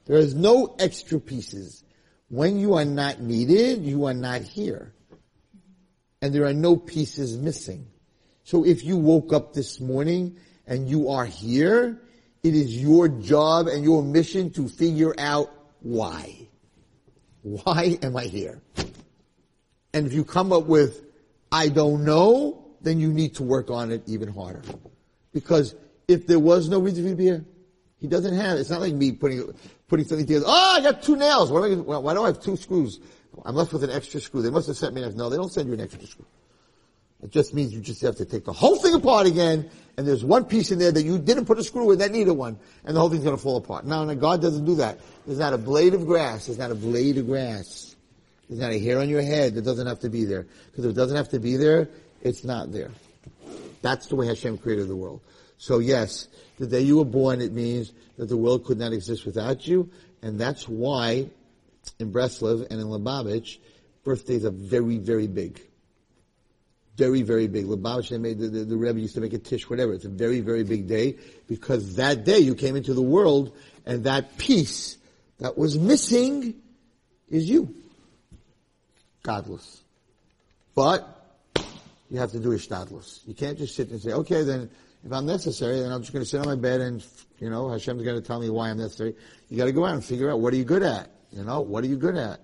There 0.06 0.18
is 0.18 0.34
no 0.34 0.74
extra 0.78 1.20
pieces. 1.20 1.84
When 2.28 2.58
you 2.58 2.74
are 2.74 2.84
not 2.84 3.20
needed, 3.20 3.84
you 3.84 4.06
are 4.06 4.14
not 4.14 4.42
here. 4.42 4.92
And 6.20 6.34
there 6.34 6.46
are 6.46 6.54
no 6.54 6.76
pieces 6.76 7.38
missing. 7.38 7.86
So 8.42 8.64
if 8.64 8.84
you 8.84 8.96
woke 8.96 9.32
up 9.32 9.52
this 9.52 9.78
morning 9.78 10.36
and 10.66 10.88
you 10.88 11.10
are 11.10 11.26
here, 11.26 12.00
it 12.42 12.54
is 12.54 12.76
your 12.76 13.08
job 13.08 13.68
and 13.68 13.84
your 13.84 14.02
mission 14.02 14.50
to 14.52 14.68
figure 14.68 15.14
out 15.16 15.52
why. 15.80 16.48
Why 17.42 17.98
am 18.02 18.16
I 18.16 18.24
here? 18.24 18.60
And 19.94 20.06
if 20.06 20.12
you 20.12 20.24
come 20.24 20.52
up 20.52 20.66
with, 20.66 21.04
I 21.52 21.68
don't 21.68 22.04
know, 22.04 22.67
then 22.80 23.00
you 23.00 23.12
need 23.12 23.34
to 23.36 23.42
work 23.42 23.70
on 23.70 23.90
it 23.90 24.02
even 24.06 24.28
harder. 24.28 24.62
Because 25.32 25.74
if 26.06 26.26
there 26.26 26.38
was 26.38 26.68
no 26.68 26.78
reason 26.78 27.04
for 27.04 27.08
you 27.08 27.14
to 27.14 27.18
be 27.18 27.24
here, 27.24 27.44
he 28.00 28.06
doesn't 28.06 28.34
have, 28.34 28.58
it's 28.58 28.70
not 28.70 28.80
like 28.80 28.94
me 28.94 29.12
putting, 29.12 29.52
putting 29.88 30.06
something 30.06 30.26
together. 30.26 30.46
Oh, 30.46 30.74
I 30.76 30.80
got 30.80 31.02
two 31.02 31.16
nails. 31.16 31.50
Why 31.50 31.68
do 31.68 31.92
I, 31.92 31.98
why 31.98 32.14
do 32.14 32.22
I 32.22 32.26
have 32.26 32.40
two 32.40 32.56
screws? 32.56 33.00
I'm 33.44 33.54
left 33.54 33.72
with 33.72 33.84
an 33.84 33.90
extra 33.90 34.20
screw. 34.20 34.42
They 34.42 34.50
must 34.50 34.66
have 34.68 34.76
sent 34.76 34.94
me 34.94 35.02
an 35.02 35.16
No, 35.16 35.28
they 35.28 35.36
don't 35.36 35.52
send 35.52 35.68
you 35.68 35.74
an 35.74 35.80
extra 35.80 36.06
screw. 36.06 36.26
It 37.22 37.30
just 37.30 37.52
means 37.52 37.72
you 37.72 37.80
just 37.80 38.00
have 38.02 38.16
to 38.16 38.24
take 38.24 38.44
the 38.44 38.52
whole 38.52 38.76
thing 38.76 38.94
apart 38.94 39.26
again, 39.26 39.68
and 39.96 40.06
there's 40.06 40.24
one 40.24 40.44
piece 40.44 40.70
in 40.70 40.78
there 40.78 40.92
that 40.92 41.02
you 41.02 41.18
didn't 41.18 41.46
put 41.46 41.58
a 41.58 41.64
screw 41.64 41.90
in 41.90 41.98
that 41.98 42.12
needed 42.12 42.32
one, 42.32 42.56
and 42.84 42.94
the 42.94 43.00
whole 43.00 43.10
thing's 43.10 43.24
gonna 43.24 43.36
fall 43.36 43.56
apart. 43.56 43.84
Now, 43.84 44.04
now 44.04 44.14
God 44.14 44.40
doesn't 44.40 44.64
do 44.64 44.76
that. 44.76 45.00
There's 45.26 45.40
not 45.40 45.52
a 45.52 45.58
blade 45.58 45.94
of 45.94 46.06
grass. 46.06 46.46
There's 46.46 46.58
not 46.58 46.70
a 46.70 46.76
blade 46.76 47.18
of 47.18 47.26
grass. 47.26 47.96
There's 48.48 48.60
not 48.60 48.70
a 48.70 48.78
hair 48.78 49.00
on 49.00 49.08
your 49.08 49.22
head 49.22 49.54
that 49.56 49.62
doesn't 49.62 49.86
have 49.86 49.98
to 50.00 50.08
be 50.08 50.24
there. 50.24 50.46
Because 50.70 50.84
if 50.84 50.92
it 50.92 50.94
doesn't 50.94 51.16
have 51.16 51.28
to 51.30 51.40
be 51.40 51.56
there, 51.56 51.88
it's 52.22 52.44
not 52.44 52.72
there. 52.72 52.90
That's 53.82 54.06
the 54.06 54.16
way 54.16 54.26
Hashem 54.26 54.58
created 54.58 54.88
the 54.88 54.96
world. 54.96 55.20
So 55.58 55.78
yes, 55.78 56.28
the 56.58 56.66
day 56.66 56.80
you 56.80 56.98
were 56.98 57.04
born, 57.04 57.40
it 57.40 57.52
means 57.52 57.92
that 58.16 58.28
the 58.28 58.36
world 58.36 58.64
could 58.64 58.78
not 58.78 58.92
exist 58.92 59.26
without 59.26 59.66
you, 59.66 59.90
and 60.22 60.38
that's 60.38 60.68
why 60.68 61.28
in 61.98 62.12
Breslov 62.12 62.66
and 62.70 62.80
in 62.80 62.86
Lubavitch, 62.86 63.58
birthdays 64.04 64.44
are 64.44 64.50
very, 64.50 64.98
very 64.98 65.26
big. 65.26 65.60
Very, 66.96 67.22
very 67.22 67.46
big. 67.46 67.66
Lubavitch, 67.66 68.10
they 68.10 68.18
made, 68.18 68.38
the, 68.38 68.48
the, 68.48 68.64
the 68.64 68.76
Rebbe 68.76 69.00
used 69.00 69.14
to 69.14 69.20
make 69.20 69.32
a 69.32 69.38
tish, 69.38 69.70
whatever. 69.70 69.92
It's 69.92 70.04
a 70.04 70.08
very, 70.08 70.40
very 70.40 70.64
big 70.64 70.88
day 70.88 71.16
because 71.46 71.96
that 71.96 72.24
day 72.24 72.38
you 72.38 72.54
came 72.54 72.76
into 72.76 72.94
the 72.94 73.02
world 73.02 73.56
and 73.86 74.04
that 74.04 74.36
piece 74.36 74.96
that 75.38 75.56
was 75.56 75.78
missing 75.78 76.54
is 77.28 77.48
you. 77.48 77.74
Godless. 79.22 79.82
But 80.74 81.17
you 82.10 82.18
have 82.18 82.32
to 82.32 82.40
do 82.40 82.50
ishtadlus. 82.50 83.26
You 83.26 83.34
can't 83.34 83.58
just 83.58 83.76
sit 83.76 83.90
and 83.90 84.00
say, 84.00 84.12
okay, 84.12 84.42
then 84.42 84.70
if 85.04 85.12
I'm 85.12 85.26
necessary, 85.26 85.80
then 85.80 85.92
I'm 85.92 86.00
just 86.00 86.12
going 86.12 86.24
to 86.24 86.28
sit 86.28 86.40
on 86.40 86.46
my 86.46 86.56
bed 86.56 86.80
and, 86.80 87.04
you 87.38 87.50
know, 87.50 87.68
Hashem's 87.68 88.02
going 88.02 88.20
to 88.20 88.26
tell 88.26 88.40
me 88.40 88.50
why 88.50 88.70
I'm 88.70 88.78
necessary. 88.78 89.14
You 89.48 89.56
got 89.56 89.66
to 89.66 89.72
go 89.72 89.84
out 89.84 89.94
and 89.94 90.04
figure 90.04 90.30
out 90.30 90.40
what 90.40 90.52
are 90.52 90.56
you 90.56 90.64
good 90.64 90.82
at. 90.82 91.10
You 91.32 91.44
know, 91.44 91.60
what 91.60 91.84
are 91.84 91.86
you 91.86 91.96
good 91.96 92.16
at? 92.16 92.40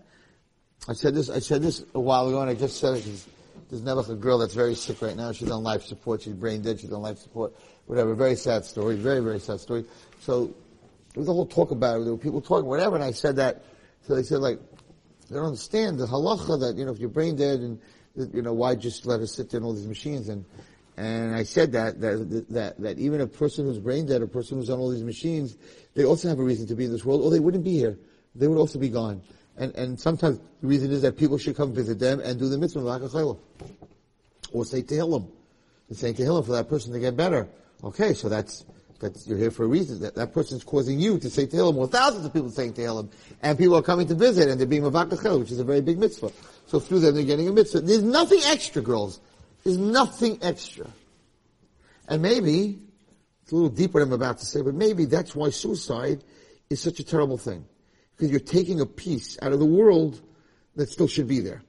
I 0.89 0.93
said 0.93 1.15
this. 1.15 1.31
I 1.31 1.39
said 1.39 1.63
this 1.63 1.83
a 1.95 2.01
while 2.01 2.29
ago, 2.29 2.41
and 2.43 2.51
I 2.51 2.55
just 2.55 2.79
said 2.79 2.95
it 2.95 3.05
because 3.05 3.27
there's 3.71 3.83
never 3.83 4.01
a 4.13 4.15
girl 4.15 4.39
that's 4.39 4.53
very 4.53 4.75
sick 4.75 5.01
right 5.01 5.17
now. 5.17 5.33
She's 5.33 5.51
on 5.51 5.63
life 5.63 5.83
support. 5.83 6.23
She's 6.23 6.35
brain 6.35 6.61
dead. 6.61 6.81
She's 6.81 6.93
on 6.93 7.01
life 7.01 7.19
support. 7.19 7.55
Whatever. 7.87 8.15
Very 8.15 8.37
sad 8.37 8.65
story. 8.67 8.97
Very 8.97 9.21
very 9.21 9.41
sad 9.41 9.61
story. 9.61 9.87
So 10.21 10.47
there 10.47 11.21
was 11.21 11.29
a 11.29 11.33
whole 11.33 11.47
talk 11.47 11.71
about 11.71 12.01
it. 12.01 12.05
There 12.05 12.13
were 12.13 12.19
people 12.19 12.43
talking 12.43 12.67
whatever, 12.67 12.97
and 12.97 13.05
I 13.05 13.13
said 13.13 13.37
that. 13.37 13.65
So 14.03 14.15
they 14.15 14.23
said 14.23 14.41
like 14.41 14.59
they 15.31 15.37
don't 15.37 15.47
understand 15.47 15.99
the 15.99 16.07
halacha 16.07 16.61
that 16.61 16.77
you 16.77 16.85
know 16.85 16.93
if 16.93 16.99
you're 16.99 17.09
brain 17.09 17.37
dead 17.37 17.61
and 17.61 17.81
you 18.17 18.43
know 18.43 18.53
why 18.53 18.75
just 18.75 19.07
let 19.07 19.21
us 19.21 19.35
sit 19.35 19.51
there 19.51 19.59
in 19.59 19.65
all 19.65 19.75
these 19.75 19.87
machines 19.87 20.29
and 20.29 20.45
and 20.97 21.35
I 21.35 21.43
said 21.43 21.73
that, 21.73 22.01
that, 22.01 22.47
that, 22.51 22.81
that 22.81 22.99
even 22.99 23.21
a 23.21 23.27
person 23.27 23.67
who's 23.67 23.79
brain 23.79 24.07
dead, 24.07 24.23
a 24.23 24.29
person 24.29 24.59
who's 24.59 24.71
on 24.71 24.79
all 24.79 24.91
these 24.91 25.03
machines, 25.03 25.57
they 25.95 26.05
also 26.05 26.29
have 26.29 26.39
a 26.39 26.45
reason 26.45 26.67
to 26.69 26.77
be 26.77 26.85
in 26.85 26.93
this 26.93 27.05
world, 27.05 27.23
or 27.23 27.31
they 27.31 27.41
wouldn't 27.41 27.65
be 27.65 27.77
here. 27.77 27.99
They 28.37 28.47
would 28.47 28.59
also 28.59 28.79
be 28.79 28.89
gone. 28.89 29.21
And, 29.57 29.75
and 29.75 29.99
sometimes 29.99 30.39
the 30.61 30.67
reason 30.67 30.93
is 30.93 31.03
that 31.03 31.17
people 31.17 31.39
should 31.39 31.57
come 31.57 31.75
visit 31.75 31.99
them 31.99 32.21
and 32.21 32.39
do 32.39 32.49
the 32.49 32.59
mitzvah, 32.59 32.81
or 34.53 34.65
say 34.65 34.83
Tehillim. 34.83 35.29
And 35.89 35.99
say 35.99 36.13
Tehillim 36.13 36.47
for 36.47 36.53
that 36.53 36.69
person 36.69 36.93
to 36.93 37.01
get 37.01 37.17
better. 37.17 37.49
Okay, 37.83 38.15
so 38.15 38.29
that's, 38.29 38.65
that's, 39.01 39.27
you're 39.27 39.39
here 39.39 39.51
for 39.51 39.65
a 39.65 39.69
reason. 39.69 40.01
That, 40.01 40.15
that 40.15 40.33
person's 40.33 40.65
causing 40.65 40.99
you 40.99 41.19
to 41.19 41.31
say 41.31 41.47
Tehillim, 41.47 41.77
or 41.77 41.87
thousands 41.87 42.25
of 42.25 42.33
people 42.33 42.51
saying 42.51 42.75
Tehillim. 42.75 43.11
And 43.43 43.59
people 43.59 43.77
are 43.77 43.83
coming 43.83 44.07
to 44.09 44.15
visit 44.15 44.49
and 44.49 44.59
they're 44.59 44.67
being 44.67 44.83
Mavakachel, 44.83 45.41
which 45.41 45.51
is 45.51 45.59
a 45.59 45.65
very 45.65 45.81
big 45.81 45.99
mitzvah. 45.99 46.33
So 46.67 46.81
through 46.81 47.01
them 47.01 47.15
they're 47.15 47.25
getting 47.25 47.49
a 47.49 47.53
mitzvah. 47.53 47.81
There's 47.81 48.03
nothing 48.03 48.41
extra, 48.45 48.83
girls. 48.83 49.21
There's 49.65 49.79
nothing 49.79 50.39
extra. 50.43 50.89
And 52.09 52.23
maybe, 52.23 52.79
it's 53.43 53.53
a 53.53 53.55
little 53.55 53.71
deeper 53.71 54.01
than 54.01 54.09
I'm 54.09 54.15
about 54.15 54.39
to 54.39 54.47
say, 54.47 54.63
but 54.63 54.75
maybe 54.75 55.05
that's 55.07 55.35
why 55.35 55.51
suicide 55.51 56.23
is 56.71 56.81
such 56.81 57.01
a 57.01 57.05
terrible 57.05 57.39
thing. 57.39 57.65
Because 58.17 58.31
you're 58.31 58.41
taking 58.41 58.81
a 58.81 58.87
piece 58.87 59.39
out 59.43 59.53
of 59.53 59.59
the 59.59 59.67
world 59.67 60.21
that 60.77 60.89
still 60.89 61.09
should 61.09 61.29
be 61.29 61.41
there. 61.41 61.63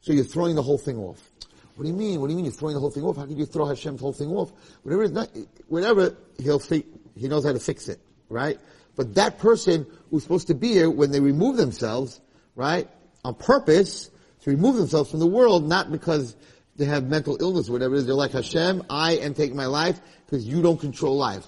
So 0.00 0.12
you're 0.12 0.24
throwing 0.24 0.54
the 0.54 0.62
whole 0.62 0.78
thing 0.78 0.98
off. 0.98 1.30
What 1.76 1.84
do 1.84 1.90
you 1.90 1.96
mean? 1.96 2.20
What 2.20 2.28
do 2.28 2.32
you 2.32 2.36
mean 2.36 2.46
you're 2.46 2.54
throwing 2.54 2.74
the 2.74 2.80
whole 2.80 2.90
thing 2.90 3.04
off? 3.04 3.16
How 3.16 3.26
could 3.26 3.38
you 3.38 3.44
throw 3.44 3.66
Hashem's 3.66 4.00
whole 4.00 4.14
thing 4.14 4.30
off? 4.30 4.50
Whatever 4.82 5.02
is 5.02 5.12
not, 5.12 5.28
whatever, 5.68 6.16
he'll 6.38 6.58
fi- 6.58 6.86
he 7.14 7.28
knows 7.28 7.44
how 7.44 7.52
to 7.52 7.60
fix 7.60 7.88
it, 7.88 8.00
right? 8.30 8.58
But 8.96 9.14
that 9.16 9.38
person 9.38 9.86
who's 10.10 10.22
supposed 10.22 10.46
to 10.46 10.54
be 10.54 10.68
here 10.68 10.88
when 10.88 11.10
they 11.10 11.20
remove 11.20 11.58
themselves, 11.58 12.20
right, 12.54 12.88
on 13.24 13.34
purpose, 13.34 14.10
to 14.40 14.50
remove 14.50 14.76
themselves 14.76 15.10
from 15.10 15.20
the 15.20 15.26
world, 15.26 15.68
not 15.68 15.92
because 15.92 16.34
they 16.76 16.86
have 16.86 17.04
mental 17.04 17.36
illness 17.40 17.68
or 17.68 17.72
whatever 17.72 17.94
it 17.94 17.98
is. 17.98 18.06
They're 18.06 18.14
like, 18.14 18.32
Hashem, 18.32 18.84
I 18.88 19.18
am 19.18 19.34
taking 19.34 19.56
my 19.56 19.66
life 19.66 20.00
because 20.24 20.46
you 20.46 20.62
don't 20.62 20.80
control 20.80 21.16
life. 21.16 21.46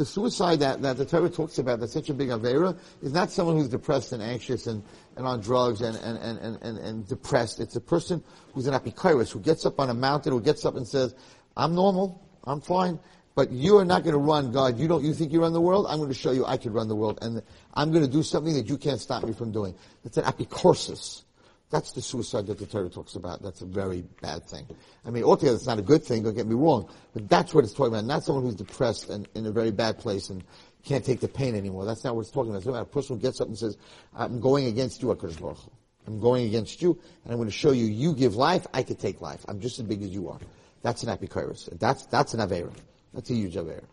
The 0.00 0.06
suicide 0.06 0.60
that, 0.60 0.80
that 0.80 0.96
the 0.96 1.04
Torah 1.04 1.28
talks 1.28 1.58
about, 1.58 1.80
that's 1.80 1.92
such 1.92 2.08
a 2.08 2.14
big 2.14 2.30
Avera, 2.30 2.74
is 3.02 3.12
not 3.12 3.30
someone 3.30 3.58
who's 3.58 3.68
depressed 3.68 4.12
and 4.12 4.22
anxious 4.22 4.66
and, 4.66 4.82
and 5.14 5.26
on 5.26 5.42
drugs 5.42 5.82
and, 5.82 5.94
and, 5.98 6.16
and, 6.16 6.58
and, 6.62 6.78
and 6.78 7.06
depressed. 7.06 7.60
It's 7.60 7.76
a 7.76 7.82
person 7.82 8.24
who's 8.54 8.66
an 8.66 8.72
apikoros, 8.72 9.30
who 9.30 9.40
gets 9.40 9.66
up 9.66 9.78
on 9.78 9.90
a 9.90 9.92
mountain, 9.92 10.32
who 10.32 10.40
gets 10.40 10.64
up 10.64 10.74
and 10.74 10.88
says, 10.88 11.14
I'm 11.54 11.74
normal, 11.74 12.18
I'm 12.44 12.62
fine, 12.62 12.98
but 13.34 13.50
you 13.52 13.76
are 13.76 13.84
not 13.84 14.02
going 14.02 14.14
to 14.14 14.18
run, 14.18 14.52
God. 14.52 14.78
You 14.78 14.88
don't, 14.88 15.04
you 15.04 15.12
think 15.12 15.34
you 15.34 15.42
run 15.42 15.52
the 15.52 15.60
world? 15.60 15.84
I'm 15.86 15.98
going 15.98 16.08
to 16.08 16.14
show 16.14 16.30
you 16.30 16.46
I 16.46 16.56
could 16.56 16.72
run 16.72 16.88
the 16.88 16.96
world 16.96 17.18
and 17.20 17.42
I'm 17.74 17.92
going 17.92 18.02
to 18.02 18.10
do 18.10 18.22
something 18.22 18.54
that 18.54 18.70
you 18.70 18.78
can't 18.78 19.00
stop 19.00 19.22
me 19.22 19.34
from 19.34 19.52
doing. 19.52 19.74
It's 20.06 20.16
an 20.16 20.24
apikorsis. 20.24 21.24
That's 21.70 21.92
the 21.92 22.02
suicide 22.02 22.46
that 22.48 22.58
the 22.58 22.66
Torah 22.66 22.88
talks 22.88 23.14
about. 23.14 23.42
That's 23.42 23.62
a 23.62 23.66
very 23.66 24.02
bad 24.20 24.44
thing. 24.44 24.66
I 25.04 25.10
mean, 25.10 25.22
altogether, 25.22 25.56
it's 25.56 25.66
not 25.66 25.78
a 25.78 25.82
good 25.82 26.02
thing. 26.04 26.24
Don't 26.24 26.34
get 26.34 26.46
me 26.46 26.56
wrong, 26.56 26.90
but 27.14 27.28
that's 27.28 27.54
what 27.54 27.62
it's 27.62 27.72
talking 27.72 27.94
about. 27.94 28.04
Not 28.06 28.24
someone 28.24 28.44
who's 28.44 28.56
depressed 28.56 29.08
and 29.08 29.28
in 29.34 29.46
a 29.46 29.52
very 29.52 29.70
bad 29.70 29.98
place 29.98 30.30
and 30.30 30.42
can't 30.84 31.04
take 31.04 31.20
the 31.20 31.28
pain 31.28 31.54
anymore. 31.54 31.84
That's 31.84 32.02
not 32.02 32.16
what 32.16 32.22
it's 32.22 32.30
talking 32.30 32.50
about. 32.50 32.58
It's 32.58 32.66
talking 32.66 32.80
about 32.80 32.90
a 32.90 32.92
person 32.92 33.16
who 33.16 33.22
gets 33.22 33.40
up 33.40 33.46
and 33.46 33.56
says, 33.56 33.76
"I'm 34.16 34.40
going 34.40 34.66
against 34.66 35.00
you, 35.00 35.08
Hakadosh 35.08 35.40
Baruch 35.40 35.58
I'm 36.06 36.18
going 36.18 36.46
against 36.46 36.82
you, 36.82 36.98
and 37.24 37.32
I'm 37.32 37.38
going 37.38 37.48
to 37.48 37.54
show 37.54 37.70
you. 37.72 37.84
You 37.86 38.14
give 38.14 38.34
life, 38.34 38.66
I 38.74 38.82
could 38.82 38.98
take 38.98 39.20
life. 39.20 39.44
I'm 39.48 39.60
just 39.60 39.78
as 39.78 39.86
big 39.86 40.02
as 40.02 40.10
you 40.10 40.28
are. 40.28 40.38
That's 40.82 41.02
an 41.02 41.16
apikoros. 41.16 41.68
That's 41.78 42.06
that's 42.06 42.34
an 42.34 42.40
avera. 42.40 42.74
That's 43.14 43.30
a 43.30 43.34
huge 43.34 43.54
avera. 43.54 43.84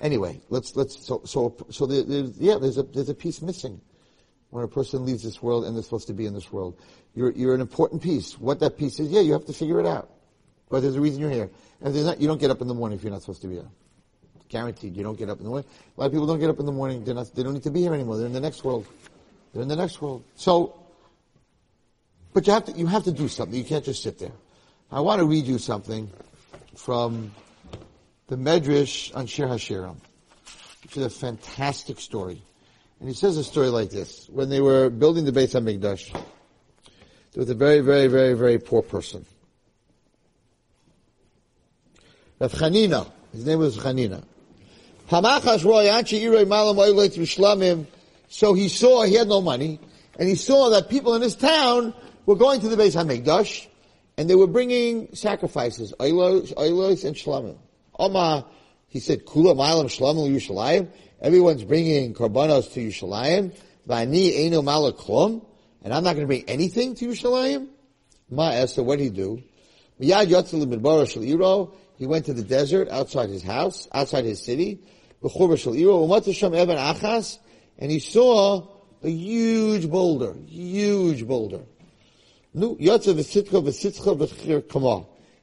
Anyway, 0.00 0.40
let's 0.50 0.76
let's 0.76 1.04
so 1.04 1.22
so 1.24 1.56
so 1.70 1.86
there, 1.86 2.02
there's, 2.02 2.38
yeah, 2.38 2.58
there's 2.58 2.78
a 2.78 2.82
there's 2.82 3.08
a 3.08 3.14
piece 3.14 3.40
missing 3.40 3.80
when 4.52 4.62
a 4.62 4.68
person 4.68 5.06
leaves 5.06 5.22
this 5.22 5.42
world 5.42 5.64
and 5.64 5.74
they're 5.74 5.82
supposed 5.82 6.08
to 6.08 6.12
be 6.12 6.26
in 6.26 6.34
this 6.34 6.52
world. 6.52 6.78
You're, 7.14 7.30
you're 7.32 7.54
an 7.54 7.62
important 7.62 8.02
piece. 8.02 8.38
What 8.38 8.60
that 8.60 8.76
piece 8.76 9.00
is, 9.00 9.10
yeah, 9.10 9.22
you 9.22 9.32
have 9.32 9.46
to 9.46 9.52
figure 9.54 9.80
it 9.80 9.86
out. 9.86 10.10
But 10.68 10.80
there's 10.80 10.94
a 10.94 11.00
reason 11.00 11.20
you're 11.20 11.30
here. 11.30 11.48
And 11.80 11.94
there's 11.94 12.04
not, 12.04 12.20
you 12.20 12.28
don't 12.28 12.38
get 12.38 12.50
up 12.50 12.60
in 12.60 12.68
the 12.68 12.74
morning 12.74 12.98
if 12.98 13.02
you're 13.02 13.12
not 13.12 13.22
supposed 13.22 13.40
to 13.42 13.48
be 13.48 13.54
here. 13.54 13.70
Guaranteed, 14.50 14.94
you 14.94 15.02
don't 15.02 15.18
get 15.18 15.30
up 15.30 15.38
in 15.38 15.44
the 15.44 15.48
morning. 15.48 15.68
A 15.96 16.00
lot 16.00 16.06
of 16.06 16.12
people 16.12 16.26
don't 16.26 16.38
get 16.38 16.50
up 16.50 16.60
in 16.60 16.66
the 16.66 16.72
morning. 16.72 17.02
They're 17.02 17.14
not, 17.14 17.34
they 17.34 17.42
don't 17.42 17.54
need 17.54 17.62
to 17.62 17.70
be 17.70 17.80
here 17.80 17.94
anymore. 17.94 18.18
They're 18.18 18.26
in 18.26 18.34
the 18.34 18.40
next 18.40 18.62
world. 18.62 18.86
They're 19.54 19.62
in 19.62 19.68
the 19.68 19.76
next 19.76 20.02
world. 20.02 20.22
So, 20.36 20.74
But 22.34 22.46
you 22.46 22.52
have 22.52 22.66
to, 22.66 22.72
you 22.72 22.86
have 22.86 23.04
to 23.04 23.12
do 23.12 23.28
something. 23.28 23.56
You 23.56 23.64
can't 23.64 23.86
just 23.86 24.02
sit 24.02 24.18
there. 24.18 24.32
I 24.90 25.00
want 25.00 25.20
to 25.20 25.26
read 25.26 25.46
you 25.46 25.56
something 25.56 26.10
from 26.76 27.32
the 28.26 28.36
Medrash 28.36 29.16
on 29.16 29.26
Shir 29.26 29.46
HaShirim, 29.46 29.96
which 30.82 30.98
is 30.98 31.04
a 31.04 31.10
fantastic 31.10 31.98
story. 32.00 32.42
And 33.02 33.08
he 33.08 33.16
says 33.16 33.36
a 33.36 33.42
story 33.42 33.66
like 33.66 33.90
this. 33.90 34.28
When 34.30 34.48
they 34.48 34.60
were 34.60 34.88
building 34.88 35.24
the 35.24 35.32
Beit 35.32 35.50
HaMikdash, 35.50 36.12
there 36.12 36.22
was 37.34 37.50
a 37.50 37.54
very, 37.54 37.80
very, 37.80 38.06
very, 38.06 38.34
very 38.34 38.60
poor 38.60 38.80
person. 38.80 39.26
Rav 42.38 42.52
Chanina. 42.52 43.10
His 43.32 43.44
name 43.44 43.58
was 43.58 43.76
Chanina. 43.76 44.22
So 48.28 48.54
he 48.54 48.68
saw, 48.68 49.02
he 49.02 49.14
had 49.14 49.26
no 49.26 49.40
money, 49.40 49.80
and 50.16 50.28
he 50.28 50.36
saw 50.36 50.70
that 50.70 50.88
people 50.88 51.16
in 51.16 51.22
his 51.22 51.34
town 51.34 51.92
were 52.24 52.36
going 52.36 52.60
to 52.60 52.68
the 52.68 52.76
Beis 52.76 52.94
HaMikdash, 52.94 53.66
and 54.16 54.30
they 54.30 54.36
were 54.36 54.46
bringing 54.46 55.12
sacrifices, 55.12 55.92
oilos 55.98 57.04
and 57.04 57.16
shlamim. 57.16 58.44
He 58.86 59.00
said, 59.00 59.24
kula 59.24 59.56
malam 59.56 59.88
shlamim. 59.88 60.88
Everyone's 61.22 61.62
bringing 61.62 62.12
korbanos 62.14 62.72
to 62.72 62.80
Yerushalayim. 62.80 63.56
Vani 63.88 64.46
eno 64.46 64.60
malaklum. 64.60 65.44
And 65.84 65.94
I'm 65.94 66.02
not 66.02 66.16
going 66.16 66.24
to 66.24 66.26
bring 66.26 66.44
anything 66.48 66.96
to 66.96 67.06
Yerushalayim? 67.06 67.68
Ma 68.28 68.66
so 68.66 68.82
what 68.82 68.98
did 68.98 69.04
he 69.04 69.10
do? 69.10 69.42
Miyad 70.00 70.26
he 71.98 72.06
went 72.06 72.24
to 72.26 72.32
the 72.32 72.42
desert 72.42 72.88
outside 72.88 73.28
his 73.28 73.42
house, 73.44 73.86
outside 73.92 74.24
his 74.24 74.42
city, 74.42 74.80
and 75.22 75.30
he 77.90 77.98
saw 78.00 78.66
a 79.04 79.08
huge 79.08 79.88
boulder, 79.88 80.34
huge 80.46 81.26
boulder. 81.26 81.60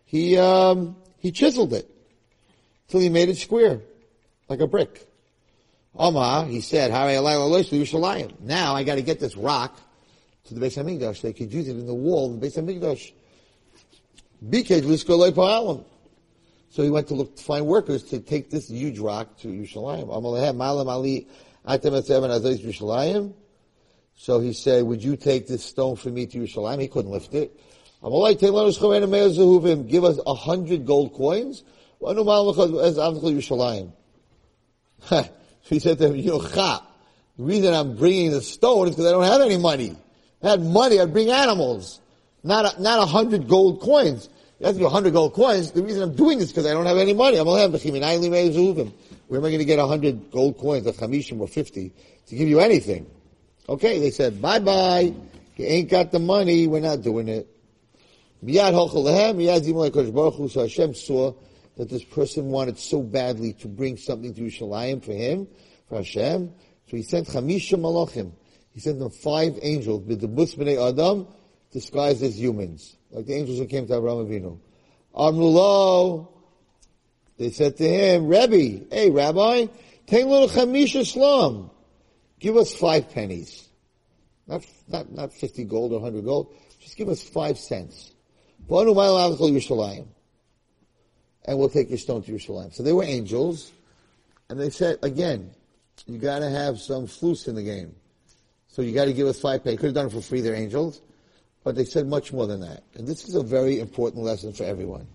He, 0.05 0.37
um, 0.37 0.95
he 1.19 1.31
chiseled 1.31 1.73
it 1.73 1.89
till 2.89 2.99
he 2.99 3.09
made 3.09 3.29
it 3.29 3.37
square, 3.37 3.81
like 4.49 4.59
a 4.59 4.67
brick. 4.67 5.08
Omar, 5.95 6.45
he 6.45 6.61
said, 6.61 6.91
now 6.91 8.75
I 8.75 8.83
gotta 8.83 9.01
get 9.01 9.19
this 9.19 9.35
rock 9.35 9.79
to 10.45 10.53
the 10.53 10.65
Beis 10.65 10.77
HaMikdash. 10.77 11.21
They 11.21 11.33
could 11.33 11.51
use 11.53 11.67
it 11.67 11.77
in 11.77 11.85
the 11.87 11.93
wall 11.93 12.33
of 12.33 12.39
the 12.39 12.47
Beis 12.47 12.57
HaMikdash. 12.57 13.11
So 16.71 16.83
he 16.83 16.89
went 16.89 17.07
to 17.07 17.15
look 17.15 17.35
to 17.35 17.43
find 17.43 17.65
workers 17.65 18.03
to 18.03 18.19
take 18.19 18.49
this 18.51 18.69
huge 18.69 18.99
rock 18.99 19.37
to 19.39 19.47
Yerushalayim. 19.47 20.07
So 24.15 24.39
he 24.39 24.53
said, 24.53 24.83
would 24.83 25.03
you 25.03 25.17
take 25.17 25.47
this 25.47 25.63
stone 25.63 25.95
for 25.95 26.09
me 26.09 26.27
to 26.27 26.39
Yerushalayim? 26.39 26.81
He 26.81 26.87
couldn't 26.87 27.11
lift 27.11 27.33
it. 27.33 27.59
Give 29.89 30.03
us 30.05 30.19
a 30.25 30.33
hundred 30.33 30.85
gold 30.85 31.13
coins. 31.13 31.63
he 35.69 35.79
said 35.79 35.97
to 35.99 36.07
him, 36.07 36.15
know, 36.31 36.39
the 36.39 36.81
reason 37.37 37.73
I'm 37.73 37.95
bringing 37.95 38.31
the 38.31 38.41
stone 38.41 38.87
is 38.87 38.95
because 38.95 39.05
I 39.05 39.11
don't 39.11 39.23
have 39.23 39.41
any 39.41 39.57
money. 39.57 39.89
If 39.89 40.45
I 40.45 40.49
had 40.49 40.61
money, 40.61 40.99
I'd 40.99 41.13
bring 41.13 41.29
animals. 41.29 41.99
Not 42.43 42.77
a, 42.77 42.81
not 42.81 42.99
a 42.99 43.05
hundred 43.05 43.47
gold 43.47 43.81
coins. 43.81 44.29
Have 44.61 44.73
to 44.73 44.79
be 44.79 44.83
100 44.83 45.13
gold 45.13 45.33
coins. 45.33 45.71
The 45.71 45.81
reason 45.81 46.03
I'm 46.03 46.15
doing 46.15 46.37
this 46.37 46.47
is 46.47 46.53
because 46.53 46.65
I 46.65 46.73
don't 46.73 46.85
have 46.85 46.97
any 46.97 47.13
money. 47.13 47.37
I'm 47.37 47.47
only 47.47 47.61
having 47.61 47.79
Where 49.29 49.39
am 49.39 49.45
I 49.45 49.49
going 49.49 49.59
to 49.59 49.65
get 49.65 49.79
100 49.79 50.31
gold 50.31 50.57
coins, 50.57 50.85
or 50.85 50.91
chamishim 50.91 51.39
or 51.39 51.47
50, 51.47 51.93
to 52.27 52.35
give 52.35 52.49
you 52.49 52.59
anything? 52.59 53.09
Okay, 53.69 53.99
they 53.99 54.11
said, 54.11 54.41
bye 54.41 54.59
bye. 54.59 55.13
You 55.55 55.65
ain't 55.65 55.89
got 55.89 56.11
the 56.11 56.19
money. 56.19 56.67
We're 56.67 56.81
not 56.81 57.03
doing 57.03 57.29
it. 57.29 57.47
So 58.41 58.47
Hashem 60.61 60.95
saw 60.95 61.33
that 61.79 61.89
this 61.89 62.03
person 62.03 62.47
wanted 62.47 62.77
so 62.77 63.01
badly 63.01 63.53
to 63.53 63.69
bring 63.69 63.95
something 63.95 64.33
to 64.33 64.41
Yerushalayim 64.41 65.01
for 65.01 65.13
him, 65.13 65.47
for 65.87 65.95
Hashem. 65.95 66.53
So 66.89 66.97
he 66.97 67.03
sent 67.03 67.27
Chamisha 67.27 67.79
Malachim. 67.79 68.33
He 68.73 68.81
sent 68.81 68.99
them 68.99 69.09
five 69.09 69.57
angels, 69.61 70.03
with 70.03 70.19
the 70.19 70.27
Bnei 70.27 70.89
Adam, 70.89 71.25
disguised 71.71 72.21
as 72.21 72.37
humans 72.37 72.97
like 73.11 73.25
the 73.25 73.33
angels 73.33 73.59
who 73.59 73.65
came 73.65 73.87
to 73.87 73.95
Abraham 73.95 74.27
Avinu. 74.27 74.59
Amrulo, 75.15 76.27
they 77.37 77.49
said 77.49 77.77
to 77.77 77.87
him, 77.87 78.27
Rebbe, 78.27 78.85
hey 78.91 79.09
Rabbi, 79.09 79.67
take 80.05 80.25
a 80.25 80.27
little 80.27 80.49
chamisha 80.49 81.05
slum. 81.05 81.71
Give 82.39 82.57
us 82.57 82.73
five 82.73 83.09
pennies. 83.09 83.69
Not, 84.47 84.65
not, 84.87 85.09
not 85.11 85.33
50 85.33 85.63
gold 85.63 85.93
or 85.93 85.99
100 85.99 86.25
gold. 86.25 86.53
Just 86.79 86.97
give 86.97 87.07
us 87.07 87.23
five 87.23 87.57
cents. 87.57 88.13
And 91.49 91.57
we'll 91.57 91.67
take 91.67 91.89
your 91.89 91.97
stone 91.97 92.21
to 92.21 92.31
Yerushalayim. 92.31 92.71
So 92.71 92.83
they 92.83 92.93
were 92.93 93.03
angels, 93.03 93.71
and 94.49 94.59
they 94.59 94.69
said, 94.69 94.99
again, 95.01 95.49
you 96.05 96.19
gotta 96.19 96.47
have 96.47 96.79
some 96.79 97.07
flus 97.07 97.47
in 97.47 97.55
the 97.55 97.63
game. 97.63 97.95
So 98.67 98.83
you 98.83 98.93
gotta 98.93 99.13
give 99.13 99.25
us 99.25 99.41
five 99.41 99.63
pennies. 99.63 99.79
Could 99.79 99.87
have 99.87 99.95
done 99.95 100.05
it 100.05 100.11
for 100.11 100.21
free, 100.21 100.41
they're 100.41 100.53
angels. 100.53 101.01
But 101.63 101.73
they 101.75 101.85
said 101.85 102.05
much 102.05 102.31
more 102.31 102.45
than 102.45 102.59
that. 102.61 102.83
And 102.93 103.07
this 103.07 103.27
is 103.27 103.33
a 103.33 103.41
very 103.41 103.79
important 103.79 104.23
lesson 104.23 104.53
for 104.53 104.63
everyone. 104.63 105.07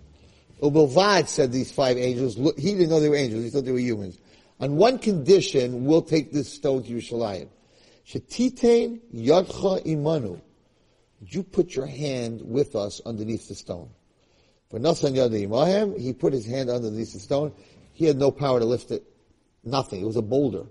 Ubelvad 0.61 1.29
said 1.29 1.53
these 1.53 1.71
five 1.71 1.99
angels, 1.99 2.37
look, 2.37 2.59
he 2.59 2.73
didn't 2.73 2.89
know 2.89 2.99
they 2.99 3.09
were 3.09 3.15
angels, 3.15 3.45
he 3.45 3.51
thought 3.51 3.65
they 3.65 3.71
were 3.71 3.79
humans. 3.79 4.19
On 4.59 4.75
one 4.75 4.99
condition, 4.99 5.85
we'll 5.85 6.03
take 6.03 6.33
this 6.33 6.53
stone 6.53 6.83
to 6.83 6.91
Yerushalayim. 6.95 7.47
Shetitein 8.09 8.99
yadcha 9.15 9.87
imanu. 9.87 10.41
You 11.21 11.45
put 11.45 11.77
your 11.77 11.87
hand 11.87 12.43
with 12.43 12.75
us 12.75 13.01
underneath 13.07 13.47
the 13.47 13.55
stone. 13.55 13.91
He 14.81 16.13
put 16.13 16.33
his 16.33 16.47
hand 16.47 16.71
underneath 16.71 17.13
the 17.13 17.19
stone. 17.19 17.53
He 17.93 18.07
had 18.07 18.17
no 18.17 18.31
power 18.31 18.59
to 18.59 18.65
lift 18.65 18.91
it. 18.91 19.05
Nothing. 19.63 20.03
It 20.03 20.07
was 20.07 20.17
a 20.17 20.23
boulder. 20.23 20.65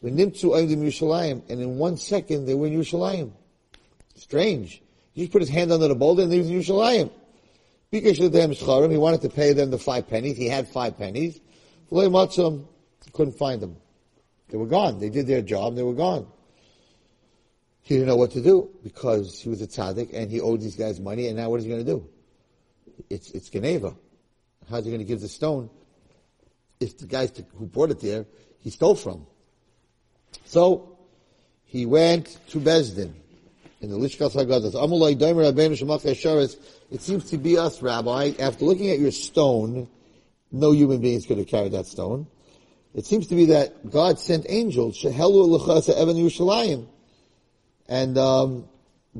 And 0.00 0.20
in 0.20 1.78
one 1.78 1.96
second, 1.96 2.46
they 2.46 2.54
were 2.54 2.68
in 2.68 2.74
Yerushalayim. 2.74 3.32
Strange. 4.14 4.80
He 5.12 5.22
just 5.22 5.32
put 5.32 5.42
his 5.42 5.48
hand 5.48 5.72
under 5.72 5.88
the 5.88 5.96
boulder 5.96 6.22
and 6.22 6.32
he 6.32 6.38
was 6.38 6.48
in 6.48 6.60
Yerushalayim. 6.60 7.10
He 7.90 8.96
wanted 8.98 9.22
to 9.22 9.28
pay 9.30 9.52
them 9.52 9.70
the 9.70 9.78
five 9.78 10.06
pennies. 10.08 10.36
He 10.36 10.46
had 10.46 10.68
five 10.68 10.96
pennies. 10.96 11.40
He 11.90 11.96
couldn't 13.12 13.36
find 13.36 13.60
them. 13.60 13.76
They 14.48 14.56
were 14.56 14.66
gone. 14.66 15.00
They 15.00 15.08
did 15.08 15.26
their 15.26 15.42
job. 15.42 15.74
They 15.74 15.82
were 15.82 15.94
gone. 15.94 16.26
He 17.82 17.94
didn't 17.94 18.08
know 18.08 18.16
what 18.16 18.30
to 18.32 18.42
do 18.42 18.70
because 18.84 19.40
he 19.40 19.48
was 19.48 19.62
a 19.62 19.66
tzaddik 19.66 20.12
and 20.12 20.30
he 20.30 20.40
owed 20.40 20.60
these 20.60 20.76
guys 20.76 21.00
money. 21.00 21.26
And 21.26 21.36
now 21.36 21.50
what 21.50 21.58
is 21.58 21.64
he 21.64 21.70
going 21.70 21.84
to 21.84 21.90
do? 21.90 22.08
It's 23.10 23.30
it's 23.30 23.50
geneiva. 23.50 23.96
How's 24.70 24.84
he 24.84 24.90
going 24.90 25.00
to 25.00 25.06
give 25.06 25.20
the 25.20 25.28
stone 25.28 25.70
if 26.80 26.98
the 26.98 27.06
guys 27.06 27.32
who 27.56 27.66
brought 27.66 27.90
it 27.90 28.00
there 28.00 28.26
he 28.58 28.70
stole 28.70 28.94
from? 28.94 29.26
So 30.44 30.98
he 31.64 31.86
went 31.86 32.38
to 32.48 32.58
Beis 32.58 32.94
Din 32.94 33.14
in 33.80 33.90
the 33.90 33.96
Lishkas 33.96 34.34
Yasharis. 36.04 36.56
It 36.90 37.02
seems 37.02 37.30
to 37.30 37.38
be 37.38 37.58
us, 37.58 37.82
Rabbi. 37.82 38.32
After 38.38 38.64
looking 38.64 38.90
at 38.90 38.98
your 38.98 39.10
stone, 39.10 39.88
no 40.50 40.72
human 40.72 41.00
beings 41.00 41.26
could 41.26 41.38
have 41.38 41.46
carried 41.46 41.72
that 41.72 41.86
stone. 41.86 42.26
It 42.94 43.04
seems 43.06 43.26
to 43.28 43.34
be 43.34 43.46
that 43.46 43.90
God 43.90 44.18
sent 44.18 44.46
angels. 44.48 45.04
And, 47.90 48.18
um, 48.18 48.68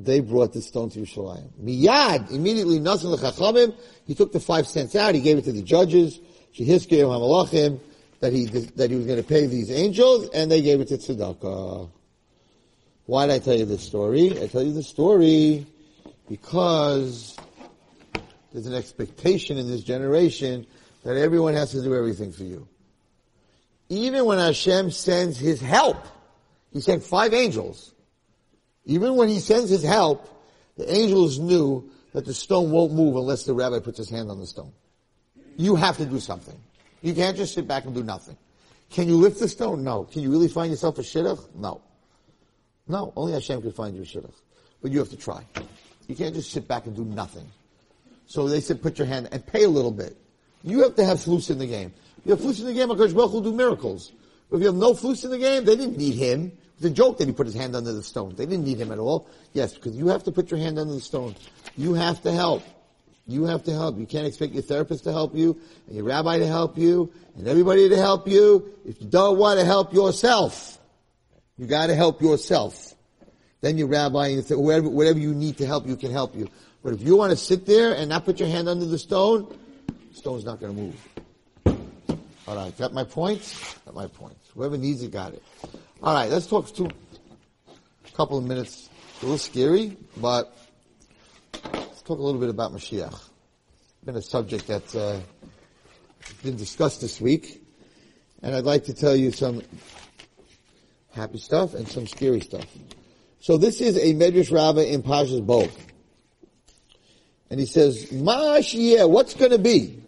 they 0.04 0.20
brought 0.20 0.52
the 0.52 0.62
stone 0.62 0.90
to 0.90 1.00
Yerushalayim. 1.00 1.50
Miyad, 1.62 2.30
immediately, 2.30 2.78
Nasan 2.78 3.16
Lechachamim, 3.16 3.74
he 4.06 4.14
took 4.14 4.32
the 4.32 4.40
five 4.40 4.66
cents 4.66 4.94
out, 4.94 5.14
he 5.14 5.20
gave 5.20 5.38
it 5.38 5.44
to 5.44 5.52
the 5.52 5.62
judges, 5.62 6.20
Shehiskei 6.54 6.98
Hamalachim, 7.02 7.80
that 8.20 8.32
he, 8.32 8.46
that 8.46 8.90
he 8.90 8.96
was 8.96 9.06
going 9.06 9.18
to 9.18 9.28
pay 9.28 9.46
these 9.46 9.70
angels, 9.70 10.28
and 10.30 10.50
they 10.50 10.62
gave 10.62 10.80
it 10.80 10.88
to 10.88 10.98
Tzedakah. 10.98 11.90
Why 13.06 13.26
did 13.26 13.34
I 13.34 13.38
tell 13.38 13.54
you 13.54 13.64
this 13.64 13.82
story? 13.82 14.42
I 14.42 14.48
tell 14.48 14.62
you 14.62 14.72
this 14.72 14.88
story 14.88 15.66
because 16.28 17.36
there's 18.52 18.66
an 18.66 18.74
expectation 18.74 19.56
in 19.56 19.66
this 19.66 19.82
generation 19.82 20.66
that 21.04 21.16
everyone 21.16 21.54
has 21.54 21.70
to 21.70 21.82
do 21.82 21.94
everything 21.94 22.32
for 22.32 22.44
you. 22.44 22.68
Even 23.88 24.26
when 24.26 24.38
Hashem 24.38 24.90
sends 24.90 25.38
His 25.38 25.60
help, 25.60 26.04
He 26.72 26.80
sent 26.80 27.02
five 27.02 27.32
angels. 27.32 27.94
Even 28.88 29.14
when 29.14 29.28
He 29.28 29.38
sends 29.38 29.70
His 29.70 29.84
help, 29.84 30.28
the 30.76 30.92
angels 30.92 31.38
knew 31.38 31.88
that 32.12 32.24
the 32.24 32.34
stone 32.34 32.70
won't 32.70 32.92
move 32.92 33.16
unless 33.16 33.44
the 33.44 33.54
rabbi 33.54 33.80
puts 33.80 33.98
his 33.98 34.08
hand 34.08 34.30
on 34.30 34.40
the 34.40 34.46
stone. 34.46 34.72
You 35.56 35.76
have 35.76 35.96
to 35.98 36.06
do 36.06 36.20
something. 36.20 36.58
You 37.02 37.14
can't 37.14 37.36
just 37.36 37.54
sit 37.54 37.68
back 37.68 37.84
and 37.84 37.94
do 37.94 38.02
nothing. 38.02 38.36
Can 38.90 39.08
you 39.08 39.16
lift 39.16 39.38
the 39.38 39.48
stone? 39.48 39.84
No. 39.84 40.04
Can 40.04 40.22
you 40.22 40.30
really 40.30 40.48
find 40.48 40.70
yourself 40.70 40.98
a 40.98 41.02
shidduch? 41.02 41.54
No. 41.54 41.80
No, 42.86 43.12
only 43.16 43.32
Hashem 43.32 43.60
can 43.60 43.72
find 43.72 43.94
you 43.94 44.02
a 44.02 44.04
shidduch. 44.04 44.34
But 44.80 44.92
you 44.92 44.98
have 45.00 45.10
to 45.10 45.16
try. 45.16 45.44
You 46.06 46.14
can't 46.14 46.34
just 46.34 46.50
sit 46.50 46.66
back 46.66 46.86
and 46.86 46.96
do 46.96 47.04
nothing. 47.04 47.46
So 48.26 48.48
they 48.48 48.60
said, 48.60 48.82
put 48.82 48.98
your 48.98 49.06
hand 49.06 49.28
and 49.30 49.44
pay 49.46 49.64
a 49.64 49.68
little 49.68 49.90
bit. 49.90 50.16
You 50.62 50.82
have 50.82 50.94
to 50.96 51.04
have 51.04 51.18
flus 51.18 51.50
in 51.50 51.58
the 51.58 51.66
game. 51.66 51.92
You 52.24 52.32
have 52.32 52.40
flus 52.40 52.60
in 52.60 52.66
the 52.66 52.72
game, 52.72 52.88
HaKadosh 52.88 53.14
Baruch 53.14 53.32
will 53.32 53.40
do 53.42 53.52
miracles. 53.52 54.12
But 54.50 54.56
if 54.56 54.60
you 54.62 54.66
have 54.68 54.76
no 54.76 54.92
flus 54.92 55.24
in 55.24 55.30
the 55.30 55.38
game, 55.38 55.64
they 55.64 55.76
didn't 55.76 55.98
need 55.98 56.14
him. 56.14 56.52
It's 56.78 56.84
a 56.84 56.90
joke 56.90 57.18
that 57.18 57.26
he 57.26 57.34
put 57.34 57.46
his 57.46 57.56
hand 57.56 57.74
under 57.74 57.92
the 57.92 58.04
stone. 58.04 58.36
They 58.36 58.46
didn't 58.46 58.64
need 58.64 58.78
him 58.78 58.92
at 58.92 59.00
all. 59.00 59.26
Yes, 59.52 59.74
because 59.74 59.96
you 59.96 60.06
have 60.08 60.22
to 60.24 60.32
put 60.32 60.52
your 60.52 60.60
hand 60.60 60.78
under 60.78 60.94
the 60.94 61.00
stone. 61.00 61.34
You 61.76 61.94
have 61.94 62.22
to 62.22 62.30
help. 62.30 62.62
You 63.26 63.46
have 63.46 63.64
to 63.64 63.72
help. 63.72 63.98
You 63.98 64.06
can't 64.06 64.28
expect 64.28 64.52
your 64.52 64.62
therapist 64.62 65.02
to 65.02 65.12
help 65.12 65.34
you, 65.34 65.60
and 65.88 65.96
your 65.96 66.04
rabbi 66.04 66.38
to 66.38 66.46
help 66.46 66.78
you, 66.78 67.12
and 67.36 67.48
everybody 67.48 67.88
to 67.88 67.96
help 67.96 68.28
you. 68.28 68.72
If 68.86 69.02
you 69.02 69.08
don't 69.08 69.38
want 69.38 69.58
to 69.58 69.66
help 69.66 69.92
yourself, 69.92 70.78
you 71.56 71.66
gotta 71.66 71.96
help 71.96 72.22
yourself. 72.22 72.94
Then 73.60 73.76
your 73.76 73.88
rabbi 73.88 74.28
and 74.28 74.48
whatever, 74.50 74.88
whatever 74.88 75.18
you 75.18 75.34
need 75.34 75.58
to 75.58 75.66
help 75.66 75.84
you 75.84 75.96
can 75.96 76.12
help 76.12 76.36
you. 76.36 76.48
But 76.84 76.92
if 76.92 77.02
you 77.02 77.16
want 77.16 77.32
to 77.32 77.36
sit 77.36 77.66
there 77.66 77.92
and 77.92 78.08
not 78.08 78.24
put 78.24 78.38
your 78.38 78.48
hand 78.48 78.68
under 78.68 78.86
the 78.86 78.98
stone, 78.98 79.52
the 79.88 80.16
stone's 80.16 80.44
not 80.44 80.60
gonna 80.60 80.74
move. 80.74 80.94
Alright, 82.48 82.78
got 82.78 82.94
my 82.94 83.04
points? 83.04 83.74
Got 83.84 83.94
my 83.94 84.06
points. 84.06 84.48
Whoever 84.54 84.78
needs 84.78 85.02
it 85.02 85.10
got 85.10 85.34
it. 85.34 85.42
Alright, 86.02 86.30
let's 86.30 86.46
talk 86.46 86.74
two, 86.74 86.88
couple 88.14 88.38
of 88.38 88.44
minutes. 88.44 88.88
a 89.20 89.26
little 89.26 89.36
scary, 89.36 89.98
but 90.16 90.56
let's 91.74 92.00
talk 92.00 92.18
a 92.18 92.22
little 92.22 92.40
bit 92.40 92.48
about 92.48 92.72
Mashiach. 92.72 93.20
Been 94.02 94.16
a 94.16 94.22
subject 94.22 94.66
that's 94.66 94.94
uh, 94.94 95.20
been 96.42 96.56
discussed 96.56 97.02
this 97.02 97.20
week, 97.20 97.62
and 98.42 98.56
I'd 98.56 98.64
like 98.64 98.84
to 98.84 98.94
tell 98.94 99.14
you 99.14 99.30
some 99.30 99.60
happy 101.12 101.36
stuff 101.36 101.74
and 101.74 101.86
some 101.86 102.06
scary 102.06 102.40
stuff. 102.40 102.64
So 103.40 103.58
this 103.58 103.82
is 103.82 103.98
a 103.98 104.14
Medrash 104.14 104.50
Rabbah 104.50 104.90
in 104.90 105.02
Parshas 105.02 105.44
Bo. 105.44 105.68
And 107.50 107.60
he 107.60 107.66
says, 107.66 108.06
Mashiach, 108.06 109.10
what's 109.10 109.34
gonna 109.34 109.58
be? 109.58 110.02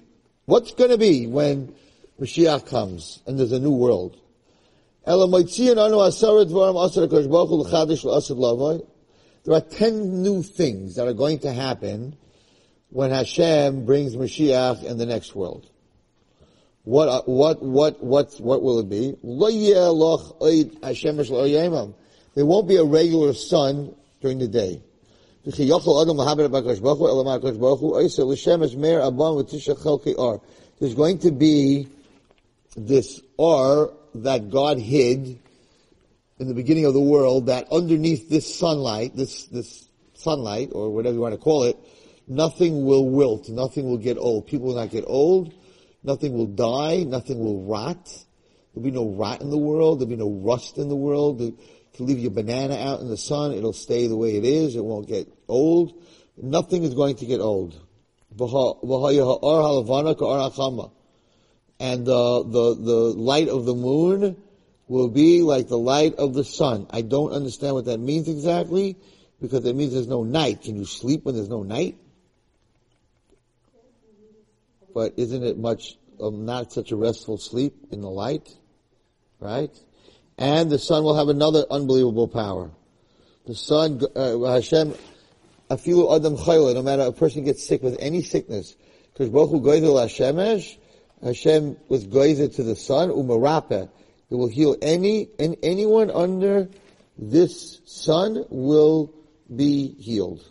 What's 0.46 0.72
gonna 0.72 0.96
be 0.96 1.26
when 1.26 1.74
Mashiach 2.20 2.68
comes 2.68 3.22
and 3.26 3.38
there's 3.38 3.52
a 3.52 3.58
new 3.58 3.72
world? 3.72 4.18
There 5.06 5.16
are 9.54 9.60
ten 9.60 10.22
new 10.22 10.42
things 10.42 10.96
that 10.96 11.08
are 11.08 11.14
going 11.14 11.38
to 11.40 11.52
happen 11.52 12.16
when 12.90 13.10
Hashem 13.10 13.86
brings 13.86 14.14
Mashiach 14.14 14.84
in 14.84 14.98
the 14.98 15.06
next 15.06 15.34
world. 15.34 15.66
What, 16.84 17.08
uh, 17.08 17.22
what, 17.24 17.62
what, 17.62 18.02
what, 18.02 18.38
what 18.40 18.62
will 18.62 18.78
it 18.80 18.88
be? 18.88 19.16
There 19.22 19.94
won't 22.46 22.68
be 22.68 22.76
a 22.76 22.84
regular 22.84 23.32
sun 23.32 23.94
during 24.20 24.38
the 24.38 24.48
day. 24.48 24.82
There's 25.44 25.56
going 30.94 31.18
to 31.18 31.30
be 31.30 31.88
this 32.76 33.20
R 33.38 33.90
that 34.14 34.50
God 34.50 34.78
hid 34.78 35.40
in 36.38 36.48
the 36.48 36.54
beginning 36.54 36.86
of 36.86 36.94
the 36.94 37.00
world 37.00 37.46
that 37.46 37.70
underneath 37.70 38.28
this 38.28 38.58
sunlight, 38.58 39.14
this, 39.14 39.46
this 39.46 39.88
sunlight, 40.14 40.70
or 40.72 40.90
whatever 40.90 41.14
you 41.14 41.20
want 41.20 41.34
to 41.34 41.40
call 41.40 41.64
it, 41.64 41.76
nothing 42.26 42.84
will 42.84 43.08
wilt, 43.08 43.48
nothing 43.48 43.86
will 43.86 43.98
get 43.98 44.16
old. 44.16 44.46
People 44.46 44.68
will 44.68 44.76
not 44.76 44.90
get 44.90 45.04
old, 45.06 45.52
nothing 46.02 46.32
will 46.32 46.46
die, 46.46 47.02
nothing 47.02 47.38
will 47.38 47.62
rot. 47.62 48.08
There'll 48.72 48.84
be 48.84 48.90
no 48.90 49.08
rot 49.10 49.40
in 49.40 49.50
the 49.50 49.58
world, 49.58 49.98
there'll 49.98 50.08
be 50.08 50.16
no 50.16 50.30
rust 50.30 50.78
in 50.78 50.88
the 50.88 50.96
world. 50.96 51.40
You 51.40 51.58
can 51.94 52.06
leave 52.06 52.18
your 52.18 52.30
banana 52.30 52.76
out 52.76 53.00
in 53.00 53.08
the 53.08 53.16
sun, 53.16 53.52
it'll 53.52 53.72
stay 53.72 54.06
the 54.06 54.16
way 54.16 54.36
it 54.36 54.44
is, 54.44 54.76
it 54.76 54.84
won't 54.84 55.08
get 55.08 55.28
old. 55.48 55.92
Nothing 56.36 56.84
is 56.84 56.94
going 56.94 57.16
to 57.16 57.26
get 57.26 57.40
old. 57.40 57.78
And 61.80 62.06
uh, 62.06 62.42
the 62.42 62.76
the 62.78 63.00
light 63.16 63.48
of 63.48 63.64
the 63.64 63.74
moon 63.74 64.36
will 64.86 65.08
be 65.08 65.40
like 65.40 65.68
the 65.68 65.78
light 65.78 66.14
of 66.16 66.34
the 66.34 66.44
sun. 66.44 66.86
I 66.90 67.00
don't 67.00 67.32
understand 67.32 67.74
what 67.74 67.86
that 67.86 67.98
means 67.98 68.28
exactly, 68.28 68.96
because 69.40 69.64
it 69.64 69.74
means 69.74 69.94
there's 69.94 70.06
no 70.06 70.22
night. 70.22 70.62
Can 70.62 70.76
you 70.76 70.84
sleep 70.84 71.24
when 71.24 71.34
there's 71.34 71.48
no 71.48 71.62
night? 71.62 71.96
But 74.92 75.14
isn't 75.16 75.42
it 75.42 75.56
much 75.56 75.96
um, 76.20 76.44
not 76.44 76.72
such 76.72 76.92
a 76.92 76.96
restful 76.96 77.38
sleep 77.38 77.74
in 77.90 78.02
the 78.02 78.10
light, 78.10 78.48
right? 79.38 79.70
And 80.36 80.70
the 80.70 80.78
sun 80.78 81.02
will 81.02 81.16
have 81.16 81.28
another 81.28 81.64
unbelievable 81.70 82.28
power. 82.28 82.70
The 83.46 83.54
sun, 83.54 84.02
uh, 84.14 84.38
Hashem, 84.38 84.94
afilu 85.70 86.14
adam 86.14 86.36
chayla, 86.36 86.74
no 86.74 86.82
matter 86.82 87.02
a 87.02 87.12
person 87.12 87.44
gets 87.44 87.66
sick 87.66 87.82
with 87.82 87.96
any 88.00 88.22
sickness, 88.22 88.76
because 89.12 89.30
Baruch 89.30 89.50
Hu 89.50 89.60
Hashemesh, 89.60 90.76
Hashem 91.22 91.76
was 91.88 92.06
goizer 92.06 92.54
to 92.56 92.62
the 92.62 92.76
sun, 92.76 93.10
umarape, 93.10 93.90
it 94.30 94.34
will 94.34 94.48
heal 94.48 94.76
any, 94.80 95.28
and 95.38 95.56
anyone 95.62 96.10
under 96.10 96.68
this 97.18 97.80
sun 97.84 98.44
will 98.48 99.12
be 99.54 99.94
healed. 99.94 100.42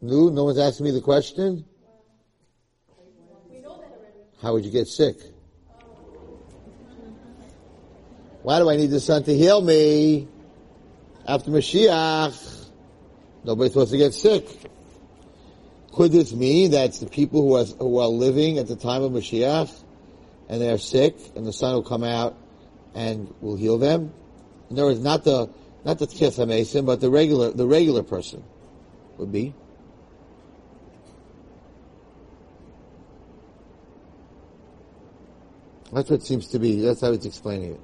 No, 0.00 0.28
no 0.28 0.44
one's 0.44 0.58
asking 0.58 0.84
me 0.84 0.90
the 0.90 1.00
question? 1.00 1.64
How 4.42 4.52
would 4.52 4.64
you 4.64 4.70
get 4.70 4.88
sick? 4.88 5.16
Why 8.42 8.58
do 8.58 8.68
I 8.68 8.76
need 8.76 8.90
the 8.90 9.00
sun 9.00 9.22
to 9.24 9.34
heal 9.34 9.62
me? 9.62 10.28
After 11.26 11.50
Mashiach, 11.50 12.66
nobody's 13.44 13.72
supposed 13.72 13.92
to 13.92 13.96
get 13.96 14.12
sick. 14.12 14.46
Could 15.94 16.10
this 16.10 16.32
mean 16.32 16.72
that 16.72 16.92
the 16.94 17.06
people 17.06 17.42
who 17.42 17.56
are, 17.56 17.64
who 17.64 17.98
are 17.98 18.08
living 18.08 18.58
at 18.58 18.66
the 18.66 18.74
time 18.74 19.02
of 19.02 19.12
Mashiach 19.12 19.70
and 20.48 20.60
they're 20.60 20.76
sick 20.76 21.16
and 21.36 21.46
the 21.46 21.52
sun 21.52 21.72
will 21.72 21.84
come 21.84 22.02
out 22.02 22.36
and 22.94 23.32
will 23.40 23.54
heal 23.54 23.78
them? 23.78 24.12
In 24.70 24.76
other 24.76 24.88
words, 24.88 25.00
not 25.00 25.22
the, 25.22 25.48
not 25.84 26.00
the 26.00 26.06
Tchias 26.08 26.44
Mason, 26.48 26.84
but 26.84 27.00
the 27.00 27.10
regular, 27.10 27.52
the 27.52 27.66
regular 27.66 28.02
person 28.02 28.42
would 29.18 29.30
be. 29.30 29.54
That's 35.92 36.10
what 36.10 36.20
it 36.20 36.26
seems 36.26 36.48
to 36.48 36.58
be. 36.58 36.80
That's 36.80 37.02
how 37.02 37.12
it's 37.12 37.24
explaining 37.24 37.74
it. 37.74 37.80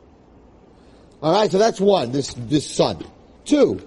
All 1.23 1.33
right, 1.33 1.49
so 1.49 1.59
that's 1.59 1.81
one. 1.81 2.11
This 2.11 2.35
this 2.35 2.69
sun. 2.69 3.05
Two. 3.45 3.81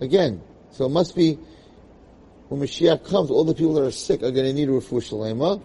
Again, 0.00 0.42
so 0.76 0.84
it 0.84 0.90
must 0.90 1.16
be 1.16 1.38
when 2.48 2.60
Mashiach 2.60 3.08
comes, 3.08 3.30
all 3.30 3.44
the 3.44 3.54
people 3.54 3.74
that 3.74 3.82
are 3.82 3.90
sick 3.90 4.22
are 4.22 4.30
going 4.30 4.46
to 4.46 4.52
need 4.52 4.68
a 4.68 4.72
refuah 4.72 5.02
shalema. 5.02 5.60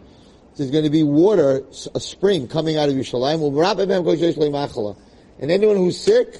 There's 0.55 0.71
going 0.71 0.85
to 0.85 0.89
be 0.89 1.03
water, 1.03 1.63
a 1.93 1.99
spring 1.99 2.47
coming 2.47 2.77
out 2.77 2.89
of 2.89 2.95
Yerushalayim. 2.95 4.97
And 5.39 5.51
anyone 5.51 5.77
who's 5.77 5.99
sick 5.99 6.39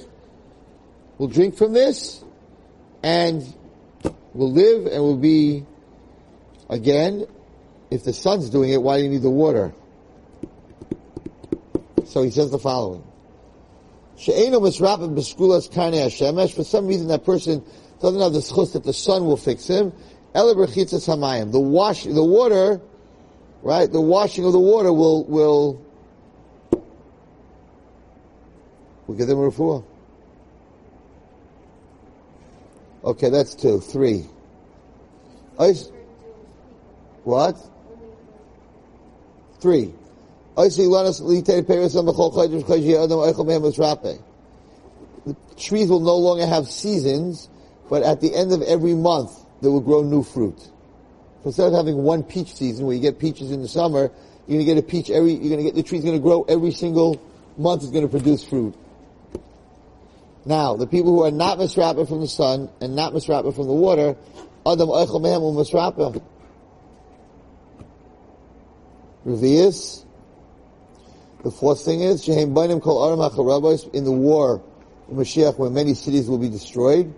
will 1.18 1.28
drink 1.28 1.58
from 1.58 1.74
this 1.74 2.24
and 3.04 3.44
will 4.34 4.52
live 4.52 4.88
and 4.88 5.04
will 5.04 5.18
be 5.18 5.66
again 6.70 7.26
if 7.90 8.06
the 8.06 8.14
sun's 8.14 8.50
doing 8.50 8.72
it, 8.72 8.82
why 8.82 8.98
do 8.98 9.04
you 9.04 9.10
need 9.10 9.22
the 9.22 9.30
water? 9.30 9.74
So 12.06 12.24
he 12.24 12.32
says 12.32 12.52
the 12.52 12.60
following. 12.60 13.04
For 14.16 14.32
some 14.32 14.54
reason 16.88 17.08
that 17.08 17.24
person 17.26 17.66
doesn't 18.02 18.20
have 18.20 18.34
the 18.34 18.40
schus 18.40 18.74
that 18.74 18.84
the 18.84 18.94
sun 18.94 19.26
will 19.26 19.38
fix 19.38 19.68
him. 19.68 19.94
The 20.34 21.60
wash, 21.60 22.04
the 22.04 22.24
water, 22.24 22.82
right, 23.62 23.92
the 23.92 24.02
washing 24.02 24.46
of 24.46 24.54
the 24.54 24.60
water 24.60 24.92
will, 24.92 25.26
will, 25.26 25.86
will 29.08 29.16
give 29.16 29.28
them 29.28 29.40
a 29.40 29.52
refuah. 29.52 29.84
Okay, 33.04 33.30
that's 33.30 33.56
two. 33.56 33.80
Three. 33.80 34.26
What? 37.24 37.58
Three. 39.60 39.94
The 40.56 40.66
trees 45.58 45.90
will 45.90 46.00
no 46.00 46.18
longer 46.18 46.46
have 46.48 46.68
seasons, 46.68 47.50
but 47.92 48.04
at 48.04 48.22
the 48.22 48.34
end 48.34 48.54
of 48.54 48.62
every 48.62 48.94
month, 48.94 49.34
there 49.62 49.70
will 49.70 49.82
grow 49.82 50.02
new 50.02 50.24
fruit. 50.24 50.58
So 50.58 51.48
instead 51.48 51.68
of 51.68 51.74
having 51.74 51.98
one 51.98 52.24
peach 52.24 52.54
season 52.56 52.86
where 52.86 52.96
you 52.96 53.02
get 53.02 53.20
peaches 53.20 53.52
in 53.52 53.62
the 53.62 53.68
summer, 53.68 54.10
you're 54.48 54.64
gonna 54.64 54.64
get 54.64 54.78
a 54.78 54.82
peach 54.82 55.10
every, 55.10 55.34
you're 55.34 55.50
gonna 55.50 55.64
get, 55.64 55.76
the 55.76 55.84
tree's 55.84 56.06
gonna 56.06 56.18
grow 56.18 56.44
every 56.44 56.72
single 56.72 57.22
month 57.58 57.84
is 57.84 57.90
gonna 57.90 58.08
produce 58.08 58.46
fruit. 58.46 58.74
Now, 60.46 60.78
the 60.78 60.88
people 60.88 61.12
who 61.12 61.24
are 61.24 61.32
not 61.32 61.58
misrapper 61.58 62.08
from 62.08 62.22
the 62.22 62.30
sun 62.30 62.70
and 62.80 62.96
not 62.96 63.12
misrapper 63.12 63.54
from 63.54 63.68
the 63.68 63.74
water, 63.74 64.16
Adam 64.66 64.88
Eichel 64.88 65.20
Mehem 65.20 65.54
misrapper. 65.54 66.24
Revius. 69.26 70.06
The 71.44 71.52
fourth 71.52 71.84
thing 71.84 72.00
is, 72.00 72.24
Shehem 72.24 72.56
Bainim 72.56 72.82
Kol 72.82 73.06
Aram 73.06 73.20
in 73.92 74.06
the 74.06 74.12
war, 74.14 74.64
Mashiach, 75.12 75.58
when 75.58 75.74
many 75.74 75.94
cities 75.94 76.30
will 76.30 76.38
be 76.38 76.48
destroyed. 76.48 77.14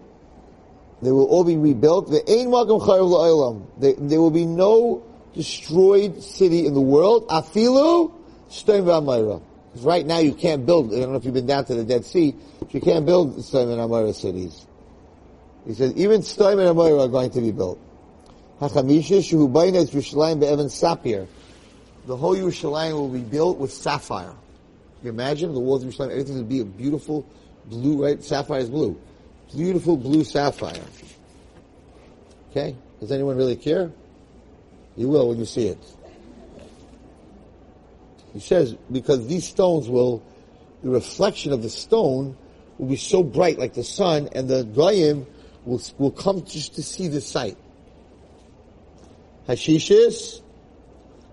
They 1.03 1.11
will 1.11 1.25
all 1.25 1.43
be 1.43 1.57
rebuilt. 1.57 2.09
The 2.09 2.21
Ein 2.29 2.47
Magam 2.47 2.81
Chayav 2.81 4.09
There 4.09 4.21
will 4.21 4.31
be 4.31 4.45
no 4.45 5.03
destroyed 5.33 6.23
city 6.23 6.65
in 6.65 6.73
the 6.73 6.81
world. 6.81 7.27
Afilu 7.27 8.13
Stem 8.49 8.85
v'amayra. 8.85 9.41
Right 9.77 10.05
now 10.05 10.19
you 10.19 10.33
can't 10.33 10.65
build, 10.65 10.93
I 10.93 10.99
don't 10.99 11.11
know 11.11 11.17
if 11.17 11.25
you've 11.25 11.33
been 11.33 11.47
down 11.47 11.65
to 11.65 11.73
the 11.73 11.83
Dead 11.83 12.05
Sea, 12.05 12.35
you 12.69 12.79
can't 12.79 13.05
build 13.05 13.43
Stem 13.43 13.69
and 13.69 13.79
Amayra 13.79 14.13
cities. 14.13 14.67
He 15.65 15.73
says, 15.73 15.93
even 15.95 16.21
Stem 16.21 16.59
and 16.59 16.69
Amayra 16.69 17.05
are 17.05 17.07
going 17.07 17.31
to 17.31 17.41
be 17.41 17.51
built. 17.51 17.79
The 18.59 18.69
whole 18.69 18.83
Yerushalayim 22.35 22.93
will 22.93 23.09
be 23.09 23.21
built 23.21 23.57
with 23.57 23.73
sapphire. 23.73 24.25
Can 24.25 24.35
you 25.03 25.09
imagine 25.09 25.53
the 25.53 25.59
walls 25.59 25.83
of 25.83 25.91
Yerushalayim, 25.91 26.11
everything 26.11 26.35
will 26.35 26.43
be 26.43 26.59
a 26.59 26.65
beautiful 26.65 27.25
blue, 27.65 28.03
right? 28.03 28.23
Sapphire 28.23 28.59
is 28.59 28.69
blue. 28.69 28.99
Beautiful 29.55 29.97
blue 29.97 30.23
sapphire. 30.23 30.83
Okay? 32.51 32.75
Does 32.99 33.11
anyone 33.11 33.37
really 33.37 33.55
care? 33.55 33.91
You 34.95 35.09
will 35.09 35.29
when 35.29 35.37
you 35.37 35.45
see 35.45 35.67
it. 35.67 35.77
He 38.33 38.39
says, 38.39 38.73
because 38.91 39.27
these 39.27 39.45
stones 39.45 39.87
will, 39.87 40.23
the 40.83 40.89
reflection 40.89 41.53
of 41.53 41.61
the 41.61 41.69
stone 41.69 42.35
will 42.77 42.87
be 42.87 42.95
so 42.95 43.21
bright 43.21 43.59
like 43.59 43.73
the 43.73 43.83
sun, 43.83 44.29
and 44.33 44.49
the 44.49 44.63
Goyim 44.63 45.27
will, 45.65 45.81
will 45.97 46.11
come 46.11 46.43
just 46.45 46.75
to 46.75 46.83
see 46.83 47.07
the 47.07 47.21
sight. 47.21 47.57
Hashishis, 49.47 50.41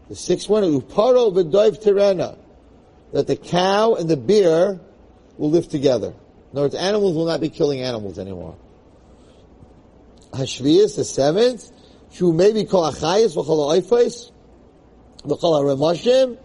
the 0.09 0.17
sixth 0.17 0.49
one, 0.49 0.63
Uparo 0.63 1.33
v'doiv 1.33 1.83
terena, 1.83 2.37
that 3.13 3.27
the 3.27 3.37
cow 3.37 3.95
and 3.95 4.09
the 4.09 4.17
bear 4.17 4.79
will 5.39 5.51
live 5.51 5.69
together. 5.69 6.13
In 6.53 6.59
other 6.59 6.65
words, 6.67 6.75
animals 6.75 7.15
will 7.15 7.27
not 7.27 7.41
be 7.41 7.49
killing 7.49 7.81
animals 7.81 8.19
anymore. 8.19 8.57
Hashvias, 10.33 10.97
the 10.97 11.05
seventh, 11.05 11.71
who 12.19 12.33
may 12.33 12.53
be 12.53 12.65
called 12.65 12.95
Achayas, 12.95 13.37
v'chol 13.37 13.81
ha'oifais, 13.81 14.31
v'chol 15.25 15.63
ha'remashim, 15.63 16.39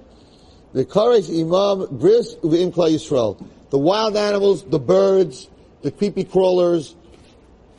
v'kares 0.76 1.30
imam 1.30 1.98
bris 1.98 2.36
u'v'im 2.36 2.72
klal 2.72 2.94
Yisrael. 2.94 3.44
The 3.72 3.80
wild 3.80 4.16
animals, 4.16 4.64
the 4.64 4.80
birds, 4.80 5.50
the 5.82 5.92
creepy 5.92 6.24
crawlers, 6.24 6.96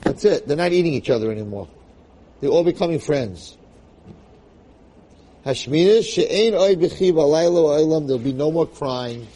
that's 0.00 0.24
it. 0.24 0.46
They're 0.46 0.56
not 0.56 0.72
eating 0.72 0.94
each 0.94 1.10
other 1.10 1.30
anymore. 1.32 1.68
They're 2.40 2.50
all 2.50 2.64
becoming 2.64 2.98
friends. 2.98 3.56
Hashminis 5.44 6.04
she'ein 6.04 6.54
oy 6.54 6.74
b'chiv 6.74 7.14
alaylo 7.14 7.78
oilam. 7.78 8.06
There'll 8.06 8.22
be 8.22 8.32
no 8.32 8.50
more 8.50 8.66
crying. 8.66 9.26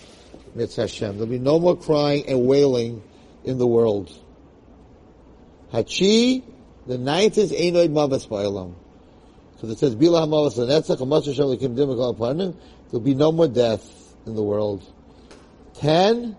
Mitz 0.57 0.77
Hashem. 0.77 1.13
There'll 1.13 1.27
be 1.27 1.39
no 1.39 1.59
more 1.59 1.77
crying 1.77 2.25
and 2.29 2.47
wailing 2.47 3.03
in 3.45 3.59
the 3.59 3.67
world. 3.67 4.11
Hachi, 5.73 6.43
the 6.87 6.99
ninth 6.99 7.39
is 7.39 7.53
ein 7.53 7.77
oy 7.77 7.89
mavas 7.89 8.27
ba'olam. 8.27 8.75
Because 9.55 9.71
it 9.71 9.79
says 9.79 9.95
bila 9.95 10.27
hamavas 10.27 10.59
lenetzach 10.59 10.99
hamash 10.99 11.27
Hashem 11.27 11.47
lekim 11.47 11.77
dim 11.77 11.89
v'kol 11.89 12.17
aparnim. 12.17 12.57
There'll 12.91 13.05
be 13.05 13.15
no 13.15 13.31
more 13.31 13.49
death 13.49 14.15
in 14.27 14.35
the 14.35 14.43
world. 14.43 14.83
Ten. 15.75 16.37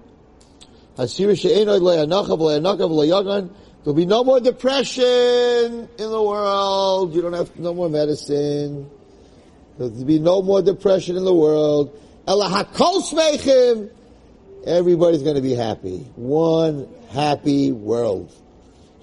Hasir 0.97 1.35
she'ein 1.35 1.69
oy 1.69 1.77
lo 1.77 1.95
yanachav 1.95 2.39
lo 2.39 2.59
yanakav 2.59 2.89
lo 2.89 3.05
yagan. 3.05 3.53
There'll 3.83 3.95
be 3.95 4.05
no 4.05 4.23
more 4.23 4.39
depression 4.39 5.03
in 5.05 5.89
the 5.97 6.21
world. 6.21 7.15
You 7.15 7.21
don't 7.21 7.33
have 7.33 7.57
no 7.57 7.73
more 7.73 7.89
medicine. 7.89 8.89
There'll 9.77 10.05
be 10.05 10.19
no 10.19 10.41
more 10.41 10.61
depression 10.61 11.17
in 11.17 11.23
the 11.23 11.33
world. 11.33 11.97
Everybody's 14.65 15.23
going 15.23 15.35
to 15.35 15.41
be 15.41 15.53
happy. 15.53 15.99
One 16.15 16.87
happy 17.09 17.71
world. 17.71 18.31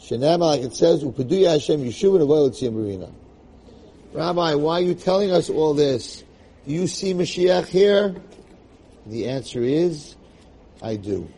Shenema, 0.00 0.38
like 0.38 0.60
it 0.60 0.74
says, 0.74 1.02
Hashem 1.02 1.82
Rabbi, 4.12 4.54
why 4.54 4.78
are 4.78 4.82
you 4.82 4.94
telling 4.94 5.32
us 5.32 5.50
all 5.50 5.74
this? 5.74 6.24
Do 6.66 6.72
you 6.72 6.86
see 6.86 7.12
Mashiach 7.12 7.66
here? 7.66 8.14
The 9.06 9.28
answer 9.28 9.60
is, 9.62 10.16
I 10.80 10.96
do. 10.96 11.28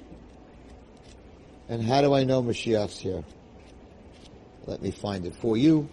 And 1.69 1.83
how 1.83 2.03
do 2.03 2.15
I 2.15 2.25
know 2.25 2.43
Mashiach's 2.43 2.99
here? 2.99 3.25
Let 4.67 4.83
me 4.83 4.91
find 4.91 5.25
it 5.25 5.35
for 5.35 5.57
you. 5.57 5.89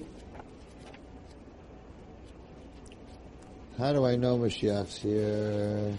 How 3.78 3.94
do 3.94 4.06
I 4.06 4.16
know 4.16 4.38
Mashiach's 4.38 4.98
here? 4.98 5.94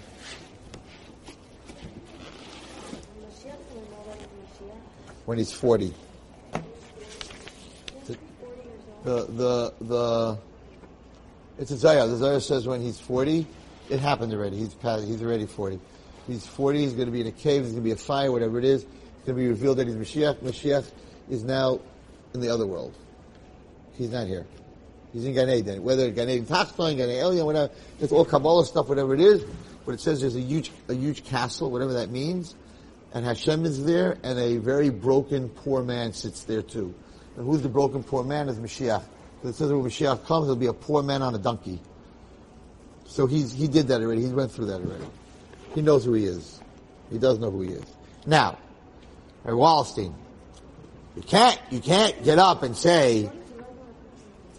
When 5.29 5.37
he's 5.37 5.53
40. 5.53 5.93
The, 8.03 8.17
the, 9.05 9.75
the, 9.79 10.39
it's 11.59 11.71
a 11.71 11.75
Zayah. 11.75 12.09
The 12.09 12.25
Zayah 12.25 12.41
says 12.41 12.67
when 12.67 12.81
he's 12.81 12.99
40, 12.99 13.47
it 13.91 14.01
happened 14.01 14.33
already. 14.33 14.57
He's 14.57 14.73
past, 14.73 15.07
he's 15.07 15.23
already 15.23 15.45
40. 15.45 15.79
He's 16.27 16.47
40, 16.47 16.79
he's 16.79 16.95
going 16.95 17.09
to 17.09 17.13
be 17.13 17.21
in 17.21 17.27
a 17.27 17.33
cave, 17.33 17.61
there's 17.61 17.73
going 17.73 17.83
to 17.83 17.87
be 17.87 17.91
a 17.91 17.97
fire, 17.97 18.33
whatever 18.33 18.59
it 18.59 18.65
is. 18.65 18.85
It's 18.85 19.27
going 19.27 19.37
to 19.37 19.43
be 19.43 19.49
revealed 19.49 19.77
that 19.77 19.87
he's 19.87 19.97
Mashiach. 19.97 20.37
Mashiach 20.37 20.91
is 21.29 21.45
now 21.45 21.79
in 22.33 22.41
the 22.41 22.49
other 22.49 22.67
world. 22.67 22.95
He's 23.99 24.11
not 24.11 24.29
here. 24.29 24.47
He's 25.13 25.27
in 25.27 25.35
Gan 25.35 25.51
Eden. 25.51 25.83
Whether 25.83 26.11
Gan 26.11 26.31
Eden 26.31 26.47
Tachton, 26.47 26.97
Gan 26.97 27.11
Eden 27.11 27.45
whatever, 27.45 27.71
it's 28.01 28.13
all 28.13 28.25
Kabbalah 28.25 28.65
stuff, 28.65 28.89
whatever 28.89 29.13
it 29.13 29.21
is. 29.21 29.45
But 29.85 29.93
it 29.93 30.01
says 30.01 30.23
there's 30.23 30.37
a 30.37 30.41
huge, 30.41 30.71
a 30.89 30.95
huge 30.95 31.23
castle, 31.25 31.71
whatever 31.71 31.93
that 31.93 32.09
means. 32.09 32.55
And 33.13 33.25
Hashem 33.25 33.65
is 33.65 33.85
there, 33.85 34.19
and 34.23 34.39
a 34.39 34.59
very 34.59 34.91
broken 34.91 35.49
poor 35.49 35.83
man 35.83 36.13
sits 36.13 36.45
there 36.45 36.63
too. 36.63 36.95
And 37.37 37.47
who's 37.47 37.63
the 37.63 37.69
broken 37.69 38.03
poor 38.03 38.23
man? 38.23 38.49
Is 38.49 38.59
Mashiach. 38.59 39.03
Because 39.37 39.55
it 39.55 39.59
says 39.59 39.73
when 39.73 39.83
Mashiach 39.83 40.27
comes, 40.27 40.47
there'll 40.47 40.57
be 40.57 40.67
a 40.67 40.73
poor 40.73 41.03
man 41.03 41.23
on 41.23 41.35
a 41.35 41.39
donkey. 41.39 41.81
So 43.07 43.27
he's, 43.27 43.53
he 43.53 43.69
did 43.69 43.89
that 43.89 44.03
already. 44.03 44.27
He 44.27 44.33
went 44.33 44.53
through 44.53 44.67
that 44.67 44.81
already. 44.81 45.07
He 45.75 45.81
knows 45.81 46.05
who 46.05 46.15
he 46.15 46.25
is. 46.25 46.61
He 47.11 47.19
does 47.19 47.39
know 47.39 47.51
who 47.51 47.63
he 47.63 47.71
is. 47.71 47.85
Now, 48.27 48.59
hey, 49.45 49.53
Wallerstein, 49.53 50.13
you 51.17 51.23
can't, 51.23 51.59
you 51.71 51.81
can't 51.81 52.23
get 52.25 52.39
up 52.39 52.63
and 52.63 52.77
say, 52.77 53.31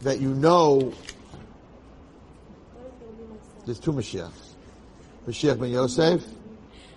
that 0.02 0.20
you 0.20 0.34
know 0.34 0.94
there's 3.66 3.80
two 3.80 3.92
Mashiachs. 3.92 4.32
Mashiach 5.28 5.60
ben 5.60 5.72
Yosef, 5.72 6.24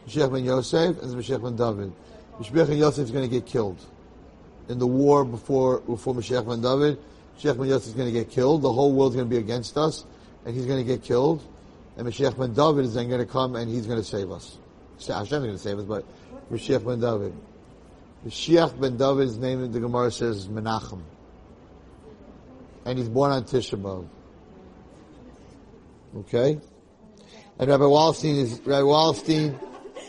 Mashiach 0.07 0.33
ben 0.33 0.45
Yosef, 0.45 1.03
and 1.03 1.15
Mashiach 1.15 1.43
ben 1.43 1.57
David. 1.57 1.93
Mashiach 2.39 2.69
ben 2.69 2.79
Yosef 2.79 3.05
is 3.05 3.11
going 3.11 3.29
to 3.29 3.31
get 3.31 3.47
killed. 3.47 3.79
In 4.69 4.79
the 4.79 4.87
war 4.87 5.25
before, 5.25 5.81
before 5.81 6.15
Mashiach 6.15 6.47
ben 6.47 6.61
David, 6.61 6.99
Mashiach 7.39 7.59
ben 7.59 7.69
Yosef 7.69 7.89
is 7.89 7.95
going 7.95 8.13
to 8.13 8.13
get 8.13 8.31
killed. 8.31 8.63
The 8.63 8.73
whole 8.73 8.93
world 8.93 9.13
is 9.13 9.17
going 9.17 9.29
to 9.29 9.35
be 9.35 9.41
against 9.41 9.77
us, 9.77 10.05
and 10.45 10.55
he's 10.55 10.67
going 10.67 10.79
to 10.79 10.85
get 10.85 11.03
killed. 11.03 11.43
And 11.97 12.07
Mashiach 12.07 12.39
ben 12.39 12.53
David 12.55 12.85
is 12.85 12.95
then 12.95 13.09
going 13.09 13.21
to 13.21 13.31
come 13.31 13.57
and 13.57 13.71
he's 13.71 13.87
going 13.87 13.99
to 13.99 14.05
save 14.05 14.31
us. 14.31 14.59
Hashem 15.07 15.23
is 15.23 15.29
going 15.31 15.53
to 15.53 15.59
save 15.59 15.79
us, 15.79 15.85
but 15.85 16.05
Mashiach 16.51 16.85
ben 16.85 17.01
David. 17.01 17.35
Mashiach 18.27 18.81
ben 18.81 18.97
David's 18.97 19.37
name 19.37 19.65
in 19.65 19.73
the 19.73 19.81
Gemara 19.81 20.11
says 20.11 20.49
Menachem 20.49 21.03
and 22.85 22.99
he's 22.99 23.09
born 23.09 23.31
on 23.31 23.45
Tisha 23.45 23.81
B'Av. 23.81 24.07
Okay? 26.19 26.59
And 27.59 27.71
Rabbi 27.71 27.85
Wallstein 27.85 28.39
is, 28.39 28.61
Rabbi 28.61 28.83
Wallerstein, 28.83 29.59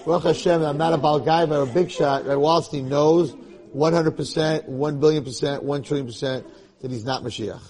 Baruch 0.06 0.24
Hashem, 0.24 0.62
I'm 0.64 0.78
not 0.78 0.91
a 0.91 0.97
bal 0.97 1.22
guy, 1.22 1.45
but 1.45 1.62
a 1.62 1.66
big 1.66 1.89
shot. 1.89 2.26
Rabbi 2.26 2.41
Wallerstein 2.41 2.89
knows 2.89 3.32
100%, 3.74 4.68
1 4.68 4.99
billion 4.99 5.24
percent, 5.24 5.64
1 5.64 5.84
trillion 5.84 6.06
percent 6.06 6.45
that 6.82 6.91
he's 6.91 7.06
not 7.06 7.24
Mashiach. 7.24 7.62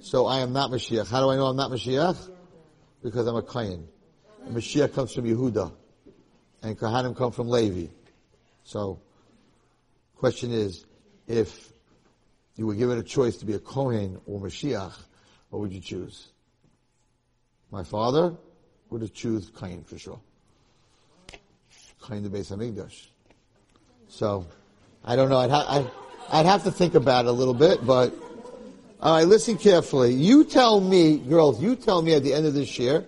So 0.00 0.24
I 0.24 0.40
am 0.40 0.54
not 0.54 0.70
Mashiach. 0.70 1.10
How 1.10 1.20
do 1.20 1.28
I 1.28 1.36
know 1.36 1.44
I'm 1.44 1.56
not 1.56 1.70
Mashiach? 1.70 2.30
Because 3.02 3.26
I'm 3.26 3.36
a 3.36 3.42
Kayan. 3.42 3.86
Mashiach 4.48 4.94
comes 4.94 5.12
from 5.12 5.24
Yehuda. 5.24 5.70
And 6.62 6.78
Kohanim 6.78 7.14
come 7.14 7.32
from 7.32 7.50
Levi. 7.50 7.92
So, 8.64 9.00
question 10.16 10.50
is, 10.50 10.86
if 11.26 11.70
you 12.56 12.66
were 12.66 12.74
given 12.74 12.96
a 12.98 13.02
choice 13.02 13.36
to 13.36 13.44
be 13.44 13.52
a 13.52 13.58
Kohen 13.58 14.18
or 14.24 14.40
Mashiach, 14.40 14.94
what 15.50 15.58
would 15.60 15.74
you 15.74 15.80
choose? 15.80 16.28
My 17.70 17.82
father 17.84 18.34
would 18.88 19.02
have 19.02 19.12
choose 19.12 19.50
Kain 19.50 19.84
for 19.84 19.98
sure. 19.98 20.20
Kain 22.06 22.22
the 22.22 22.28
Beis 22.28 22.50
Hamikdash. 22.54 23.08
So, 24.08 24.46
I 25.04 25.16
don't 25.16 25.28
know. 25.28 25.38
I'd, 25.38 25.50
ha- 25.50 25.66
I'd, 25.68 25.90
I'd 26.30 26.46
have 26.46 26.64
to 26.64 26.70
think 26.70 26.94
about 26.94 27.26
it 27.26 27.28
a 27.28 27.32
little 27.32 27.54
bit, 27.54 27.84
but 27.86 28.14
all 29.00 29.16
right, 29.16 29.26
listen 29.26 29.56
carefully. 29.56 30.12
You 30.12 30.44
tell 30.44 30.80
me, 30.80 31.18
girls, 31.18 31.62
you 31.62 31.76
tell 31.76 32.02
me 32.02 32.14
at 32.14 32.22
the 32.22 32.34
end 32.34 32.46
of 32.46 32.54
this 32.54 32.78
year, 32.78 33.06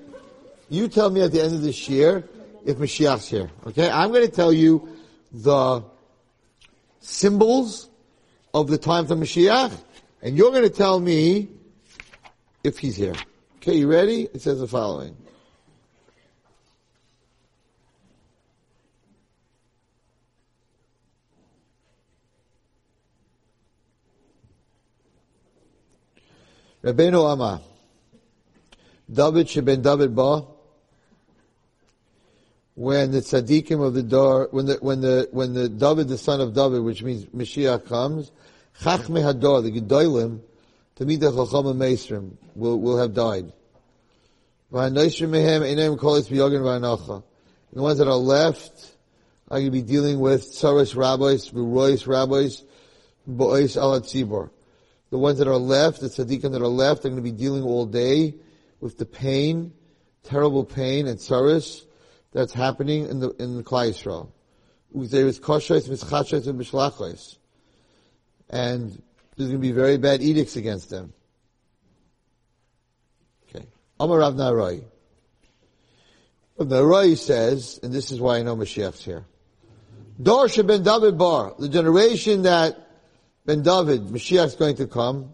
you 0.69 0.89
tell 0.89 1.11
me 1.11 1.21
at 1.23 1.33
the 1.33 1.43
end 1.43 1.55
of 1.55 1.63
this 1.63 1.89
year 1.89 2.25
if 2.65 2.77
Mashiach's 2.77 3.29
here. 3.29 3.51
Okay? 3.67 3.91
I'm 3.91 4.11
going 4.11 4.27
to 4.27 4.33
tell 4.33 4.53
you 4.53 4.89
the 5.33 5.83
symbols 7.01 7.89
of 8.55 8.69
the 8.69 8.79
time 8.79 9.07
for 9.07 9.17
Mashiach, 9.17 9.73
and 10.23 10.37
you're 10.37 10.51
going 10.51 10.63
to 10.63 10.71
tell 10.71 11.01
me 11.01 11.49
if 12.63 12.79
he's 12.79 12.97
here. 12.97 13.15
Okay, 13.57 13.75
you 13.75 13.91
ready? 13.91 14.23
It 14.33 14.43
says 14.43 14.61
the 14.61 14.69
following. 14.69 15.17
Rabbeinu 26.83 27.31
Amma, 27.31 27.61
David 29.13 29.49
sheben 29.49 29.83
David 29.83 30.15
ba, 30.15 30.45
when 32.75 33.11
the 33.11 33.19
tzaddikim 33.19 33.85
of 33.85 33.93
the 33.93 34.03
door, 34.03 34.49
when 34.51 34.65
the, 34.65 34.79
when 34.81 35.03
the, 35.03 35.29
when 35.31 35.53
the 35.53 35.69
David, 35.69 36.09
the 36.09 36.17
son 36.17 36.41
of 36.41 36.55
David, 36.55 36.83
which 36.83 37.03
means 37.03 37.27
Mashiach 37.27 37.87
comes, 37.87 38.33
Chachme 38.81 39.21
Hador, 39.21 39.63
the 39.63 39.79
Gedolim, 39.79 40.41
Tamida 40.99 41.31
Chacham 41.31 41.79
Meisrim, 41.79 42.31
will, 42.55 42.81
will 42.81 42.97
have 42.97 43.13
died. 43.13 43.53
The 44.71 44.79
ones 47.75 47.99
that 47.99 48.09
are 48.09 48.15
left 48.15 48.95
are 49.49 49.59
going 49.59 49.65
to 49.67 49.71
be 49.71 49.83
dealing 49.83 50.21
with 50.21 50.53
tsaris 50.53 50.97
rabbis, 50.97 51.51
v'rois 51.51 52.07
rabbis, 52.07 52.63
bo'is 53.29 53.77
al. 53.77 54.01
The 55.11 55.19
ones 55.19 55.39
that 55.39 55.49
are 55.49 55.57
left, 55.57 56.01
the 56.01 56.07
tzaddikim 56.07 56.53
that 56.53 56.63
are 56.63 56.69
left, 56.69 57.05
are 57.05 57.09
going 57.09 57.17
to 57.17 57.23
be 57.23 57.33
dealing 57.33 57.65
all 57.65 57.85
day 57.85 58.35
with 58.81 58.97
the 58.97 59.07
pain, 59.07 59.73
terrible 60.23 60.65
pain 60.65 61.07
and 61.07 61.19
tsaris 61.19 61.85
that's 62.33 62.55
happening 62.55 63.09
in 63.09 63.21
the 63.21 63.31
in 63.39 63.57
the 63.57 63.63
Klal 63.63 63.91
Yisrael. 63.91 64.31
And 68.53 69.03
there's 69.37 69.49
going 69.49 69.53
to 69.53 69.59
be 69.59 69.73
very 69.73 69.97
bad 69.99 70.23
edicts 70.23 70.57
against 70.57 70.91
them. 70.91 71.13
Okay, 73.49 73.67
Amar 73.99 74.19
Rav 74.19 74.35
Narai. 74.35 74.85
Rav 76.59 76.69
Narai 76.69 77.17
says, 77.17 77.79
and 77.83 77.93
this 77.93 78.11
is 78.11 78.21
why 78.21 78.39
I 78.39 78.43
know 78.43 78.57
Mashiach's 78.57 79.05
here. 79.05 79.25
Dorsha 80.21 80.67
ben 80.67 80.83
David 80.83 81.17
Bar, 81.17 81.55
the 81.59 81.69
generation 81.69 82.43
that 82.43 82.90
ben 83.47 83.63
David, 83.63 84.09
Mashiach's 84.09 84.55
going 84.55 84.77
to 84.77 84.87
come. 84.87 85.33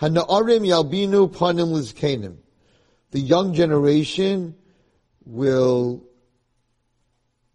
Hana'arim 0.00 0.66
yalbinu 0.66 1.28
panim. 1.28 2.36
The 3.10 3.20
young 3.20 3.54
generation 3.54 4.56
will 5.24 6.02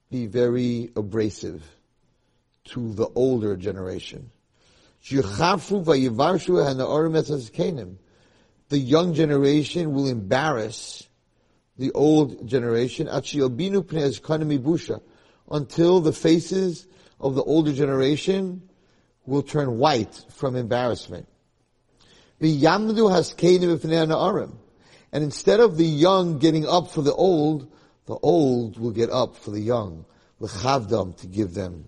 be 0.10 0.26
very 0.28 0.90
abrasive 0.96 1.62
to 2.66 2.94
the 2.94 3.08
older 3.16 3.58
generation. 3.58 4.32
The 5.10 5.18
young 8.72 9.14
generation 9.14 9.94
will 9.94 10.08
embarrass 10.08 11.08
the 11.78 11.92
old 11.92 12.48
generation 12.48 13.10
until 13.10 13.50
the 16.02 16.14
faces 16.14 16.88
of 17.20 17.36
the 17.36 17.44
older 17.44 17.74
generation 17.74 18.62
will 19.28 19.44
turn 19.44 19.78
white 19.78 20.26
from 20.30 20.56
embarrassment. 20.56 21.28
And 25.12 25.24
instead 25.24 25.60
of 25.60 25.78
the 25.78 25.86
young 25.86 26.40
getting 26.40 26.66
up 26.68 26.90
for 26.92 27.02
the 27.02 27.14
old, 27.14 27.72
the 28.06 28.16
old 28.16 28.80
will 28.80 28.92
get 28.92 29.10
up 29.10 29.36
for 29.36 29.52
the 29.52 29.60
young. 29.60 30.06
L'chavdam, 30.40 31.18
to 31.18 31.28
give 31.28 31.54
them 31.54 31.86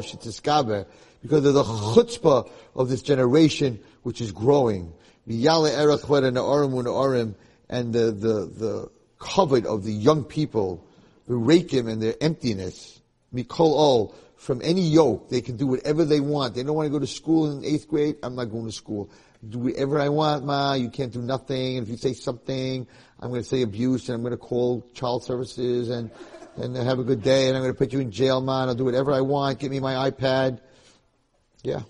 shetiskaber, 0.00 0.86
because 1.22 1.44
of 1.44 1.54
the 1.54 1.62
chutzpah 1.62 2.48
of 2.74 2.88
this 2.88 3.02
generation 3.02 3.78
which 4.02 4.20
is 4.20 4.32
growing. 4.32 4.92
And 5.28 5.42
the, 7.92 8.12
the, 8.12 8.50
the 8.56 8.90
covet 9.18 9.66
of 9.66 9.84
the 9.84 9.92
young 9.92 10.24
people, 10.24 10.86
the 11.26 11.34
rakim 11.34 11.90
and 11.90 12.00
their 12.00 12.14
emptiness. 12.20 13.00
Mikol 13.36 13.72
all, 13.72 14.14
from 14.36 14.60
any 14.62 14.82
yoke, 14.82 15.28
they 15.28 15.40
can 15.40 15.56
do 15.56 15.66
whatever 15.66 16.04
they 16.04 16.20
want. 16.20 16.54
They 16.54 16.62
don't 16.62 16.76
want 16.76 16.86
to 16.86 16.90
go 16.90 16.98
to 16.98 17.06
school 17.06 17.50
in 17.50 17.64
eighth 17.64 17.88
grade, 17.88 18.16
I'm 18.22 18.34
not 18.34 18.46
going 18.46 18.66
to 18.66 18.72
school 18.72 19.10
do 19.48 19.58
whatever 19.58 20.00
I 20.00 20.08
want, 20.08 20.44
ma, 20.44 20.74
you 20.74 20.90
can't 20.90 21.12
do 21.12 21.22
nothing, 21.22 21.78
and 21.78 21.86
if 21.86 21.90
you 21.90 21.96
say 21.96 22.12
something, 22.12 22.86
I'm 23.20 23.30
going 23.30 23.42
to 23.42 23.48
say 23.48 23.62
abuse, 23.62 24.08
and 24.08 24.16
I'm 24.16 24.22
going 24.22 24.32
to 24.32 24.36
call 24.36 24.86
child 24.94 25.24
services, 25.24 25.88
and, 25.90 26.10
and 26.56 26.76
have 26.76 26.98
a 26.98 27.04
good 27.04 27.22
day, 27.22 27.48
and 27.48 27.56
I'm 27.56 27.62
going 27.62 27.72
to 27.72 27.78
put 27.78 27.92
you 27.92 28.00
in 28.00 28.10
jail, 28.10 28.40
man, 28.40 28.68
I'll 28.68 28.74
do 28.74 28.84
whatever 28.84 29.12
I 29.12 29.20
want, 29.20 29.58
give 29.58 29.70
me 29.70 29.80
my 29.80 30.10
iPad. 30.10 30.60
Yeah. 31.62 31.82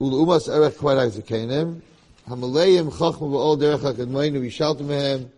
Ul'umas 0.00 0.48
erech 0.48 0.74
kvar 0.74 1.82
Hamalayim 2.28 2.90
v'ol 2.90 3.58
derech 3.58 4.80
mehem. 4.80 5.30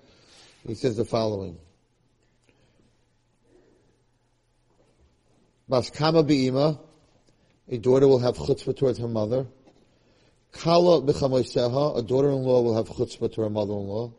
He 0.66 0.74
says 0.74 0.96
the 0.96 1.04
following. 1.04 1.58
Bas 5.72 5.88
kama 5.88 6.22
bi'ima, 6.22 6.78
a 7.70 7.78
daughter 7.78 8.06
will 8.06 8.18
have 8.18 8.36
chutzpah 8.36 8.76
towards 8.76 8.98
her 8.98 9.08
mother. 9.08 9.46
Kala 10.52 11.00
b'chamoiseha, 11.00 11.96
a 11.96 12.02
daughter-in-law 12.02 12.60
will 12.60 12.74
have 12.76 12.90
chutzpah 12.90 13.32
to 13.32 13.40
her 13.40 13.48
mother-in-law. 13.48 14.12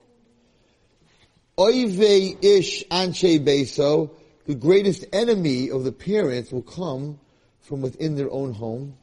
Oive 1.59 2.43
ish 2.43 2.83
anshe 2.85 3.39
beso, 3.45 4.09
the 4.47 4.55
greatest 4.55 5.05
enemy 5.13 5.69
of 5.69 5.83
the 5.83 5.91
parents 5.91 6.51
will 6.51 6.63
come 6.63 7.19
from 7.61 7.83
within 7.83 8.15
their 8.15 8.31
own 8.31 8.51
home. 8.53 8.97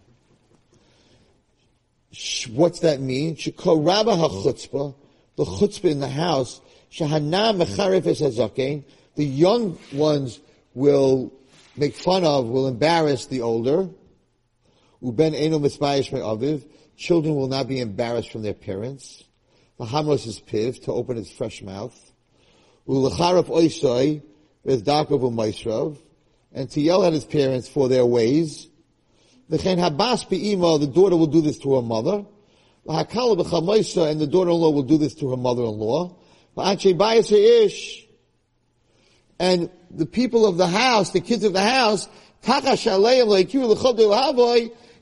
What's 2.50 2.80
that 2.80 3.00
mean? 3.00 3.36
Shekoraba 3.36 4.18
ha-chutzpah, 4.18 4.92
the 5.36 5.44
chutzpah 5.44 5.88
in 5.88 6.00
the 6.00 6.08
house, 6.08 6.60
shahana 6.90 7.54
mecharif 7.56 8.08
es 8.08 8.82
the 9.14 9.24
young 9.24 9.78
ones 9.92 10.40
will 10.74 11.32
make 11.80 11.94
fun 11.94 12.24
of, 12.24 12.46
will 12.46 12.68
embarrass 12.68 13.26
the 13.26 13.40
older. 13.40 13.88
Uben 15.02 15.34
eno 15.34 15.58
misbayish 15.58 16.10
aviv. 16.12 16.62
Children 16.96 17.34
will 17.34 17.48
not 17.48 17.66
be 17.66 17.80
embarrassed 17.80 18.30
from 18.30 18.42
their 18.42 18.54
parents. 18.54 19.24
Lahamros 19.80 20.26
is 20.26 20.38
piv, 20.38 20.84
to 20.84 20.92
open 20.92 21.16
his 21.16 21.32
fresh 21.32 21.62
mouth. 21.62 21.98
Ulacharaf 22.86 23.46
oisoi, 23.46 24.22
bezdakov 24.66 25.22
u'maisrav. 25.22 25.96
And 26.52 26.70
to 26.72 26.80
yell 26.82 27.02
at 27.04 27.14
his 27.14 27.24
parents 27.24 27.66
for 27.66 27.88
their 27.88 28.04
ways. 28.04 28.68
The 29.48 29.56
V'chen 29.56 29.78
habas 29.78 30.28
be'ima, 30.28 30.78
the 30.78 30.86
daughter 30.86 31.16
will 31.16 31.28
do 31.28 31.40
this 31.40 31.58
to 31.60 31.76
her 31.76 31.82
mother. 31.82 32.26
V'hakala 32.86 33.42
b'chamaisa, 33.42 34.10
and 34.10 34.20
the 34.20 34.26
daughter-in-law 34.26 34.70
will 34.70 34.82
do 34.82 34.98
this 34.98 35.14
to 35.14 35.30
her 35.30 35.36
mother-in-law. 35.38 36.14
V'anche 36.58 36.94
bayis 36.94 37.32
ish. 37.32 38.06
And 39.40 39.68
the 39.90 40.04
people 40.04 40.44
of 40.44 40.58
the 40.58 40.66
house, 40.66 41.12
the 41.12 41.22
kids 41.22 41.44
of 41.44 41.54
the 41.54 41.62
house, 41.62 42.06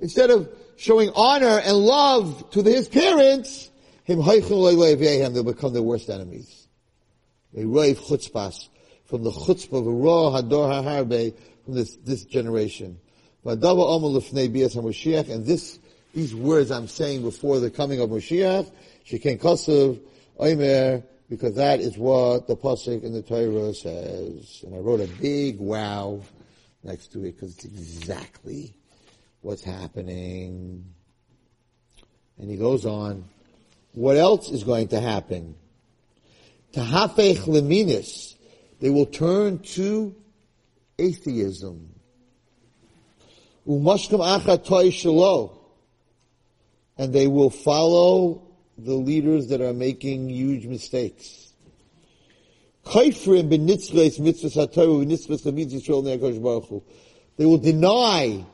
instead 0.01 0.31
of 0.31 0.49
showing 0.77 1.11
honor 1.17 1.59
and 1.59 1.77
love 1.77 2.49
to 2.53 2.63
his 2.63 2.89
parents, 2.89 3.69
they'll 4.07 5.43
become 5.43 5.73
their 5.73 5.83
worst 5.83 6.09
enemies. 6.09 6.69
A 7.57 7.63
roiv 7.63 7.97
chutzpas 7.97 8.69
from 9.07 9.25
the 9.25 9.33
chutzpah 9.33 9.79
of 9.79 9.87
raw 9.87 10.41
hador 10.41 10.85
harbe 10.85 11.35
from 11.65 11.75
this 11.75 11.97
this 11.97 12.23
generation. 12.25 13.01
And 13.45 13.61
this 13.61 15.79
these 16.15 16.35
words 16.35 16.71
I'm 16.71 16.87
saying 16.87 17.23
before 17.23 17.59
the 17.59 17.71
coming 17.71 18.01
of 18.01 18.11
Mashiach, 18.11 18.71
sheken 19.05 19.41
kosev 19.41 19.99
oimer, 20.39 21.03
because 21.29 21.57
that 21.57 21.81
is 21.81 21.99
what 21.99 22.47
the 22.47 22.57
pasuk 22.57 23.03
in 23.03 23.13
the 23.13 23.23
Torah 23.23 23.75
says. 23.75 24.65
And 24.65 24.75
I 24.75 24.79
wrote 24.79 25.01
a 25.01 25.09
big 25.21 25.59
wow 25.59 26.21
next 26.83 27.13
to 27.13 27.25
it 27.25 27.37
because 27.37 27.55
it's 27.57 27.65
exactly 27.67 28.75
what's 29.43 29.63
happening. 29.63 30.85
And 32.39 32.51
he 32.51 32.57
goes 32.57 32.87
on, 32.87 33.25
what 33.93 34.17
else 34.17 34.51
is 34.51 34.65
going 34.65 34.89
to 34.89 35.01
happen? 35.01 35.55
Tahafech 36.73 37.39
leminis, 37.47 38.35
they 38.81 38.91
will 38.91 39.07
turn 39.07 39.59
to 39.59 40.15
atheism. 40.99 41.95
Umashkam 43.67 44.21
achatoi 44.21 44.89
shalo, 44.89 45.59
and 46.97 47.13
they 47.13 47.27
will 47.27 47.51
follow 47.51 48.48
the 48.79 48.95
leaders 48.95 49.49
that 49.49 49.61
are 49.61 49.73
making 49.73 50.31
huge 50.31 50.67
mistakes. 50.67 51.53
They 52.97 53.11
will 57.45 57.59
deny 57.59 58.47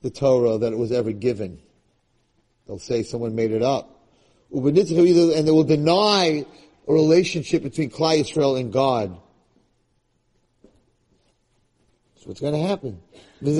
the 0.00 0.10
Torah 0.10 0.58
that 0.58 0.72
it 0.72 0.78
was 0.78 0.92
ever 0.92 1.12
given. 1.12 1.58
They'll 2.66 2.78
say 2.78 3.02
someone 3.02 3.34
made 3.34 3.50
it 3.50 3.62
up. 3.62 4.06
And 4.50 4.74
they 4.74 5.50
will 5.50 5.64
deny 5.64 6.46
a 6.86 6.92
relationship 6.92 7.62
between 7.64 7.90
Klal 7.90 8.20
Yisrael 8.20 8.58
and 8.58 8.72
God. 8.72 9.18
That's 12.14 12.26
what's 12.26 12.40
going 12.40 12.54
to 12.54 12.60
happen. 12.66 13.02
And 13.40 13.56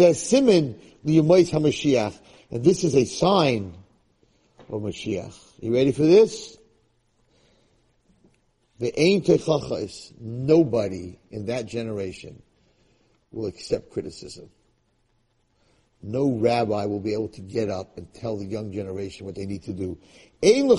this 2.64 2.84
is 2.84 2.94
a 2.94 3.04
sign 3.04 3.74
of 4.70 4.80
Mashiach. 4.82 5.34
You 5.61 5.74
ready 5.74 5.92
for 5.92 6.02
this? 6.02 6.59
The 8.78 8.92
aim 8.98 9.22
techachas, 9.22 10.12
nobody 10.20 11.18
in 11.30 11.46
that 11.46 11.64
generation 11.66 12.42
will 13.32 13.46
accept 13.46 13.90
criticism. 13.90 14.50
no 16.00 16.30
rabbi 16.30 16.86
will 16.86 17.00
be 17.00 17.12
able 17.12 17.26
to 17.28 17.40
get 17.40 17.68
up 17.68 17.98
and 17.98 18.06
tell 18.14 18.36
the 18.36 18.44
young 18.44 18.70
generation 18.72 19.26
what 19.26 19.34
they 19.34 19.46
need 19.46 19.64
to 19.64 19.72
do. 19.72 19.98
There'll 20.40 20.76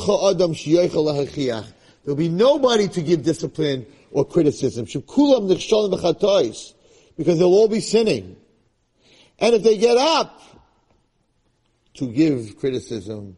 be 2.15 2.30
nobody 2.30 2.88
to 2.88 3.01
give 3.01 3.23
discipline 3.23 3.86
or 4.11 4.23
criticism. 4.23 4.86
Because 4.86 5.03
they'll 7.38 7.47
all 7.47 7.67
be 7.67 7.82
sinning. 7.82 8.38
And 9.39 9.55
if 9.55 9.63
they 9.63 9.77
get 9.77 9.97
up 9.97 10.41
to 11.95 12.07
give 12.07 12.57
criticism 12.57 13.36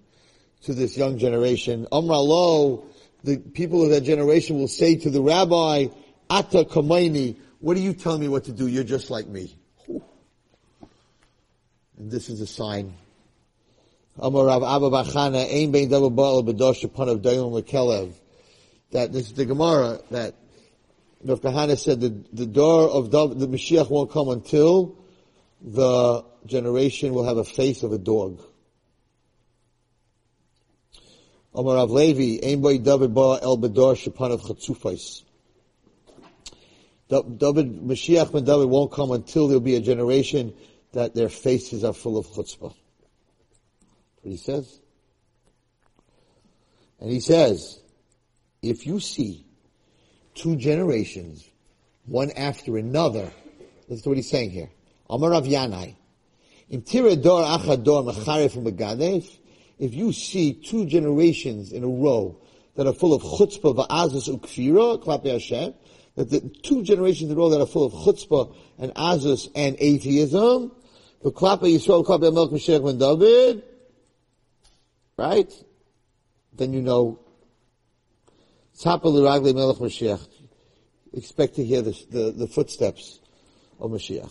to 0.63 0.73
this 0.73 0.97
young 0.97 1.17
generation, 1.17 1.87
Amra 1.91 2.19
lo, 2.19 2.85
the 3.23 3.37
people 3.37 3.83
of 3.83 3.89
that 3.91 4.01
generation 4.01 4.57
will 4.57 4.67
say 4.67 4.95
to 4.95 5.09
the 5.09 5.21
rabbi, 5.21 5.87
Ata 6.29 6.65
kamaini, 6.65 7.37
what 7.59 7.77
are 7.77 7.81
you 7.81 7.93
telling 7.93 8.21
me 8.21 8.27
what 8.27 8.45
to 8.45 8.51
do? 8.51 8.67
You're 8.67 8.83
just 8.83 9.09
like 9.09 9.27
me. 9.27 9.55
And 11.97 12.09
this 12.09 12.29
is 12.29 12.41
a 12.41 12.47
sign. 12.47 12.95
That 18.91 19.13
this 19.13 19.27
is 19.27 19.33
the 19.33 19.45
Gemara 19.45 19.99
that 20.09 20.35
Rav 21.23 21.41
Kahana 21.41 21.77
said 21.77 22.01
that 22.01 22.35
the 22.35 22.45
door 22.45 22.89
of 22.89 23.11
the, 23.11 23.27
the 23.27 23.47
Mashiach 23.47 23.89
won't 23.89 24.11
come 24.11 24.29
until 24.29 24.97
the 25.61 26.25
generation 26.45 27.13
will 27.13 27.25
have 27.25 27.37
a 27.37 27.43
face 27.43 27.83
of 27.83 27.93
a 27.93 27.97
dog. 27.97 28.41
Amar 31.53 31.75
Rav 31.75 31.91
Levi, 31.91 32.39
Ein 32.45 32.61
Bein 32.61 32.83
Davar 32.83 33.13
Ba'al 33.13 33.59
B'dosh 33.61 34.07
upon 34.07 34.31
of 34.31 34.41
Chatzufais. 34.41 35.23
David, 37.09 37.81
Mashiach 37.81 38.31
ben 38.31 38.45
David 38.45 38.69
won't 38.69 38.91
come 38.91 39.11
until 39.11 39.47
there'll 39.47 39.59
be 39.59 39.75
a 39.75 39.81
generation 39.81 40.53
that 40.93 41.13
their 41.13 41.27
faces 41.27 41.83
are 41.83 41.91
full 41.93 42.17
of 42.17 42.25
chutzpah. 42.27 42.73
what 44.21 44.31
he 44.31 44.37
says. 44.37 44.79
And 47.01 47.11
he 47.11 47.19
says, 47.19 47.81
if 48.61 48.85
you 48.85 49.01
see 49.01 49.45
two 50.35 50.55
generations, 50.55 51.45
one 52.05 52.31
after 52.31 52.77
another, 52.77 53.33
listen 53.89 54.03
to 54.03 54.09
what 54.09 54.17
he's 54.17 54.29
saying 54.29 54.51
here. 54.51 54.69
Amar 55.09 55.31
Rav 55.31 55.45
Yanai. 55.45 55.95
Tirador 56.71 57.57
achador 57.57 58.13
mecharef 58.13 58.55
megadef. 58.55 59.37
If 59.81 59.95
you 59.95 60.13
see 60.13 60.53
two 60.53 60.85
generations 60.85 61.71
in 61.71 61.83
a 61.83 61.87
row 61.87 62.37
that 62.75 62.85
are 62.85 62.93
full 62.93 63.15
of 63.15 63.23
chutzpah 63.23 63.87
va'azus 63.87 64.29
ukfira, 64.29 65.03
klape 65.03 65.25
Hashem, 65.25 65.73
that 66.15 66.29
the 66.29 66.39
two 66.61 66.83
generations 66.83 67.31
in 67.31 67.35
a 67.35 67.39
row 67.39 67.49
that 67.49 67.59
are 67.59 67.65
full 67.65 67.85
of 67.85 67.93
chutzpah 67.93 68.55
and 68.77 68.93
azus 68.93 69.49
and 69.55 69.75
atheism, 69.79 70.71
the 71.23 71.31
Klapa 71.31 71.63
Yisrael, 71.63 72.05
Klapa 72.05 72.31
Melch 72.31 72.51
Mashiach 72.51 72.85
ben 72.85 72.99
David, 72.99 73.63
right? 75.17 75.51
Then 76.53 76.73
you 76.73 76.83
know, 76.83 77.19
Tzapa 78.77 79.05
L'Ragli 79.05 79.55
Melech 79.55 79.77
Mashiach. 79.77 80.27
Expect 81.13 81.55
to 81.55 81.63
hear 81.63 81.81
the, 81.81 81.97
the, 82.11 82.31
the 82.31 82.47
footsteps 82.47 83.19
of 83.79 83.89
Mashiach. 83.89 84.29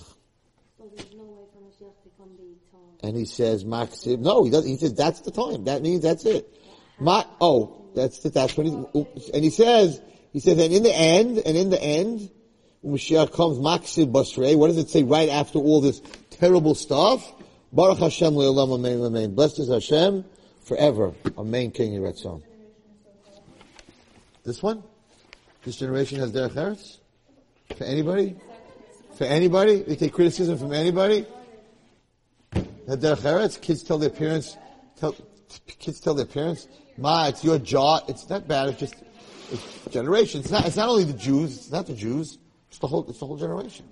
So 0.78 0.90
there's 0.94 1.12
no 1.14 1.24
way 1.24 1.44
for 1.52 1.60
Mashiach 1.60 2.02
to 2.04 2.10
come 2.16 2.30
be 2.36 2.56
told. 2.70 2.89
And 3.02 3.16
he 3.16 3.24
says, 3.24 3.64
Maxim, 3.64 4.22
no, 4.22 4.44
he 4.44 4.50
doesn't, 4.50 4.68
he 4.68 4.76
says, 4.76 4.94
that's 4.94 5.20
the 5.20 5.30
time. 5.30 5.64
That 5.64 5.82
means 5.82 6.02
that's 6.02 6.24
it. 6.26 6.46
Ma, 6.98 7.24
oh, 7.40 7.90
that's 7.94 8.18
the, 8.20 8.30
that's 8.30 8.56
when 8.56 8.66
he, 8.66 9.06
and 9.32 9.42
he 9.42 9.50
says, 9.50 10.00
he 10.32 10.40
says, 10.40 10.58
and 10.58 10.72
in 10.72 10.82
the 10.82 10.94
end, 10.94 11.38
and 11.38 11.56
in 11.56 11.70
the 11.70 11.82
end, 11.82 12.30
when 12.82 12.96
Mashiach 12.96 13.32
comes, 13.32 13.58
Maxim 13.58 14.12
Basrei, 14.12 14.56
what 14.56 14.68
does 14.68 14.78
it 14.78 14.90
say 14.90 15.02
right 15.02 15.28
after 15.28 15.58
all 15.58 15.80
this 15.80 16.00
terrible 16.40 16.74
stuff. 16.74 17.32
Baruch 17.72 17.98
Hashem 17.98 18.34
le'olam 18.34 18.74
amen 18.74 19.00
amen. 19.04 19.34
Blessed 19.34 19.60
is 19.60 19.68
Hashem 19.68 20.24
forever. 20.62 21.12
Amen. 21.38 21.70
King 21.70 21.92
Yiratzon. 21.92 22.42
This 24.44 24.62
one? 24.62 24.82
This 25.64 25.76
generation 25.76 26.18
has 26.20 26.32
derech 26.32 26.52
eretz? 26.52 26.98
For 27.76 27.84
anybody? 27.84 28.36
For 29.16 29.24
anybody? 29.24 29.82
They 29.82 29.96
take 29.96 30.14
criticism 30.14 30.58
from 30.58 30.72
anybody? 30.72 31.26
Derech 32.88 33.22
eretz? 33.22 33.60
Kids 33.60 33.82
tell 33.82 33.98
their 33.98 34.10
parents, 34.10 34.56
tell, 34.96 35.14
kids 35.78 36.00
tell 36.00 36.14
their 36.14 36.26
parents, 36.26 36.68
Ma, 37.00 37.28
it's 37.28 37.42
your 37.42 37.58
jaw. 37.58 38.00
It's 38.08 38.28
not 38.28 38.46
bad. 38.46 38.68
It's 38.68 38.80
just, 38.80 38.94
it's 39.50 39.86
generation. 39.90 40.40
It's 40.40 40.50
not, 40.50 40.66
it's 40.66 40.76
not 40.76 40.88
only 40.88 41.04
the 41.04 41.14
Jews. 41.14 41.56
It's 41.56 41.70
not 41.70 41.86
the 41.86 41.94
Jews. 41.94 42.38
It's 42.68 42.78
the 42.78 42.86
whole, 42.86 43.08
it's 43.08 43.18
the 43.18 43.26
whole 43.26 43.38
generation. 43.38 43.86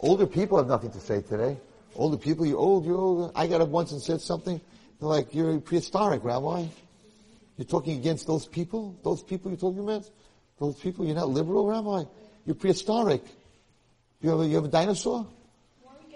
Older 0.00 0.26
people 0.26 0.58
have 0.58 0.66
nothing 0.66 0.90
to 0.90 1.00
say 1.00 1.22
today. 1.22 1.56
Older 1.94 2.16
people, 2.16 2.44
you're 2.44 2.58
old, 2.58 2.84
you're 2.84 2.98
old. 2.98 3.32
I 3.36 3.46
got 3.46 3.60
up 3.60 3.68
once 3.68 3.92
and 3.92 4.02
said 4.02 4.20
something. 4.20 4.60
They're 4.98 5.08
like, 5.08 5.32
you're 5.32 5.60
prehistoric, 5.60 6.24
Rabbi. 6.24 6.66
You're 7.56 7.66
talking 7.66 7.96
against 7.98 8.26
those 8.26 8.46
people? 8.46 8.98
Those 9.04 9.22
people 9.22 9.52
you're 9.52 9.60
talking 9.60 9.84
about? 9.84 10.10
Those 10.58 10.74
people, 10.76 11.06
you're 11.06 11.14
not 11.14 11.28
liberal, 11.28 11.68
Rabbi? 11.68 12.10
You're 12.46 12.56
prehistoric. 12.56 13.22
You 14.20 14.30
have 14.30 14.40
a, 14.40 14.46
you 14.46 14.56
have 14.56 14.64
a 14.64 14.68
dinosaur? 14.68 15.26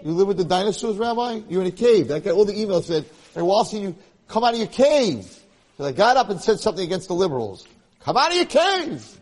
You 0.03 0.11
live 0.11 0.27
with 0.27 0.37
the 0.37 0.45
dinosaurs, 0.45 0.97
Rabbi? 0.97 1.41
You're 1.49 1.61
in 1.61 1.67
a 1.67 1.71
cave. 1.71 2.07
That 2.07 2.23
guy, 2.23 2.31
all 2.31 2.45
the 2.45 2.53
emails 2.53 2.83
said, 2.83 3.05
hey, 3.33 3.41
Wallerstein, 3.41 3.81
you 3.81 3.95
come 4.27 4.43
out 4.43 4.53
of 4.53 4.59
your 4.59 4.67
cave. 4.67 5.39
So 5.77 5.85
I 5.85 5.91
got 5.91 6.17
up 6.17 6.29
and 6.29 6.39
said 6.41 6.59
something 6.59 6.83
against 6.83 7.07
the 7.07 7.13
liberals. 7.13 7.67
Come 8.01 8.17
out 8.17 8.31
of 8.31 8.37
your 8.37 8.45
cave! 8.45 9.19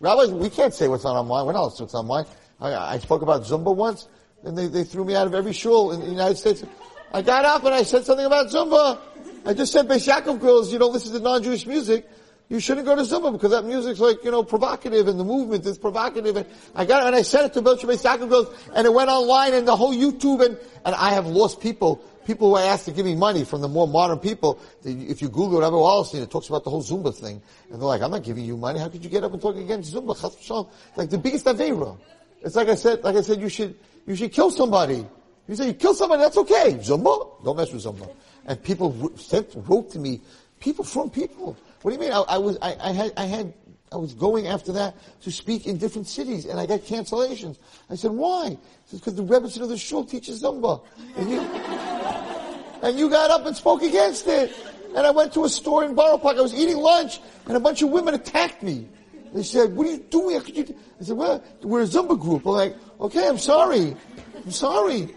Rabbi, 0.00 0.32
we 0.32 0.50
can't 0.50 0.74
say 0.74 0.88
what's 0.88 1.04
on 1.04 1.16
our 1.16 1.24
mind. 1.24 1.46
We're 1.46 1.52
not 1.52 1.78
what's 1.78 1.94
on 1.94 2.04
our 2.04 2.08
mind. 2.08 2.26
I, 2.60 2.94
I 2.94 2.98
spoke 2.98 3.22
about 3.22 3.42
Zumba 3.42 3.74
once, 3.74 4.08
and 4.44 4.56
they, 4.56 4.66
they 4.66 4.84
threw 4.84 5.04
me 5.04 5.14
out 5.14 5.26
of 5.26 5.34
every 5.34 5.52
shul 5.52 5.92
in 5.92 6.00
the 6.00 6.06
United 6.06 6.36
States. 6.36 6.64
I 7.12 7.22
got 7.22 7.44
up 7.44 7.64
and 7.64 7.74
I 7.74 7.82
said 7.82 8.04
something 8.04 8.26
about 8.26 8.48
Zumba. 8.48 8.98
I 9.44 9.54
just 9.54 9.72
said, 9.72 9.88
Beis 9.88 10.08
Yaakov 10.08 10.40
girls, 10.40 10.72
you 10.72 10.78
don't 10.78 10.92
listen 10.92 11.12
to 11.12 11.20
non-Jewish 11.20 11.66
music. 11.66 12.08
You 12.52 12.60
shouldn't 12.60 12.84
go 12.84 12.94
to 12.94 13.00
Zumba 13.00 13.32
because 13.32 13.52
that 13.52 13.64
music's 13.64 13.98
like, 13.98 14.22
you 14.22 14.30
know, 14.30 14.42
provocative 14.42 15.08
and 15.08 15.18
the 15.18 15.24
movement 15.24 15.64
is 15.64 15.78
provocative. 15.78 16.36
And 16.36 16.46
I 16.74 16.84
got 16.84 17.02
it 17.02 17.06
and 17.06 17.16
I 17.16 17.22
said 17.22 17.46
it 17.46 17.54
to 17.54 17.62
Beis 17.62 17.80
Yaakov 17.80 18.28
girls 18.28 18.54
and 18.74 18.86
it 18.86 18.92
went 18.92 19.08
online 19.08 19.54
and 19.54 19.66
the 19.66 19.74
whole 19.74 19.94
YouTube 19.94 20.44
and, 20.44 20.58
and 20.84 20.94
I 20.94 21.14
have 21.14 21.26
lost 21.26 21.62
people 21.62 22.04
people 22.26 22.50
who 22.50 22.56
I 22.56 22.64
asked 22.64 22.84
to 22.84 22.92
give 22.92 23.06
me 23.06 23.14
money 23.14 23.44
from 23.44 23.62
the 23.62 23.68
more 23.68 23.88
modern 23.88 24.18
people, 24.18 24.60
if 24.84 25.22
you 25.22 25.30
Google 25.30 25.60
Rabbi 25.62 25.74
Wallerstein, 25.74 26.22
it 26.22 26.30
talks 26.30 26.48
about 26.48 26.62
the 26.62 26.68
whole 26.68 26.82
Zumba 26.82 27.12
thing. 27.12 27.40
And 27.70 27.80
they're 27.80 27.88
like, 27.88 28.02
I'm 28.02 28.10
not 28.10 28.22
giving 28.22 28.44
you 28.44 28.58
money. 28.58 28.78
How 28.80 28.90
could 28.90 29.02
you 29.02 29.08
get 29.08 29.24
up 29.24 29.32
and 29.32 29.40
talk 29.40 29.56
against 29.56 29.94
Zumba? 29.94 30.68
Like 30.94 31.08
the 31.08 31.18
biggest 31.18 31.46
Avera. 31.46 31.98
It's 32.42 32.54
like 32.54 32.68
I 32.68 32.74
said, 32.74 33.02
like 33.02 33.16
I 33.16 33.22
said, 33.22 33.40
you 33.40 33.48
should, 33.48 33.74
you 34.06 34.14
should 34.14 34.30
kill 34.30 34.50
somebody. 34.50 35.06
You 35.48 35.54
say 35.54 35.68
you 35.68 35.74
kill 35.74 35.94
somebody, 35.94 36.22
that's 36.22 36.36
okay. 36.36 36.74
Zumba? 36.74 37.42
Don't 37.42 37.56
mess 37.56 37.72
with 37.72 37.82
Zumba. 37.82 38.14
And 38.44 38.62
people 38.62 39.10
sent, 39.16 39.48
wrote 39.56 39.90
to 39.92 39.98
me, 39.98 40.20
people 40.60 40.84
from 40.84 41.08
people. 41.08 41.56
What 41.82 41.90
do 41.90 41.96
you 41.96 42.00
mean? 42.00 42.12
I, 42.12 42.20
I 42.20 42.38
was, 42.38 42.56
I, 42.62 42.76
I 42.80 42.92
had, 42.92 43.12
I 43.16 43.24
had, 43.24 43.52
I 43.90 43.96
was 43.96 44.14
going 44.14 44.46
after 44.46 44.72
that 44.72 44.94
to 45.22 45.30
speak 45.30 45.66
in 45.66 45.76
different 45.78 46.06
cities 46.06 46.46
and 46.46 46.58
I 46.58 46.66
got 46.66 46.80
cancellations. 46.80 47.58
I 47.90 47.96
said, 47.96 48.12
why? 48.12 48.50
He 48.50 48.58
says, 48.86 49.00
because 49.00 49.16
the 49.16 49.22
Rebbe 49.22 49.46
of 49.46 49.68
the 49.68 49.76
shul 49.76 50.04
teaches 50.04 50.42
Zumba. 50.42 50.82
And 51.16 51.30
you, 51.30 51.40
and 52.82 52.98
you 52.98 53.10
got 53.10 53.30
up 53.30 53.46
and 53.46 53.56
spoke 53.56 53.82
against 53.82 54.26
it. 54.28 54.52
And 54.94 55.06
I 55.06 55.10
went 55.10 55.32
to 55.34 55.44
a 55.44 55.48
store 55.48 55.84
in 55.84 55.94
Borough 55.94 56.18
Park. 56.18 56.36
I 56.36 56.42
was 56.42 56.54
eating 56.54 56.76
lunch 56.76 57.20
and 57.46 57.56
a 57.56 57.60
bunch 57.60 57.82
of 57.82 57.90
women 57.90 58.14
attacked 58.14 58.62
me. 58.62 58.88
They 59.34 59.42
said, 59.42 59.74
what 59.74 59.86
are 59.86 59.90
you 59.90 59.98
doing? 59.98 60.36
How 60.36 60.42
could 60.44 60.56
you? 60.56 60.76
I 61.00 61.04
said, 61.04 61.16
well, 61.16 61.42
we're 61.62 61.82
a 61.82 61.86
Zumba 61.86 62.18
group. 62.18 62.46
I'm 62.46 62.52
like, 62.52 62.76
okay, 63.00 63.26
I'm 63.26 63.38
sorry. 63.38 63.96
I'm 64.36 64.50
sorry. 64.50 65.08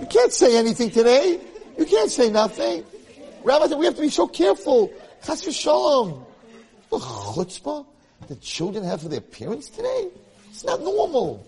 You 0.00 0.06
can't 0.08 0.32
say 0.32 0.56
anything 0.58 0.90
today. 0.90 1.40
You 1.78 1.86
can't 1.86 2.10
say 2.10 2.30
nothing. 2.30 2.84
Rabbi 3.42 3.68
said, 3.68 3.78
we 3.78 3.86
have 3.86 3.96
to 3.96 4.02
be 4.02 4.10
so 4.10 4.28
careful. 4.28 4.92
Chas 5.24 5.44
v'shalom. 5.44 6.24
The 6.90 6.98
chutzpah 6.98 7.86
the 8.28 8.36
children 8.36 8.84
have 8.84 9.02
for 9.02 9.08
their 9.08 9.20
parents 9.20 9.70
today? 9.70 10.08
It's 10.50 10.64
not 10.64 10.80
normal. 10.80 11.46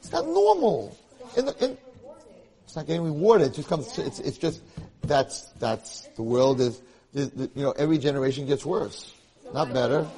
It's 0.00 0.12
not 0.12 0.26
normal. 0.26 0.96
In 1.36 1.46
the, 1.46 1.64
in, 1.64 1.78
it's 2.64 2.76
not 2.76 2.86
getting 2.86 3.02
rewarded. 3.02 3.48
It 3.48 3.54
just 3.54 3.68
comes. 3.68 3.98
It's, 3.98 4.18
it's 4.18 4.38
just 4.38 4.62
that's 5.02 5.42
that's 5.58 6.08
the 6.16 6.22
world 6.22 6.60
is. 6.60 6.80
You 7.14 7.50
know, 7.54 7.72
every 7.72 7.98
generation 7.98 8.46
gets 8.46 8.64
worse, 8.64 9.12
not 9.52 9.72
better. 9.72 10.08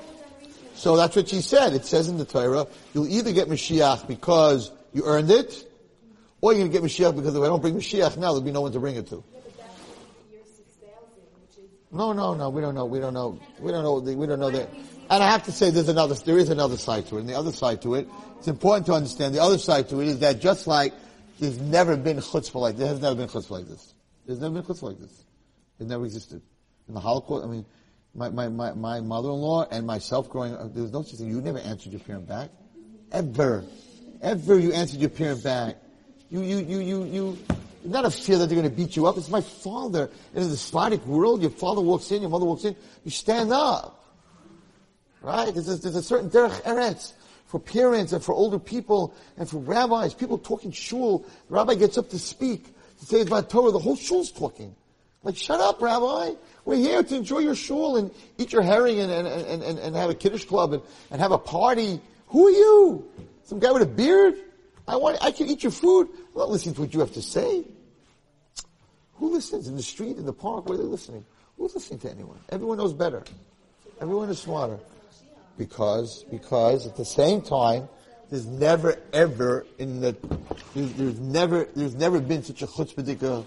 So 0.75 0.97
that's 0.97 1.17
what 1.17 1.29
she 1.29 1.41
said. 1.41 1.73
It 1.73 1.85
says 1.85 2.09
in 2.09 2.19
the 2.19 2.25
Torah, 2.25 2.67
you'll 2.93 3.09
either 3.09 3.33
get 3.33 3.49
Mashiach 3.49 4.07
because 4.07 4.71
you 4.93 5.05
earned 5.05 5.31
it, 5.31 5.69
or 6.41 6.53
you're 6.53 6.61
going 6.61 6.71
to 6.71 6.79
get 6.79 6.85
Mashiach 6.85 7.17
because 7.17 7.35
if 7.35 7.43
I 7.43 7.47
don't 7.47 7.61
bring 7.61 7.75
Mashiach 7.75 8.17
now, 8.17 8.29
there'll 8.29 8.43
be 8.43 8.53
no 8.53 8.61
one 8.61 8.73
to 8.73 8.79
bring 8.79 8.97
it 8.97 9.09
to. 9.09 9.25
No, 11.95 12.13
no, 12.13 12.35
no. 12.35 12.51
We 12.51 12.61
don't 12.61 12.75
know. 12.75 12.85
We 12.85 12.99
don't 12.99 13.15
know. 13.15 13.39
We 13.61 13.71
don't 13.71 13.85
know. 13.85 13.99
We 14.01 14.27
don't 14.27 14.41
know 14.41 14.51
that. 14.51 14.69
And 15.11 15.23
I 15.23 15.31
have 15.31 15.45
to 15.45 15.53
say, 15.53 15.71
there's 15.71 15.89
another. 15.89 16.15
There 16.17 16.39
is 16.39 16.51
another 16.51 16.77
side 16.77 17.07
to 17.07 17.17
it. 17.17 17.21
And 17.21 17.29
the 17.29 17.39
other 17.39 17.53
side 17.53 17.83
to 17.83 17.95
it, 17.95 18.09
it's 18.39 18.49
important 18.49 18.87
to 18.87 18.95
understand. 18.95 19.35
The 19.35 19.43
other 19.43 19.59
side 19.59 19.89
to 19.91 20.01
it 20.01 20.09
is 20.09 20.19
that 20.19 20.41
just 20.41 20.67
like 20.67 20.93
there's 21.39 21.61
never 21.61 21.97
been 21.97 22.17
chutzpah 22.19 22.61
like 22.61 22.77
there 22.77 22.89
has 22.89 23.01
never 23.01 23.15
been 23.15 23.29
chutzpah 23.29 23.51
like 23.51 23.69
this. 23.69 23.95
There's 24.27 24.41
never 24.41 24.55
been 24.55 24.65
chutzpah 24.65 24.83
like 24.83 24.99
this. 24.99 25.25
It 25.79 25.87
never 25.87 26.05
existed. 26.05 26.43
In 26.89 26.95
the 26.95 27.01
Holocaust, 27.01 27.45
I 27.45 27.49
mean, 27.49 27.65
my, 28.15 28.29
my, 28.29 28.49
my, 28.49 28.73
my 28.73 29.01
mother-in-law 29.01 29.69
and 29.71 29.87
myself 29.87 30.29
growing 30.29 30.55
up, 30.55 30.75
there 30.75 30.83
was 30.83 30.93
no 30.93 31.03
such 31.03 31.19
thing. 31.19 31.29
You 31.29 31.41
never 31.41 31.59
answered 31.59 31.93
your 31.93 32.01
parent 32.01 32.29
back. 32.29 32.51
Ever. 33.13 33.65
Ever 34.23 34.59
you 34.59 34.73
answered 34.73 35.01
your 35.01 35.11
parent 35.11 35.43
back. 35.43 35.77
You, 36.31 36.43
you, 36.43 36.59
you, 36.59 36.79
you, 36.79 37.05
you, 37.05 37.39
not 37.85 38.05
a 38.05 38.11
fear 38.11 38.39
that 38.39 38.47
they're 38.47 38.59
going 38.59 38.71
to 38.71 38.75
beat 38.75 38.97
you 38.97 39.07
up. 39.07 39.17
It's 39.17 39.29
my 39.29 39.41
father. 39.41 40.11
In 40.35 40.43
the 40.43 40.49
despotic 40.49 41.05
world, 41.07 41.43
your 41.43 41.51
father 41.51 41.81
walks 41.81 42.11
in, 42.11 42.23
your 42.23 42.31
mother 42.31 42.47
walks 42.47 42.65
in, 42.65 42.75
you 43.05 43.11
stand 43.11 43.53
up. 43.53 44.05
Right? 45.23 45.53
There's 45.53 45.69
a, 45.69 45.77
there's 45.77 45.97
a 45.97 46.03
certain 46.03 46.31
derech 46.31 46.63
eretz 46.63 47.13
for 47.47 47.61
parents 47.61 48.13
and 48.13 48.23
for 48.23 48.35
older 48.35 48.59
people 48.59 49.15
and 49.37 49.49
for 49.49 49.59
rabbis, 49.59 50.15
people 50.15 50.39
talking 50.39 50.73
shul. 50.73 51.21
The 51.49 51.55
rabbi 51.55 51.75
gets 51.75 51.97
up 51.99 52.11
to 52.11 52.19
speak, 52.19 52.67
to 53.01 53.07
say 53.07 53.21
about 53.21 53.49
Torah, 53.49 53.71
the 53.71 53.79
whole 53.79 53.97
shul's 53.97 54.33
talking. 54.33 54.75
Like, 55.23 55.37
shut 55.37 55.61
up, 55.61 55.81
rabbi. 55.81 56.33
We're 56.65 56.77
here 56.77 57.03
to 57.03 57.17
enjoy 57.17 57.39
your 57.39 57.55
shul 57.55 57.97
and 57.97 58.11
eat 58.39 58.53
your 58.53 58.63
herring 58.63 59.01
and, 59.01 59.11
and, 59.11 59.27
and, 59.27 59.63
and, 59.63 59.79
and 59.79 59.97
have 59.97 60.11
a 60.11 60.15
kiddush 60.15 60.45
club 60.45 60.75
and, 60.75 60.83
and 61.11 61.21
have 61.21 61.33
a 61.33 61.39
party. 61.39 62.01
Who 62.29 62.49
are 62.49 62.51
you? 62.51 63.09
Some 63.45 63.59
guy 63.59 63.73
with 63.73 63.83
a 63.83 63.87
beard? 63.87 64.35
I 64.87 64.97
want, 64.97 65.19
I 65.23 65.31
can 65.31 65.47
eat 65.47 65.63
your 65.63 65.73
food. 65.73 66.09
I'm 66.35 66.41
not 66.41 66.51
listening 66.51 66.75
to 66.77 66.81
what 66.83 66.95
you 66.95 67.01
have 67.01 67.13
to 67.13 67.23
say. 67.23 67.65
Who 69.15 69.33
listens 69.33 69.69
in 69.69 69.77
the 69.77 69.83
street, 69.83 70.17
in 70.17 70.27
the 70.27 70.33
park? 70.33 70.69
Where 70.69 70.77
are 70.77 70.83
they 70.83 70.89
listening? 70.89 71.25
Who's 71.57 71.75
listening 71.75 72.01
to 72.01 72.11
anyone? 72.11 72.39
Everyone 72.49 72.79
knows 72.79 72.93
better. 72.93 73.23
Everyone 74.01 74.29
is 74.29 74.41
smarter. 74.41 74.79
Because, 75.57 76.25
because 76.31 76.87
at 76.87 76.97
the 76.97 77.05
same 77.05 77.41
time, 77.41 77.89
there's 78.29 78.47
never 78.47 79.01
ever 79.13 79.65
in 79.79 80.01
the, 80.01 80.17
there's, 80.75 80.93
there's 80.95 81.21
never, 81.21 81.69
there's 81.77 81.95
never 81.95 82.21
been 82.21 82.43
such 82.43 82.63
a 82.63 82.67
chutzpah 82.67 83.45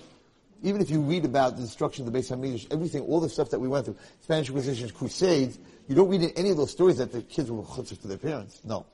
even 0.63 0.81
if 0.81 0.89
you 0.89 1.01
read 1.01 1.25
about 1.25 1.55
the 1.55 1.61
destruction 1.61 2.07
of 2.07 2.11
the 2.11 2.19
Beis 2.19 2.35
Hamikdash, 2.35 2.67
everything, 2.71 3.01
all 3.03 3.19
the 3.19 3.29
stuff 3.29 3.49
that 3.51 3.59
we 3.59 3.67
went 3.67 3.85
through, 3.85 3.97
Spanish 4.21 4.49
Inquisition, 4.49 4.89
Crusades, 4.89 5.59
you 5.87 5.95
don't 5.95 6.09
read 6.09 6.21
in 6.21 6.31
any 6.31 6.49
of 6.49 6.57
those 6.57 6.71
stories 6.71 6.97
that 6.97 7.11
the 7.11 7.21
kids 7.21 7.51
were 7.51 7.61
chutzpah 7.63 8.01
to 8.01 8.07
their 8.07 8.17
parents. 8.17 8.61
No. 8.63 8.85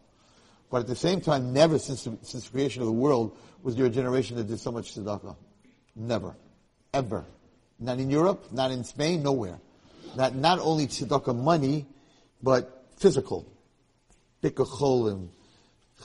But 0.70 0.82
at 0.82 0.88
the 0.88 0.96
same 0.96 1.22
time, 1.22 1.54
never 1.54 1.80
since 1.80 2.04
the, 2.04 2.18
since 2.24 2.46
the 2.46 2.52
creation 2.52 2.82
of 2.82 2.88
the 2.88 2.94
world 2.94 3.38
was 3.64 3.76
there 3.78 3.86
a 3.86 3.90
generation 3.90 4.36
that 4.38 4.48
did 4.48 4.60
so 4.60 4.72
much 4.72 4.94
tzedakah. 4.94 5.36
Never. 5.96 6.36
Ever. 6.94 7.26
Not 7.80 8.00
in 8.00 8.10
Europe, 8.10 8.52
not 8.52 8.72
in 8.72 8.84
Spain, 8.84 9.24
nowhere. 9.24 9.60
Not, 10.16 10.36
not 10.36 10.60
only 10.60 10.88
tzedakah 10.88 11.36
money, 11.36 11.88
but 12.42 12.86
physical. 12.98 13.48
Bikkur 14.44 14.68
Cholim, 14.68 15.30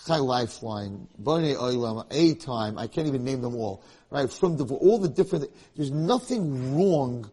Chai 0.07 0.19
Lifeline, 0.19 1.09
Bonei 1.21 1.57
Olam, 1.57 2.07
A 2.11 2.35
Time, 2.35 2.79
I 2.79 2.87
can't 2.87 3.09
even 3.09 3.25
name 3.25 3.43
them 3.43 3.57
all. 3.57 3.83
Right? 4.11 4.31
From 4.31 4.57
the, 4.57 4.65
all 4.65 4.99
the 4.99 5.09
different, 5.09 5.51
there's 5.77 5.91
nothing 5.91 6.77
wrong 6.77 7.29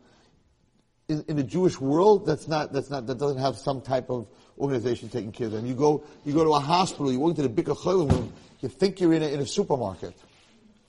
in, 1.07 1.23
in 1.27 1.35
the 1.35 1.43
Jewish 1.43 1.79
world 1.79 2.25
that's 2.25 2.47
not, 2.47 2.73
that's 2.73 2.89
not, 2.89 3.05
that 3.05 3.19
doesn't 3.19 3.37
have 3.37 3.57
some 3.57 3.81
type 3.81 4.09
of 4.09 4.27
organization 4.57 5.09
taking 5.09 5.31
care 5.31 5.47
of 5.47 5.53
them. 5.53 5.65
You 5.67 5.75
go, 5.75 6.03
you 6.25 6.33
go 6.33 6.43
to 6.43 6.53
a 6.53 6.59
hospital, 6.59 7.11
you 7.11 7.19
walk 7.19 7.37
into 7.37 7.47
the 7.47 7.49
Bikkur 7.49 7.77
Cholim 7.77 8.11
room, 8.11 8.33
you 8.61 8.69
think 8.69 8.99
you're 8.99 9.13
in 9.13 9.23
a, 9.23 9.27
in 9.27 9.39
a 9.39 9.45
supermarket 9.45 10.13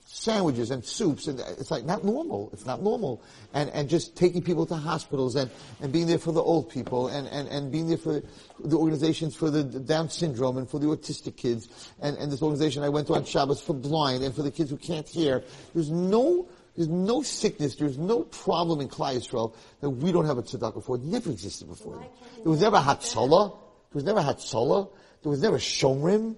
sandwiches 0.09 0.71
and 0.71 0.83
soups 0.83 1.27
and 1.27 1.39
it's 1.59 1.69
like 1.69 1.83
not 1.83 2.03
normal. 2.03 2.49
It's 2.53 2.65
not 2.65 2.81
normal. 2.81 3.21
And, 3.53 3.69
and 3.71 3.89
just 3.89 4.15
taking 4.15 4.41
people 4.41 4.65
to 4.65 4.75
hospitals 4.75 5.35
and, 5.35 5.51
and 5.81 5.91
being 5.91 6.07
there 6.07 6.17
for 6.17 6.31
the 6.31 6.41
old 6.41 6.69
people 6.69 7.09
and, 7.09 7.27
and, 7.27 7.47
and 7.49 7.71
being 7.71 7.87
there 7.87 7.97
for 7.97 8.21
the 8.59 8.77
organizations 8.77 9.35
for 9.35 9.51
the 9.51 9.63
Down 9.63 10.09
syndrome 10.09 10.57
and 10.57 10.69
for 10.69 10.79
the 10.79 10.87
autistic 10.87 11.35
kids 11.35 11.91
and, 12.01 12.17
and 12.17 12.31
this 12.31 12.41
organization 12.41 12.83
I 12.83 12.89
went 12.89 13.07
to 13.07 13.13
on 13.13 13.25
Shabbos 13.25 13.61
for 13.61 13.73
blind 13.73 14.23
and 14.23 14.33
for 14.33 14.43
the 14.43 14.51
kids 14.51 14.69
who 14.69 14.77
can't 14.77 15.07
hear. 15.07 15.43
There's 15.73 15.91
no, 15.91 16.47
there's 16.75 16.87
no 16.87 17.21
sickness, 17.21 17.75
there's 17.75 17.97
no 17.97 18.23
problem 18.23 18.79
in 18.79 18.87
Klal 18.87 19.17
Yisrael 19.17 19.55
that 19.81 19.89
we 19.89 20.13
don't 20.13 20.25
have 20.25 20.37
a 20.37 20.43
tzedakah 20.43 20.83
for. 20.83 20.95
It 20.95 21.03
never 21.03 21.31
existed 21.31 21.67
before. 21.67 21.99
There 22.43 22.51
was 22.51 22.61
never 22.61 22.77
Hatzalah. 22.77 23.51
There 23.91 23.95
was 23.95 24.03
never 24.05 24.21
Hatzalah. 24.21 24.89
There 25.21 25.29
was 25.29 25.41
never 25.41 25.57
Shomrim. 25.57 26.37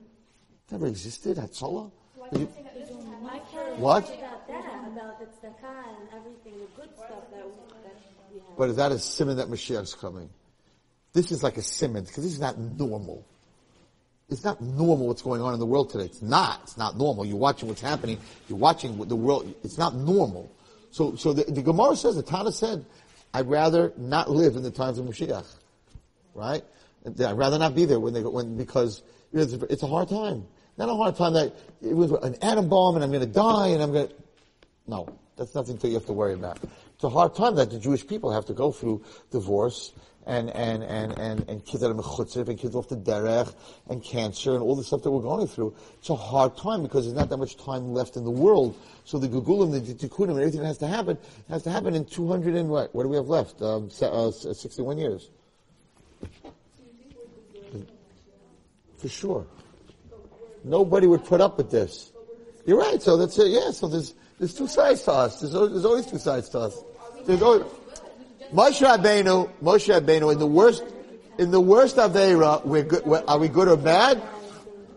Never 0.71 0.87
existed 0.87 1.37
Hatzalah. 1.37 1.91
What? 3.77 4.03
About 4.03 4.47
that, 4.47 4.87
about 4.87 5.19
the 5.19 5.25
tzedakah 5.25 5.99
and 5.99 6.09
everything, 6.13 6.59
the 6.59 6.81
good 6.81 6.95
stuff 6.95 7.31
that, 7.31 7.43
that 7.83 7.95
we 8.31 8.39
have. 8.39 8.57
But 8.57 8.69
is 8.69 8.75
that 8.75 8.91
a 8.91 8.95
siman 8.95 9.37
that 9.37 9.47
Mashiach's 9.47 9.95
coming? 9.95 10.29
This 11.13 11.31
is 11.31 11.41
like 11.41 11.57
a 11.57 11.61
siman, 11.61 12.05
because 12.05 12.23
this 12.23 12.33
is 12.33 12.39
not 12.39 12.57
normal. 12.59 13.25
It's 14.29 14.43
not 14.43 14.61
normal 14.61 15.07
what's 15.07 15.23
going 15.23 15.41
on 15.41 15.53
in 15.53 15.59
the 15.59 15.65
world 15.65 15.89
today. 15.89 16.05
It's 16.05 16.21
not. 16.21 16.59
It's 16.63 16.77
not 16.77 16.97
normal. 16.97 17.25
You're 17.25 17.37
watching 17.37 17.67
what's 17.67 17.81
happening. 17.81 18.19
You're 18.47 18.59
watching 18.59 18.97
what 18.97 19.09
the 19.09 19.15
world. 19.15 19.51
It's 19.63 19.77
not 19.77 19.95
normal. 19.95 20.51
So, 20.91 21.15
so 21.15 21.33
the, 21.33 21.51
the 21.51 21.63
Gemara 21.63 21.95
says, 21.95 22.15
the 22.15 22.21
Tana 22.21 22.51
said, 22.51 22.85
I'd 23.33 23.47
rather 23.47 23.91
not 23.97 24.29
live 24.29 24.55
in 24.55 24.61
the 24.61 24.71
times 24.71 24.99
of 24.99 25.05
Mashiach. 25.05 25.45
Right? 26.35 26.63
I'd 27.05 27.37
rather 27.37 27.57
not 27.57 27.73
be 27.73 27.85
there 27.85 27.99
when 27.99 28.13
they 28.13 28.21
when, 28.21 28.55
because 28.55 29.01
it's, 29.33 29.53
it's 29.53 29.83
a 29.83 29.87
hard 29.87 30.09
time. 30.09 30.45
Not 30.79 30.87
a 30.87 30.95
hard 30.95 31.17
time 31.17 31.33
that 31.33 31.53
it 31.81 31.93
was 31.93 32.11
an 32.11 32.37
atom 32.41 32.69
bomb 32.69 32.95
and 32.95 33.03
I'm 33.03 33.11
going 33.11 33.21
to 33.21 33.27
die 33.27 33.67
and 33.67 33.83
I'm 33.83 33.91
going 33.91 34.07
to. 34.07 34.13
No, 34.87 35.09
that's 35.35 35.53
nothing 35.53 35.75
that 35.75 35.87
you 35.89 35.95
have 35.95 36.05
to 36.05 36.13
worry 36.13 36.33
about. 36.33 36.57
It's 36.95 37.03
a 37.03 37.09
hard 37.09 37.35
time 37.35 37.55
that 37.55 37.69
the 37.69 37.77
Jewish 37.77 38.07
people 38.07 38.31
have 38.31 38.45
to 38.45 38.53
go 38.53 38.71
through 38.71 39.03
divorce 39.29 39.91
and 40.25 40.49
and 40.51 40.81
and 40.83 41.19
and 41.19 41.49
and 41.49 41.65
kids 41.65 41.81
that 41.81 41.91
are 41.91 41.93
mechutzev 41.93 42.47
and 42.47 42.57
kids 42.57 42.75
off 42.75 42.87
the 42.87 42.95
derech 42.95 43.53
and 43.89 44.01
cancer 44.01 44.53
and 44.53 44.63
all 44.63 44.73
the 44.73 44.83
stuff 44.83 45.03
that 45.03 45.11
we're 45.11 45.21
going 45.21 45.47
through. 45.47 45.75
It's 45.99 46.09
a 46.09 46.15
hard 46.15 46.55
time 46.55 46.81
because 46.83 47.03
there's 47.03 47.17
not 47.17 47.29
that 47.29 47.37
much 47.37 47.57
time 47.57 47.93
left 47.93 48.15
in 48.15 48.23
the 48.23 48.31
world. 48.31 48.77
So 49.03 49.19
the 49.19 49.27
gilgulim, 49.27 49.73
the 49.73 49.93
tikkunim, 49.93 50.29
and 50.29 50.39
everything 50.39 50.61
that 50.61 50.67
has 50.67 50.77
to 50.77 50.87
happen 50.87 51.17
has 51.49 51.63
to 51.63 51.71
happen 51.71 51.93
in 51.93 52.05
200 52.05 52.55
and 52.55 52.69
what? 52.69 52.95
What 52.95 53.03
do 53.03 53.09
we 53.09 53.17
have 53.17 53.27
left? 53.27 53.61
Um, 53.61 53.89
uh, 54.01 54.31
61 54.31 54.97
years. 54.97 55.29
For 58.97 59.09
sure. 59.09 59.45
Nobody 60.63 61.07
would 61.07 61.25
put 61.25 61.41
up 61.41 61.57
with 61.57 61.71
this. 61.71 62.11
You're 62.65 62.79
right. 62.79 63.01
So 63.01 63.17
that's 63.17 63.37
it. 63.39 63.47
Yeah. 63.47 63.71
So 63.71 63.87
there's 63.87 64.13
there's 64.37 64.53
two 64.53 64.67
sides 64.67 65.03
to 65.03 65.11
us. 65.11 65.41
There's 65.41 65.53
there's 65.53 65.85
always 65.85 66.05
two 66.05 66.17
sides 66.17 66.49
to 66.49 66.59
us. 66.59 66.83
There's 67.25 67.41
always, 67.41 67.63
Moshe 68.53 68.81
Rabbeinu, 68.83 69.51
Moshe 69.61 69.93
Rabbeinu, 69.93 70.31
in 70.33 70.39
the 70.39 70.47
worst, 70.47 70.83
in 71.37 71.51
the 71.51 71.61
worst 71.61 71.97
Aveira, 71.97 72.65
we're 72.65 72.83
good, 72.83 73.05
we're, 73.05 73.23
are 73.27 73.37
we 73.37 73.47
good 73.47 73.67
or 73.67 73.77
bad? 73.77 74.21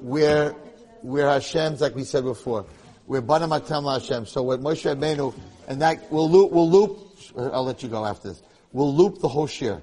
We're, 0.00 0.54
we're 1.02 1.28
Hashem's, 1.28 1.82
like 1.82 1.94
we 1.94 2.04
said 2.04 2.24
before. 2.24 2.64
We're 3.06 3.20
Banim 3.20 3.50
Atem 3.50 3.92
Hashem. 3.92 4.24
So 4.24 4.42
with 4.42 4.62
Moshe 4.62 4.90
Rabbeinu, 4.90 5.34
and 5.68 5.82
that, 5.82 6.10
we'll 6.10 6.30
loop, 6.30 6.50
we'll 6.50 6.70
loop, 6.70 6.98
I'll 7.36 7.64
let 7.64 7.82
you 7.82 7.90
go 7.90 8.06
after 8.06 8.28
this. 8.28 8.42
We'll 8.72 8.94
loop 8.94 9.18
the 9.18 9.28
whole 9.28 9.46
shiur. 9.46 9.82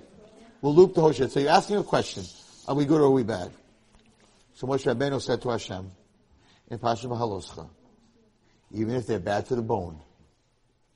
We'll 0.62 0.74
loop 0.74 0.96
the 0.96 1.02
whole 1.02 1.14
shiur. 1.14 1.30
So 1.30 1.40
you're 1.40 1.52
asking 1.52 1.78
a 1.78 1.84
question. 1.84 2.24
Are 2.68 2.74
we 2.74 2.86
good 2.86 3.02
or 3.02 3.06
are 3.06 3.12
we 3.12 3.24
bad? 3.24 3.52
So 4.60 4.68
Moshe 4.68 4.94
Rabbeinu 4.94 5.22
said 5.22 5.42
to 5.44 5.52
Hashem, 5.52 5.90
in 6.70 6.80
Pasha 6.80 7.08
Beha'aloscha, 7.08 7.70
even 8.74 8.94
if 8.94 9.08
they're 9.08 9.18
bad 9.18 9.46
to 9.46 9.56
the 9.56 9.62
bone, 9.62 9.98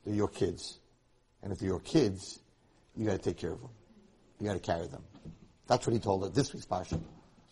they're 0.03 0.13
your 0.13 0.27
kids. 0.27 0.79
And 1.41 1.53
if 1.53 1.59
they're 1.59 1.69
your 1.69 1.79
kids, 1.79 2.41
you 2.93 3.05
gotta 3.05 3.19
take 3.19 3.37
care 3.37 3.51
of 3.51 3.61
them. 3.61 3.69
You 4.41 4.47
gotta 4.47 4.59
carry 4.59 4.87
them. 4.87 5.01
That's 5.65 5.87
what 5.87 5.93
he 5.93 5.99
told 5.99 6.23
her 6.23 6.29
this 6.29 6.53
week's 6.53 6.65
Pasha. 6.65 6.99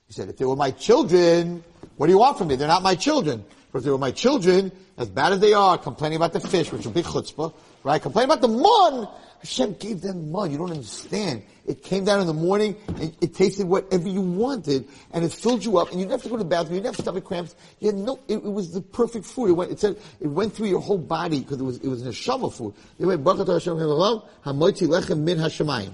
He 0.06 0.12
said, 0.12 0.28
if 0.28 0.36
they 0.36 0.44
were 0.44 0.58
my 0.58 0.72
children, 0.72 1.64
what 1.96 2.08
do 2.08 2.12
you 2.12 2.20
want 2.20 2.38
from 2.38 2.50
me? 2.50 2.58
They're 2.58 2.68
not 2.68 2.84
my 2.84 2.96
children. 2.96 3.46
But 3.72 3.80
if 3.80 3.86
they 3.86 3.92
were 3.92 3.98
my 3.98 4.12
children, 4.12 4.74
as 4.98 5.08
bad 5.08 5.32
as 5.32 5.40
they 5.40 5.54
are, 5.54 5.78
complaining 5.78 6.18
about 6.18 6.34
the 6.34 6.42
fish, 6.42 6.74
which 6.74 6.82
is 6.82 6.88
a 6.88 6.90
big 6.90 7.06
chutzpah, 7.06 7.54
right? 7.86 8.02
Complaining 8.02 8.32
about 8.32 8.42
the 8.42 8.50
mun, 8.50 9.08
Hashem 9.42 9.74
gave 9.74 10.02
them 10.02 10.32
mun. 10.32 10.52
You 10.52 10.60
don't 10.60 10.72
understand. 10.72 11.44
It 11.66 11.84
came 11.84 12.06
down 12.06 12.22
in 12.22 12.28
the 12.28 12.34
morning 12.34 12.76
and 12.88 13.16
it 13.22 13.34
tasted 13.34 13.68
whatever 13.68 14.08
you 14.08 14.22
wanted 14.22 14.88
and 15.14 15.26
it 15.26 15.32
filled 15.32 15.66
you 15.66 15.78
up 15.78 15.90
and 15.90 16.00
you 16.00 16.06
didn't 16.06 16.12
have 16.14 16.24
to 16.24 16.30
go 16.30 16.38
to 16.38 16.44
the 16.44 16.50
bathroom. 16.50 16.76
You 16.76 16.82
didn't 16.82 16.96
have 16.96 17.04
stomach 17.04 17.24
cramps. 17.24 17.56
You 17.80 17.88
had 17.88 17.96
no, 17.96 18.20
it, 18.28 18.36
it 18.36 18.44
was 18.44 18.72
the 18.72 18.82
perfect 18.82 19.26
food. 19.26 19.50
It 19.50 19.54
went, 19.54 19.72
it 19.72 19.80
said, 19.80 19.98
it 20.20 20.28
went 20.28 20.54
through 20.54 20.68
your 20.68 20.80
whole 20.80 20.98
body 20.98 21.40
because 21.40 21.60
it 21.60 21.64
was, 21.64 21.78
it 21.78 21.88
was 21.88 22.06
a 22.06 22.14
shama 22.14 22.52
food. 22.52 22.76
It 23.00 23.06
went, 23.06 23.24
Baruch 23.24 23.48
Hashem 23.48 23.76
hamotzi 23.76 24.88
lechem 24.88 25.20
min 25.20 25.40
hashemayim. 25.40 25.94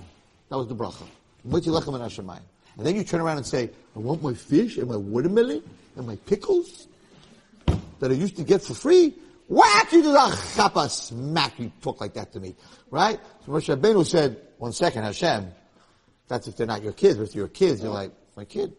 That 0.50 0.58
was 0.58 0.68
the 0.68 0.76
bracha. 0.76 1.08
Hamotzi 1.48 1.68
lechem 1.68 1.94
min 1.94 2.02
hashemayim. 2.02 2.44
And 2.78 2.86
then 2.86 2.96
you 2.96 3.04
turn 3.04 3.22
around 3.22 3.38
and 3.38 3.46
say, 3.46 3.70
I 3.96 4.00
want 4.00 4.22
my 4.22 4.34
fish 4.34 4.78
and 4.78 4.90
my 4.90 4.98
watermelon 4.98 5.64
and 5.96 6.06
my 6.06 6.18
pickles 6.28 6.88
that 8.00 8.12
I 8.12 8.14
used 8.14 8.36
to 8.38 8.44
get 8.44 8.62
for 8.62 8.74
free. 8.74 9.16
Whack! 9.48 9.92
You 9.94 10.04
just 10.04 10.56
the 10.56 10.62
chapa 10.62 10.90
smack. 10.90 11.60
You 11.60 11.72
talk 11.82 12.02
like 12.02 12.14
that 12.16 12.34
to 12.34 12.40
me, 12.40 12.56
right? 12.92 13.20
So 13.46 13.52
Moshe 13.52 13.76
Rabbeinu 13.76 14.06
said, 14.06 14.42
"One 14.58 14.74
second, 14.74 15.04
Hashem. 15.04 15.52
That's 16.28 16.48
if 16.48 16.58
they're 16.58 16.68
not 16.68 16.84
your 16.84 16.94
kids. 16.94 17.18
But 17.18 17.30
if 17.30 17.36
your 17.36 17.48
kids, 17.48 17.82
you're 17.82 17.94
like 17.94 18.12
my 18.36 18.46
kid. 18.46 18.74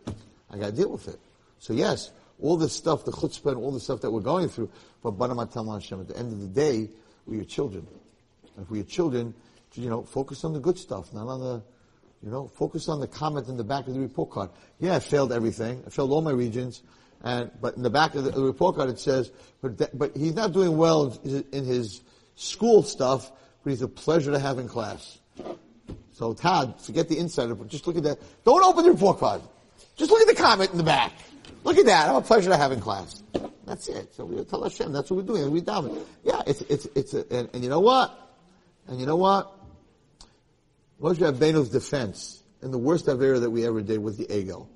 I 0.50 0.58
got 0.58 0.66
to 0.66 0.72
deal 0.72 0.90
with 0.90 1.08
it. 1.08 1.18
So 1.58 1.72
yes, 1.72 2.10
all 2.40 2.56
this 2.56 2.72
stuff, 2.72 3.04
the 3.04 3.12
chutzpah, 3.12 3.52
and 3.52 3.56
all 3.56 3.72
the 3.72 3.80
stuff 3.80 4.02
that 4.02 4.10
we're 4.10 4.20
going 4.20 4.48
through. 4.48 4.70
But 5.02 5.12
Banim 5.12 5.38
Atem 5.38 5.72
Hashem. 5.72 6.00
At 6.00 6.08
the 6.08 6.18
end 6.18 6.32
of 6.32 6.40
the 6.40 6.46
day, 6.46 6.90
we're 7.26 7.36
your 7.36 7.44
children. 7.44 7.86
And 8.56 8.64
if 8.64 8.70
we're 8.70 8.78
your 8.78 8.86
children, 8.86 9.34
you 9.74 9.88
know, 9.88 10.02
focus 10.02 10.44
on 10.44 10.52
the 10.52 10.60
good 10.60 10.78
stuff, 10.78 11.12
not 11.12 11.28
on 11.28 11.40
the, 11.40 11.62
you 12.22 12.30
know, 12.30 12.48
focus 12.48 12.88
on 12.88 13.00
the 13.00 13.06
comment 13.06 13.48
in 13.48 13.56
the 13.56 13.64
back 13.64 13.86
of 13.86 13.94
the 13.94 14.00
report 14.00 14.30
card. 14.30 14.50
Yeah, 14.78 14.96
I 14.96 15.00
failed 15.00 15.32
everything. 15.32 15.82
I 15.86 15.90
failed 15.90 16.10
all 16.10 16.22
my 16.22 16.32
Regents. 16.32 16.82
And, 17.22 17.50
but 17.60 17.76
in 17.76 17.82
the 17.82 17.90
back 17.90 18.14
of 18.14 18.24
the, 18.24 18.30
the 18.30 18.42
report 18.42 18.76
card 18.76 18.90
it 18.90 19.00
says, 19.00 19.30
but, 19.60 19.98
but 19.98 20.16
he's 20.16 20.34
not 20.34 20.52
doing 20.52 20.76
well 20.76 21.18
in 21.24 21.64
his 21.64 22.00
school 22.36 22.82
stuff, 22.82 23.30
but 23.64 23.70
he's 23.70 23.82
a 23.82 23.88
pleasure 23.88 24.30
to 24.30 24.38
have 24.38 24.58
in 24.58 24.68
class. 24.68 25.18
So 26.12 26.32
Todd, 26.34 26.80
forget 26.80 27.08
the 27.08 27.18
insider, 27.18 27.54
but 27.54 27.68
just 27.68 27.86
look 27.86 27.96
at 27.96 28.02
that. 28.04 28.18
Don't 28.44 28.62
open 28.62 28.84
the 28.84 28.92
report 28.92 29.18
card. 29.18 29.40
Just 29.96 30.10
look 30.10 30.20
at 30.20 30.28
the 30.28 30.40
comment 30.40 30.70
in 30.70 30.78
the 30.78 30.84
back. 30.84 31.12
Look 31.64 31.76
at 31.76 31.86
that. 31.86 32.08
I'm 32.08 32.16
a 32.16 32.22
pleasure 32.22 32.50
to 32.50 32.56
have 32.56 32.72
in 32.72 32.80
class. 32.80 33.22
That's 33.66 33.88
it. 33.88 34.14
So 34.14 34.24
we 34.24 34.42
tell 34.44 34.62
Hashem, 34.62 34.92
that's 34.92 35.10
what 35.10 35.18
we're 35.18 35.34
doing. 35.34 35.50
We 35.50 35.60
daven. 35.60 36.04
Yeah, 36.24 36.42
it's, 36.46 36.62
it's, 36.62 36.86
it's, 36.94 37.14
a, 37.14 37.24
and, 37.32 37.50
and 37.52 37.62
you 37.62 37.68
know 37.68 37.80
what? 37.80 38.16
And 38.86 38.98
you 38.98 39.06
know 39.06 39.16
what? 39.16 39.52
Moshe 41.00 41.18
Rabbeinu's 41.18 41.68
defense, 41.68 42.42
and 42.62 42.72
the 42.72 42.78
worst 42.78 43.06
Avera 43.06 43.40
that 43.40 43.50
we 43.50 43.66
ever 43.66 43.82
did 43.82 43.98
was 43.98 44.16
the 44.16 44.26
Egel. 44.26 44.66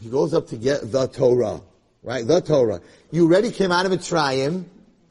He 0.00 0.08
goes 0.08 0.34
up 0.34 0.48
to 0.48 0.56
get 0.56 0.90
the 0.90 1.06
Torah, 1.06 1.60
right? 2.02 2.26
The 2.26 2.40
Torah. 2.40 2.80
You 3.10 3.26
already 3.26 3.50
came 3.50 3.72
out 3.72 3.86
of 3.86 3.92
Mitzrayim, 3.92 4.64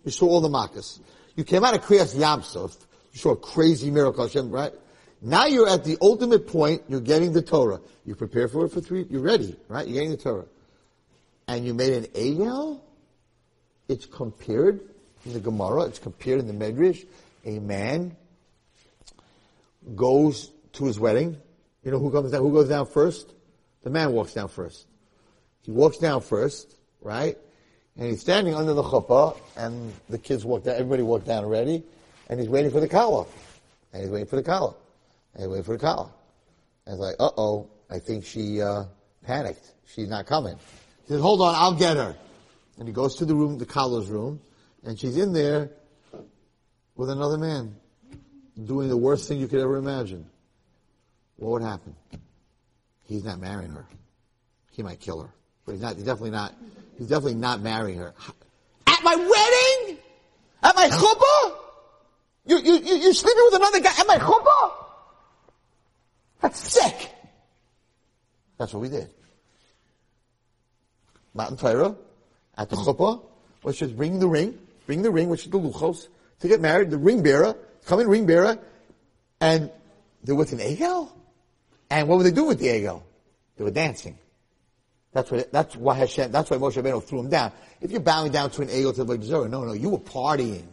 you 0.04 0.12
saw 0.12 0.28
all 0.28 0.42
the 0.42 0.50
Makkahs. 0.50 1.00
You 1.36 1.44
came 1.44 1.64
out 1.64 1.74
of 1.74 1.82
Kriyas 1.82 2.16
Yamsuf, 2.16 2.78
you 3.12 3.20
saw 3.20 3.32
a 3.32 3.38
crazy 3.38 3.90
miracle, 3.90 4.26
Hashem, 4.26 4.52
right? 4.52 4.74
Now 5.22 5.46
you're 5.46 5.70
at 5.70 5.84
the 5.84 5.98
ultimate 6.02 6.48
point, 6.48 6.84
you're 6.90 7.00
getting 7.00 7.32
the 7.32 7.42
Torah. 7.42 7.80
You 8.06 8.16
prepare 8.16 8.48
for 8.48 8.66
it 8.66 8.70
for 8.70 8.82
three, 8.82 9.06
you're 9.10 9.22
ready, 9.22 9.56
right? 9.70 9.88
You're 9.88 9.96
getting 9.96 10.12
the 10.12 10.18
Torah. 10.18 10.46
And 11.48 11.66
you 11.66 11.74
made 11.74 11.94
an 11.94 12.06
Egel? 12.08 12.82
It's 13.88 14.06
compared 14.06 14.82
in 15.26 15.34
the 15.34 15.40
Gemara, 15.40 15.84
it's 15.84 16.00
compared 16.00 16.40
in 16.40 16.48
the 16.48 16.54
Medrash, 16.54 17.06
a 17.46 17.60
man 17.60 18.16
goes 19.96 20.52
to 20.74 20.86
his 20.86 21.00
wedding. 21.00 21.38
You 21.84 21.92
know 21.92 22.00
who 22.00 22.12
comes 22.12 22.32
down, 22.32 22.42
who 22.42 22.52
goes 22.52 22.70
down 22.70 22.86
first? 22.86 23.32
The 23.84 23.90
man 23.90 24.14
walks 24.14 24.34
down 24.34 24.48
first. 24.48 24.88
He 25.62 25.72
walks 25.72 25.98
down 25.98 26.22
first, 26.22 26.76
right? 27.02 27.38
And 27.98 28.10
he's 28.10 28.22
standing 28.22 28.56
under 28.56 28.74
the 28.74 28.84
chuppah, 28.84 29.38
and 29.56 29.94
the 30.10 30.18
kids 30.18 30.44
walk 30.44 30.64
down, 30.64 30.76
everybody 30.76 31.04
walked 31.04 31.28
down 31.28 31.44
already, 31.44 31.84
and 32.30 32.40
he's 32.40 32.50
waiting 32.50 32.72
for 32.72 32.80
the 32.80 32.88
kala. 32.88 33.26
And 33.94 34.02
he's 34.02 34.12
waiting 34.12 34.28
for 34.28 34.38
the 34.38 34.44
kala. 34.44 34.76
And 35.34 35.44
he's 35.44 35.50
waiting 35.50 35.64
for 35.64 35.74
the 35.74 35.80
kala. 35.80 36.12
And 36.86 36.96
he's 36.96 37.00
like, 37.00 37.16
uh-oh, 37.20 37.70
I 37.90 38.00
think 38.00 38.26
she, 38.26 38.62
uh, 38.62 38.86
panicked. 39.24 39.74
She's 39.86 40.10
not 40.10 40.26
coming. 40.26 40.58
He 41.04 41.10
says, 41.10 41.22
hold 41.22 41.42
on, 41.42 41.56
I'll 41.56 41.76
get 41.76 41.98
her. 41.98 42.16
And 42.78 42.88
he 42.88 42.94
goes 42.94 43.16
to 43.16 43.26
the 43.26 43.36
room, 43.36 43.58
the 43.58 43.66
kala's 43.66 44.10
room, 44.10 44.42
and 44.84 45.00
she's 45.00 45.18
in 45.18 45.34
there 45.34 45.70
with 46.96 47.10
another 47.10 47.38
man, 47.38 47.76
doing 48.64 48.90
the 48.90 48.98
worst 48.98 49.28
thing 49.28 49.40
you 49.40 49.48
could 49.48 49.60
ever 49.60 49.78
imagine. 49.78 50.26
What 51.38 51.52
would 51.52 51.62
happen? 51.62 51.96
He's 53.14 53.24
not 53.24 53.40
marrying 53.40 53.70
her. 53.70 53.86
He 54.72 54.82
might 54.82 55.00
kill 55.00 55.22
her. 55.22 55.30
But 55.68 55.74
he's 55.74 55.82
not, 55.82 55.98
he's 55.98 56.06
definitely 56.06 56.32
not, 56.32 56.52
he's 56.98 57.08
definitely 57.10 57.36
not 57.36 57.62
marrying 57.62 58.00
her. 58.00 58.12
At 58.88 59.04
my 59.04 59.16
wedding? 59.16 60.00
At 60.64 60.76
my 60.76 60.90
chuppah? 60.90 61.56
You, 62.48 62.58
you, 62.58 62.80
you, 62.80 62.96
you're 62.96 63.14
sleeping 63.14 63.44
with 63.46 63.54
another 63.54 63.82
guy 63.82 63.92
at 64.00 64.08
my 64.08 64.18
chuppah? 64.18 64.72
That's 66.42 66.58
sick. 66.58 67.12
That's 68.58 68.74
what 68.74 68.80
we 68.80 68.90
did. 68.90 69.12
Matan 71.36 71.56
Torah, 71.56 71.96
at 72.58 72.72
the 72.72 72.78
chuppah, 72.78 73.22
was 73.62 73.78
just 73.78 73.96
bring 73.96 74.18
the 74.18 74.28
ring, 74.28 74.58
bring 74.88 75.04
the 75.04 75.12
ring, 75.12 75.30
which 75.30 75.46
is 75.46 75.52
the 75.52 75.60
luchos, 75.60 76.08
to 76.40 76.48
get 76.48 76.62
married, 76.62 76.90
the 76.90 76.98
ring 76.98 77.22
bearer, 77.22 77.56
come 77.86 78.00
in 78.00 78.08
ring 78.08 78.26
bearer, 78.26 78.58
and 79.40 79.70
they're 80.24 80.34
with 80.34 80.52
an 80.52 80.58
egel? 80.58 81.12
And 81.94 82.08
what 82.08 82.18
would 82.18 82.26
they 82.26 82.32
do 82.32 82.46
with 82.46 82.58
the 82.58 82.68
egel? 82.68 83.04
They 83.56 83.64
were 83.64 83.70
dancing. 83.70 84.18
That's 85.12 85.30
what, 85.30 85.52
that's 85.52 85.76
why 85.76 85.94
Hashem, 85.94 86.32
that's 86.32 86.50
why 86.50 86.58
Moshe 86.58 86.82
Rabbeinu 86.82 87.04
threw 87.04 87.20
him 87.20 87.30
down. 87.30 87.52
If 87.82 87.92
you're 87.92 88.00
bowing 88.00 88.32
down 88.32 88.50
to 88.50 88.64
an 88.64 88.70
egel 88.70 88.96
to 88.96 89.04
the 89.04 89.22
Zerah, 89.22 89.48
no, 89.48 89.64
no, 89.64 89.74
you 89.74 89.90
were 89.90 90.00
partying. 90.00 90.66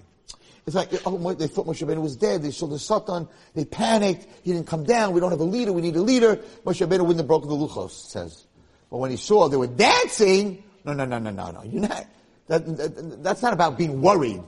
It's 0.66 0.74
like, 0.74 0.88
oh, 1.04 1.34
they 1.34 1.46
thought 1.46 1.66
Moshe 1.66 1.86
Rabbeinu 1.86 2.00
was 2.00 2.16
dead. 2.16 2.42
They 2.42 2.50
saw 2.50 2.68
the 2.68 2.78
Satan. 2.78 3.28
They 3.54 3.66
panicked. 3.66 4.26
He 4.42 4.54
didn't 4.54 4.66
come 4.66 4.84
down. 4.84 5.12
We 5.12 5.20
don't 5.20 5.30
have 5.30 5.40
a 5.40 5.44
leader. 5.44 5.74
We 5.74 5.82
need 5.82 5.96
a 5.96 6.00
leader. 6.00 6.36
Moshe 6.64 6.86
Rabbeinu 6.86 7.00
wouldn't 7.00 7.18
have 7.18 7.26
broken 7.26 7.50
the 7.50 7.54
luchos, 7.54 7.90
says. 7.90 8.46
But 8.90 8.96
when 8.96 9.10
he 9.10 9.18
saw 9.18 9.48
they 9.48 9.58
were 9.58 9.66
dancing, 9.66 10.64
no, 10.86 10.94
no, 10.94 11.04
no, 11.04 11.18
no, 11.18 11.30
no, 11.30 11.50
no. 11.50 11.62
You're 11.64 11.82
not, 11.82 12.06
that, 12.46 12.64
that, 12.78 13.22
that's 13.22 13.42
not 13.42 13.52
about 13.52 13.76
being 13.76 14.00
worried. 14.00 14.42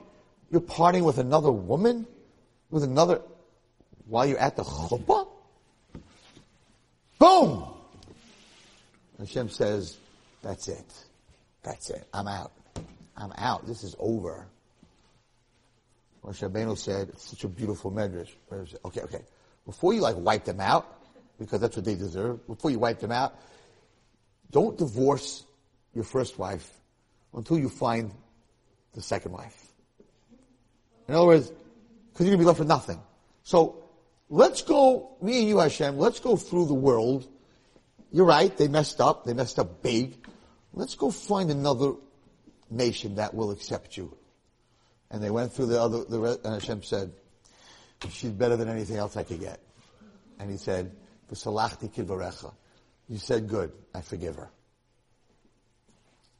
You're 0.51 0.63
partying 0.63 1.05
with 1.05 1.19
another 1.19 1.53
woman? 1.53 2.07
With 2.71 2.83
another, 2.83 3.21
while 4.07 4.25
you're 4.25 4.39
at 4.39 4.57
the 4.57 4.63
chuppah? 4.63 5.29
Boom! 7.23 7.69
Hashem 9.17 9.49
says, 9.49 9.97
that's 10.43 10.67
it. 10.67 10.93
That's 11.63 11.89
it. 11.91 12.05
I'm 12.13 12.27
out. 12.27 12.51
I'm 13.17 13.33
out. 13.39 13.65
This 13.65 13.85
is 13.85 13.95
over. 14.01 14.49
Moshe 16.25 16.43
Rabbeinu 16.43 16.77
said, 16.77 17.11
it's 17.11 17.31
such 17.31 17.45
a 17.45 17.49
beautiful 17.49 17.93
medrash. 17.93 18.31
Okay, 18.51 19.03
okay. 19.03 19.21
Before 19.65 19.95
you 19.95 20.01
like 20.01 20.17
wipe 20.17 20.45
them 20.45 20.59
out, 20.59 20.99
because 21.39 21.61
that's 21.61 21.77
what 21.77 21.85
they 21.85 21.95
deserve, 21.95 22.45
before 22.49 22.73
you 22.73 22.81
wipe 22.81 22.99
them 22.99 23.13
out, 23.13 23.37
don't 24.51 24.77
divorce 24.77 25.45
your 25.95 26.03
first 26.03 26.41
wife 26.41 26.69
until 27.35 27.57
you 27.57 27.69
find 27.69 28.11
the 28.95 29.01
second 29.01 29.31
wife. 29.31 29.69
In 31.07 31.15
other 31.15 31.27
words, 31.27 31.53
because 32.13 32.27
you're 32.27 32.37
going 32.37 32.39
to 32.39 32.43
be 32.43 32.47
left 32.47 32.59
with 32.59 32.67
nothing. 32.67 33.01
So, 33.45 33.82
let's 34.33 34.63
go, 34.63 35.15
me 35.21 35.41
and 35.41 35.49
you 35.49 35.59
Hashem, 35.59 35.99
let's 35.99 36.19
go 36.19 36.37
through 36.37 36.67
the 36.67 36.75
world. 36.75 37.29
You're 38.11 38.27
right, 38.27 38.57
they 38.57 38.67
messed 38.67 39.01
up, 39.01 39.25
they 39.27 39.35
messed 39.35 39.59
up 39.59 39.83
big. 39.83 40.17
Let's 40.73 40.95
go 40.95 41.11
find 41.11 41.51
another 41.51 41.93
nation 42.71 43.17
that 43.17 43.35
will 43.35 43.51
accept 43.51 43.97
you. 43.97 44.17
And 45.11 45.23
they 45.23 45.31
went 45.31 45.53
through 45.53 45.67
the 45.67 45.81
other, 45.81 46.05
the, 46.05 46.41
and 46.45 46.55
Hashem 46.55 46.83
said, 46.83 47.13
she's 48.11 48.31
better 48.31 48.57
than 48.57 48.69
anything 48.69 48.97
else 48.97 49.19
I 49.19 49.23
could 49.23 49.41
get. 49.41 49.61
And 50.39 50.51
he 50.51 50.57
said, 50.57 50.97
kidvarecha. 51.31 52.55
You 53.11 53.19
said 53.19 53.49
good, 53.49 53.73
I 53.95 54.01
forgive 54.01 54.37
her. 54.37 54.51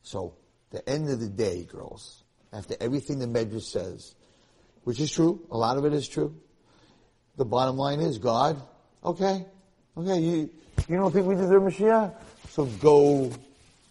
So, 0.03 0.35
the 0.71 0.89
end 0.89 1.11
of 1.11 1.21
the 1.21 1.29
day, 1.29 1.65
girls, 1.65 2.25
after 2.55 2.75
everything 2.81 3.19
the 3.19 3.27
Medrash 3.27 3.65
says, 3.65 4.15
which 4.85 4.99
is 4.99 5.13
true, 5.13 5.47
a 5.51 5.59
lot 5.59 5.77
of 5.77 5.85
it 5.85 5.93
is 5.93 6.09
true, 6.09 6.35
the 7.37 7.45
bottom 7.45 7.77
line 7.77 8.01
is 8.01 8.19
God, 8.19 8.61
okay, 9.05 9.45
okay, 9.97 10.19
you, 10.19 10.51
you 10.89 10.97
don't 10.97 11.13
think 11.13 11.27
we 11.27 11.35
deserve 11.35 11.63
Mashiach? 11.63 12.15
So 12.51 12.67
go 12.67 13.33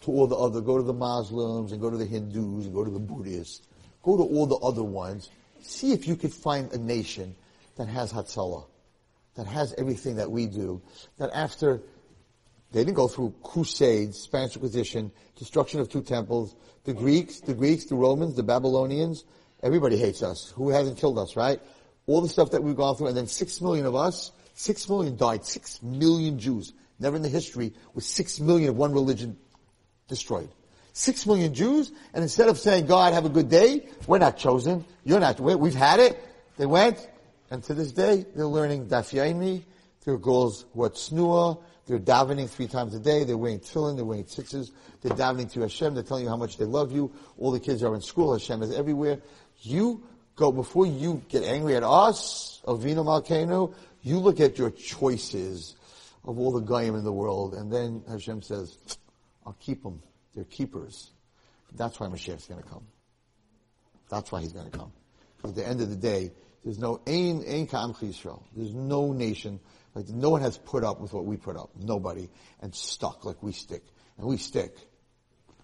to 0.01 0.11
all 0.11 0.27
the 0.27 0.35
other, 0.35 0.61
go 0.61 0.77
to 0.77 0.83
the 0.83 0.93
Muslims 0.93 1.71
and 1.71 1.81
go 1.81 1.89
to 1.89 1.97
the 1.97 2.05
Hindus 2.05 2.65
and 2.65 2.73
go 2.73 2.83
to 2.83 2.91
the 2.91 2.99
Buddhists, 2.99 3.61
go 4.03 4.17
to 4.17 4.23
all 4.23 4.45
the 4.45 4.57
other 4.57 4.83
ones, 4.83 5.29
see 5.61 5.91
if 5.91 6.07
you 6.07 6.15
could 6.15 6.33
find 6.33 6.71
a 6.73 6.77
nation 6.77 7.35
that 7.77 7.87
has 7.87 8.11
Hatzalah, 8.11 8.65
that 9.35 9.47
has 9.47 9.73
everything 9.77 10.15
that 10.15 10.29
we 10.29 10.45
do, 10.45 10.81
that 11.17 11.29
after 11.33 11.81
they 12.71 12.81
didn't 12.83 12.95
go 12.95 13.07
through 13.07 13.33
crusades, 13.43 14.17
Spanish 14.17 14.55
Inquisition, 14.55 15.11
destruction 15.37 15.79
of 15.81 15.89
two 15.89 16.01
temples. 16.01 16.55
The 16.85 16.93
Greeks, 16.93 17.41
the 17.41 17.53
Greeks, 17.53 17.85
the 17.85 17.95
Romans, 17.95 18.35
the 18.35 18.43
Babylonians, 18.43 19.25
everybody 19.61 19.97
hates 19.97 20.23
us. 20.23 20.53
Who 20.55 20.69
hasn't 20.69 20.97
killed 20.97 21.19
us, 21.19 21.35
right? 21.35 21.59
All 22.07 22.21
the 22.21 22.29
stuff 22.29 22.51
that 22.51 22.63
we've 22.63 22.75
gone 22.75 22.95
through, 22.95 23.07
and 23.07 23.17
then 23.17 23.27
six 23.27 23.61
million 23.61 23.85
of 23.85 23.95
us, 23.95 24.31
six 24.53 24.89
million 24.89 25.15
died, 25.15 25.45
six 25.45 25.81
million 25.81 26.39
Jews. 26.39 26.73
Never 26.99 27.15
in 27.15 27.21
the 27.21 27.29
history 27.29 27.73
was 27.93 28.05
six 28.05 28.39
million 28.39 28.69
of 28.69 28.77
one 28.77 28.93
religion 28.93 29.37
destroyed. 30.07 30.49
Six 30.93 31.25
million 31.25 31.53
Jews, 31.53 31.91
and 32.13 32.21
instead 32.21 32.49
of 32.49 32.57
saying, 32.57 32.85
God, 32.85 33.13
have 33.13 33.25
a 33.25 33.29
good 33.29 33.49
day, 33.49 33.87
we're 34.07 34.17
not 34.17 34.37
chosen, 34.37 34.85
you're 35.05 35.21
not, 35.21 35.39
we've 35.39 35.73
had 35.73 35.99
it, 35.99 36.19
they 36.57 36.65
went, 36.65 37.09
and 37.49 37.63
to 37.63 37.73
this 37.73 37.91
day, 37.93 38.25
they're 38.35 38.45
learning 38.45 38.87
Daf 38.87 39.13
Yomi, 39.13 39.63
their 40.03 40.17
goals, 40.17 40.65
what's 40.73 41.09
Snua, 41.09 41.61
they're 41.91 41.99
davening 41.99 42.49
three 42.49 42.67
times 42.67 42.93
a 42.93 42.99
day. 42.99 43.23
They're 43.25 43.37
wearing 43.37 43.59
tefillin. 43.59 43.97
They're 43.97 44.05
wearing 44.05 44.23
tzitzis. 44.23 44.71
They're 45.01 45.11
davening 45.11 45.51
to 45.51 45.61
Hashem. 45.61 45.93
They're 45.93 46.03
telling 46.03 46.23
you 46.23 46.29
how 46.29 46.37
much 46.37 46.57
they 46.57 46.63
love 46.63 46.91
you. 46.93 47.11
All 47.37 47.51
the 47.51 47.59
kids 47.59 47.83
are 47.83 47.93
in 47.95 48.01
school. 48.01 48.31
Hashem 48.31 48.61
is 48.63 48.71
everywhere. 48.71 49.19
You 49.61 50.03
go, 50.41 50.51
before 50.51 50.85
you 50.85 51.21
get 51.29 51.43
angry 51.43 51.75
at 51.75 51.83
us, 51.83 52.61
Avinu 52.65 53.05
Malkeinu, 53.05 53.73
you 54.01 54.17
look 54.19 54.39
at 54.39 54.57
your 54.57 54.71
choices 54.71 55.75
of 56.25 56.39
all 56.39 56.51
the 56.51 56.59
goyim 56.59 56.95
in 56.95 57.03
the 57.03 57.13
world, 57.13 57.53
and 57.53 57.71
then 57.71 58.03
Hashem 58.09 58.41
says, 58.41 58.77
I'll 59.45 59.57
keep 59.59 59.83
them. 59.83 60.01
They're 60.33 60.43
keepers. 60.43 61.11
That's 61.75 61.99
why 61.99 62.07
Mashiach's 62.07 62.47
going 62.47 62.61
to 62.61 62.67
come. 62.67 62.85
That's 64.09 64.31
why 64.31 64.41
he's 64.41 64.53
going 64.53 64.69
to 64.69 64.77
come. 64.77 64.91
At 65.43 65.55
the 65.55 65.67
end 65.67 65.81
of 65.81 65.89
the 65.89 65.95
day, 65.95 66.31
there's 66.63 66.79
no 66.79 67.01
Ein 67.07 67.43
Ein 67.47 67.67
Ka'am 67.67 67.93
Yisrael. 67.93 68.43
There's 68.55 68.73
no 68.73 69.13
nation 69.13 69.59
like 69.95 70.07
no 70.09 70.29
one 70.29 70.41
has 70.41 70.57
put 70.57 70.83
up 70.83 71.01
with 71.01 71.13
what 71.13 71.25
we 71.25 71.37
put 71.37 71.57
up. 71.57 71.71
Nobody. 71.75 72.29
And 72.61 72.73
stuck 72.73 73.25
like 73.25 73.41
we 73.41 73.51
stick. 73.51 73.83
And 74.17 74.27
we 74.27 74.37
stick. 74.37 74.75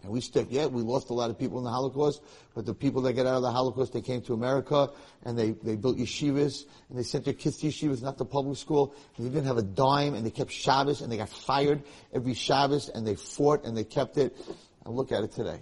And 0.03 0.11
we 0.11 0.21
stick. 0.21 0.47
Yeah, 0.49 0.67
we 0.67 0.81
lost 0.81 1.09
a 1.09 1.13
lot 1.13 1.29
of 1.29 1.39
people 1.39 1.57
in 1.57 1.63
the 1.63 1.71
Holocaust, 1.71 2.21
but 2.53 2.65
the 2.65 2.73
people 2.73 3.01
that 3.01 3.13
get 3.13 3.25
out 3.25 3.35
of 3.35 3.41
the 3.41 3.51
Holocaust, 3.51 3.93
they 3.93 4.01
came 4.01 4.21
to 4.23 4.33
America 4.33 4.89
and 5.23 5.37
they, 5.37 5.51
they 5.51 5.75
built 5.75 5.97
yeshivas 5.97 6.65
and 6.89 6.97
they 6.97 7.03
sent 7.03 7.25
their 7.25 7.33
kids 7.33 7.57
to 7.57 7.67
yeshivas, 7.67 8.01
not 8.01 8.17
the 8.17 8.25
public 8.25 8.57
school. 8.57 8.95
And 9.17 9.25
they 9.25 9.29
didn't 9.29 9.47
have 9.47 9.57
a 9.57 9.63
dime 9.63 10.13
and 10.13 10.25
they 10.25 10.29
kept 10.29 10.51
Shabbos 10.51 11.01
and 11.01 11.11
they 11.11 11.17
got 11.17 11.29
fired 11.29 11.81
every 12.13 12.35
Shabbos 12.35 12.89
and 12.89 13.05
they 13.05 13.15
fought 13.15 13.65
and 13.65 13.75
they 13.75 13.83
kept 13.83 14.17
it. 14.17 14.37
And 14.85 14.95
look 14.95 15.11
at 15.11 15.23
it 15.23 15.31
today. 15.31 15.59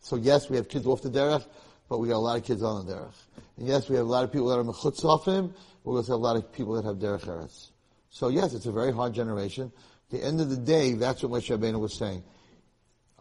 So 0.00 0.16
yes, 0.16 0.50
we 0.50 0.56
have 0.56 0.68
kids 0.68 0.86
off 0.86 1.02
the 1.02 1.10
derech, 1.10 1.46
but 1.88 1.98
we 1.98 2.08
got 2.08 2.16
a 2.16 2.18
lot 2.18 2.36
of 2.36 2.44
kids 2.44 2.62
on 2.62 2.84
the 2.84 2.92
derech. 2.92 3.14
And 3.56 3.68
yes, 3.68 3.88
we 3.88 3.96
have 3.96 4.06
a 4.06 4.10
lot 4.10 4.24
of 4.24 4.32
people 4.32 4.48
that 4.48 4.58
are 4.58 4.64
mechutzafim, 4.64 5.52
but 5.84 5.90
we 5.90 5.96
also 5.96 6.14
have 6.14 6.20
a 6.20 6.24
lot 6.24 6.36
of 6.36 6.52
people 6.52 6.74
that 6.74 6.84
have 6.84 6.96
derech 6.96 7.26
eretz. 7.26 7.70
So 8.10 8.28
yes, 8.28 8.54
it's 8.54 8.66
a 8.66 8.72
very 8.72 8.92
hard 8.92 9.14
generation. 9.14 9.70
At 10.10 10.20
the 10.20 10.26
end 10.26 10.40
of 10.40 10.50
the 10.50 10.56
day, 10.56 10.94
that's 10.94 11.22
what 11.22 11.40
Moshe 11.40 11.56
Rabbeinu 11.56 11.78
was 11.78 11.94
saying. 11.94 12.24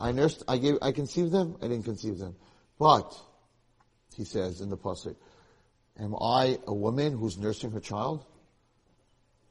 I 0.01 0.11
nursed, 0.11 0.43
I 0.47 0.57
gave, 0.57 0.77
I 0.81 0.91
conceived 0.91 1.31
them, 1.31 1.55
I 1.61 1.67
didn't 1.67 1.83
conceive 1.83 2.17
them. 2.17 2.35
But, 2.79 3.15
he 4.15 4.25
says 4.25 4.59
in 4.59 4.69
the 4.69 4.77
Pasuk, 4.77 5.15
am 5.99 6.15
I 6.19 6.57
a 6.65 6.73
woman 6.73 7.17
who's 7.17 7.37
nursing 7.37 7.71
her 7.71 7.79
child? 7.79 8.25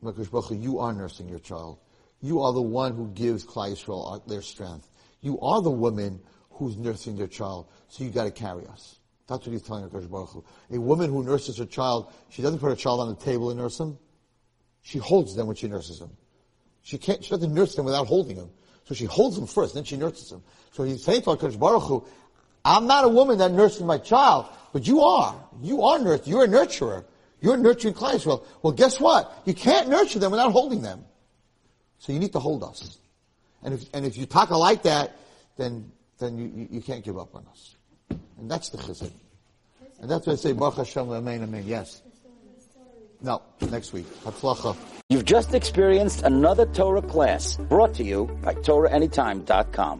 You 0.02 0.78
are 0.80 0.92
nursing 0.92 1.28
your 1.28 1.38
child. 1.38 1.78
You 2.20 2.40
are 2.40 2.52
the 2.52 2.62
one 2.62 2.94
who 2.94 3.08
gives 3.08 3.46
Klal 3.46 3.72
Yisrael 3.72 4.26
their 4.26 4.42
strength. 4.42 4.90
You 5.20 5.38
are 5.40 5.62
the 5.62 5.70
woman 5.70 6.20
who's 6.50 6.76
nursing 6.76 7.16
their 7.16 7.28
child. 7.28 7.68
So 7.88 8.04
you 8.04 8.10
gotta 8.10 8.30
carry 8.30 8.66
us. 8.66 8.98
That's 9.28 9.46
what 9.46 9.52
he's 9.52 9.62
telling 9.62 9.88
Hakadosh 9.88 10.10
Baruch 10.10 10.30
Hu. 10.30 10.44
A 10.72 10.80
woman 10.80 11.10
who 11.10 11.22
nurses 11.22 11.58
her 11.58 11.64
child, 11.64 12.12
she 12.28 12.42
doesn't 12.42 12.58
put 12.58 12.70
her 12.70 12.76
child 12.76 13.00
on 13.00 13.08
the 13.10 13.14
table 13.14 13.50
and 13.50 13.60
nurse 13.60 13.78
him. 13.78 13.96
She 14.82 14.98
holds 14.98 15.36
them 15.36 15.46
when 15.46 15.54
she 15.54 15.68
nurses 15.68 16.00
him. 16.00 16.10
She 16.82 16.98
can't, 16.98 17.22
she 17.22 17.30
doesn't 17.30 17.54
nurse 17.54 17.76
them 17.76 17.84
without 17.84 18.08
holding 18.08 18.36
him. 18.36 18.50
So 18.90 18.94
she 18.96 19.04
holds 19.04 19.38
him 19.38 19.46
first, 19.46 19.74
then 19.74 19.84
she 19.84 19.96
nurses 19.96 20.32
him. 20.32 20.42
So 20.72 20.82
he's 20.82 21.04
saying 21.04 21.22
to 21.22 21.30
Hakadosh 21.30 21.56
Baruch 21.56 21.84
Hu, 21.84 22.04
I'm 22.64 22.88
not 22.88 23.04
a 23.04 23.08
woman 23.08 23.38
that 23.38 23.52
nurses 23.52 23.82
my 23.82 23.98
child, 23.98 24.46
but 24.72 24.84
you 24.84 25.00
are. 25.02 25.36
You 25.62 25.82
are 25.82 26.00
nurse. 26.00 26.26
You're 26.26 26.42
a 26.42 26.48
nurturer. 26.48 27.04
You're 27.40 27.56
nurturing 27.56 27.94
Klal. 27.94 28.14
Yisrael. 28.14 28.44
Well, 28.64 28.72
guess 28.72 28.98
what? 28.98 29.42
You 29.44 29.54
can't 29.54 29.88
nurture 29.88 30.18
them 30.18 30.32
without 30.32 30.50
holding 30.50 30.82
them. 30.82 31.04
So 31.98 32.12
you 32.12 32.18
need 32.18 32.32
to 32.32 32.40
hold 32.40 32.64
us. 32.64 32.98
And 33.62 33.74
if, 33.74 33.84
and 33.94 34.04
if 34.04 34.16
you 34.16 34.26
talk 34.26 34.50
like 34.50 34.82
that, 34.82 35.16
then, 35.56 35.92
then 36.18 36.36
you, 36.36 36.50
you, 36.52 36.68
you 36.72 36.80
can't 36.80 37.04
give 37.04 37.16
up 37.16 37.32
on 37.36 37.46
us. 37.48 37.76
And 38.40 38.50
that's 38.50 38.70
the 38.70 38.78
chizuk. 38.78 39.12
And 40.00 40.10
that's 40.10 40.26
why 40.26 40.32
I 40.32 40.36
say, 40.36 40.50
Baruch 40.50 40.78
Hashem, 40.78 41.08
Amen, 41.12 41.44
Amen. 41.44 41.62
Yes. 41.64 42.02
No, 43.22 43.42
next 43.70 43.92
week. 43.92 44.06
Hatzlacha. 44.24 44.76
You've 45.10 45.24
just 45.24 45.54
experienced 45.54 46.22
another 46.22 46.66
Torah 46.66 47.02
class 47.02 47.56
brought 47.68 47.94
to 47.94 48.04
you 48.04 48.26
by 48.42 48.54
TorahAnytime.com. 48.54 49.98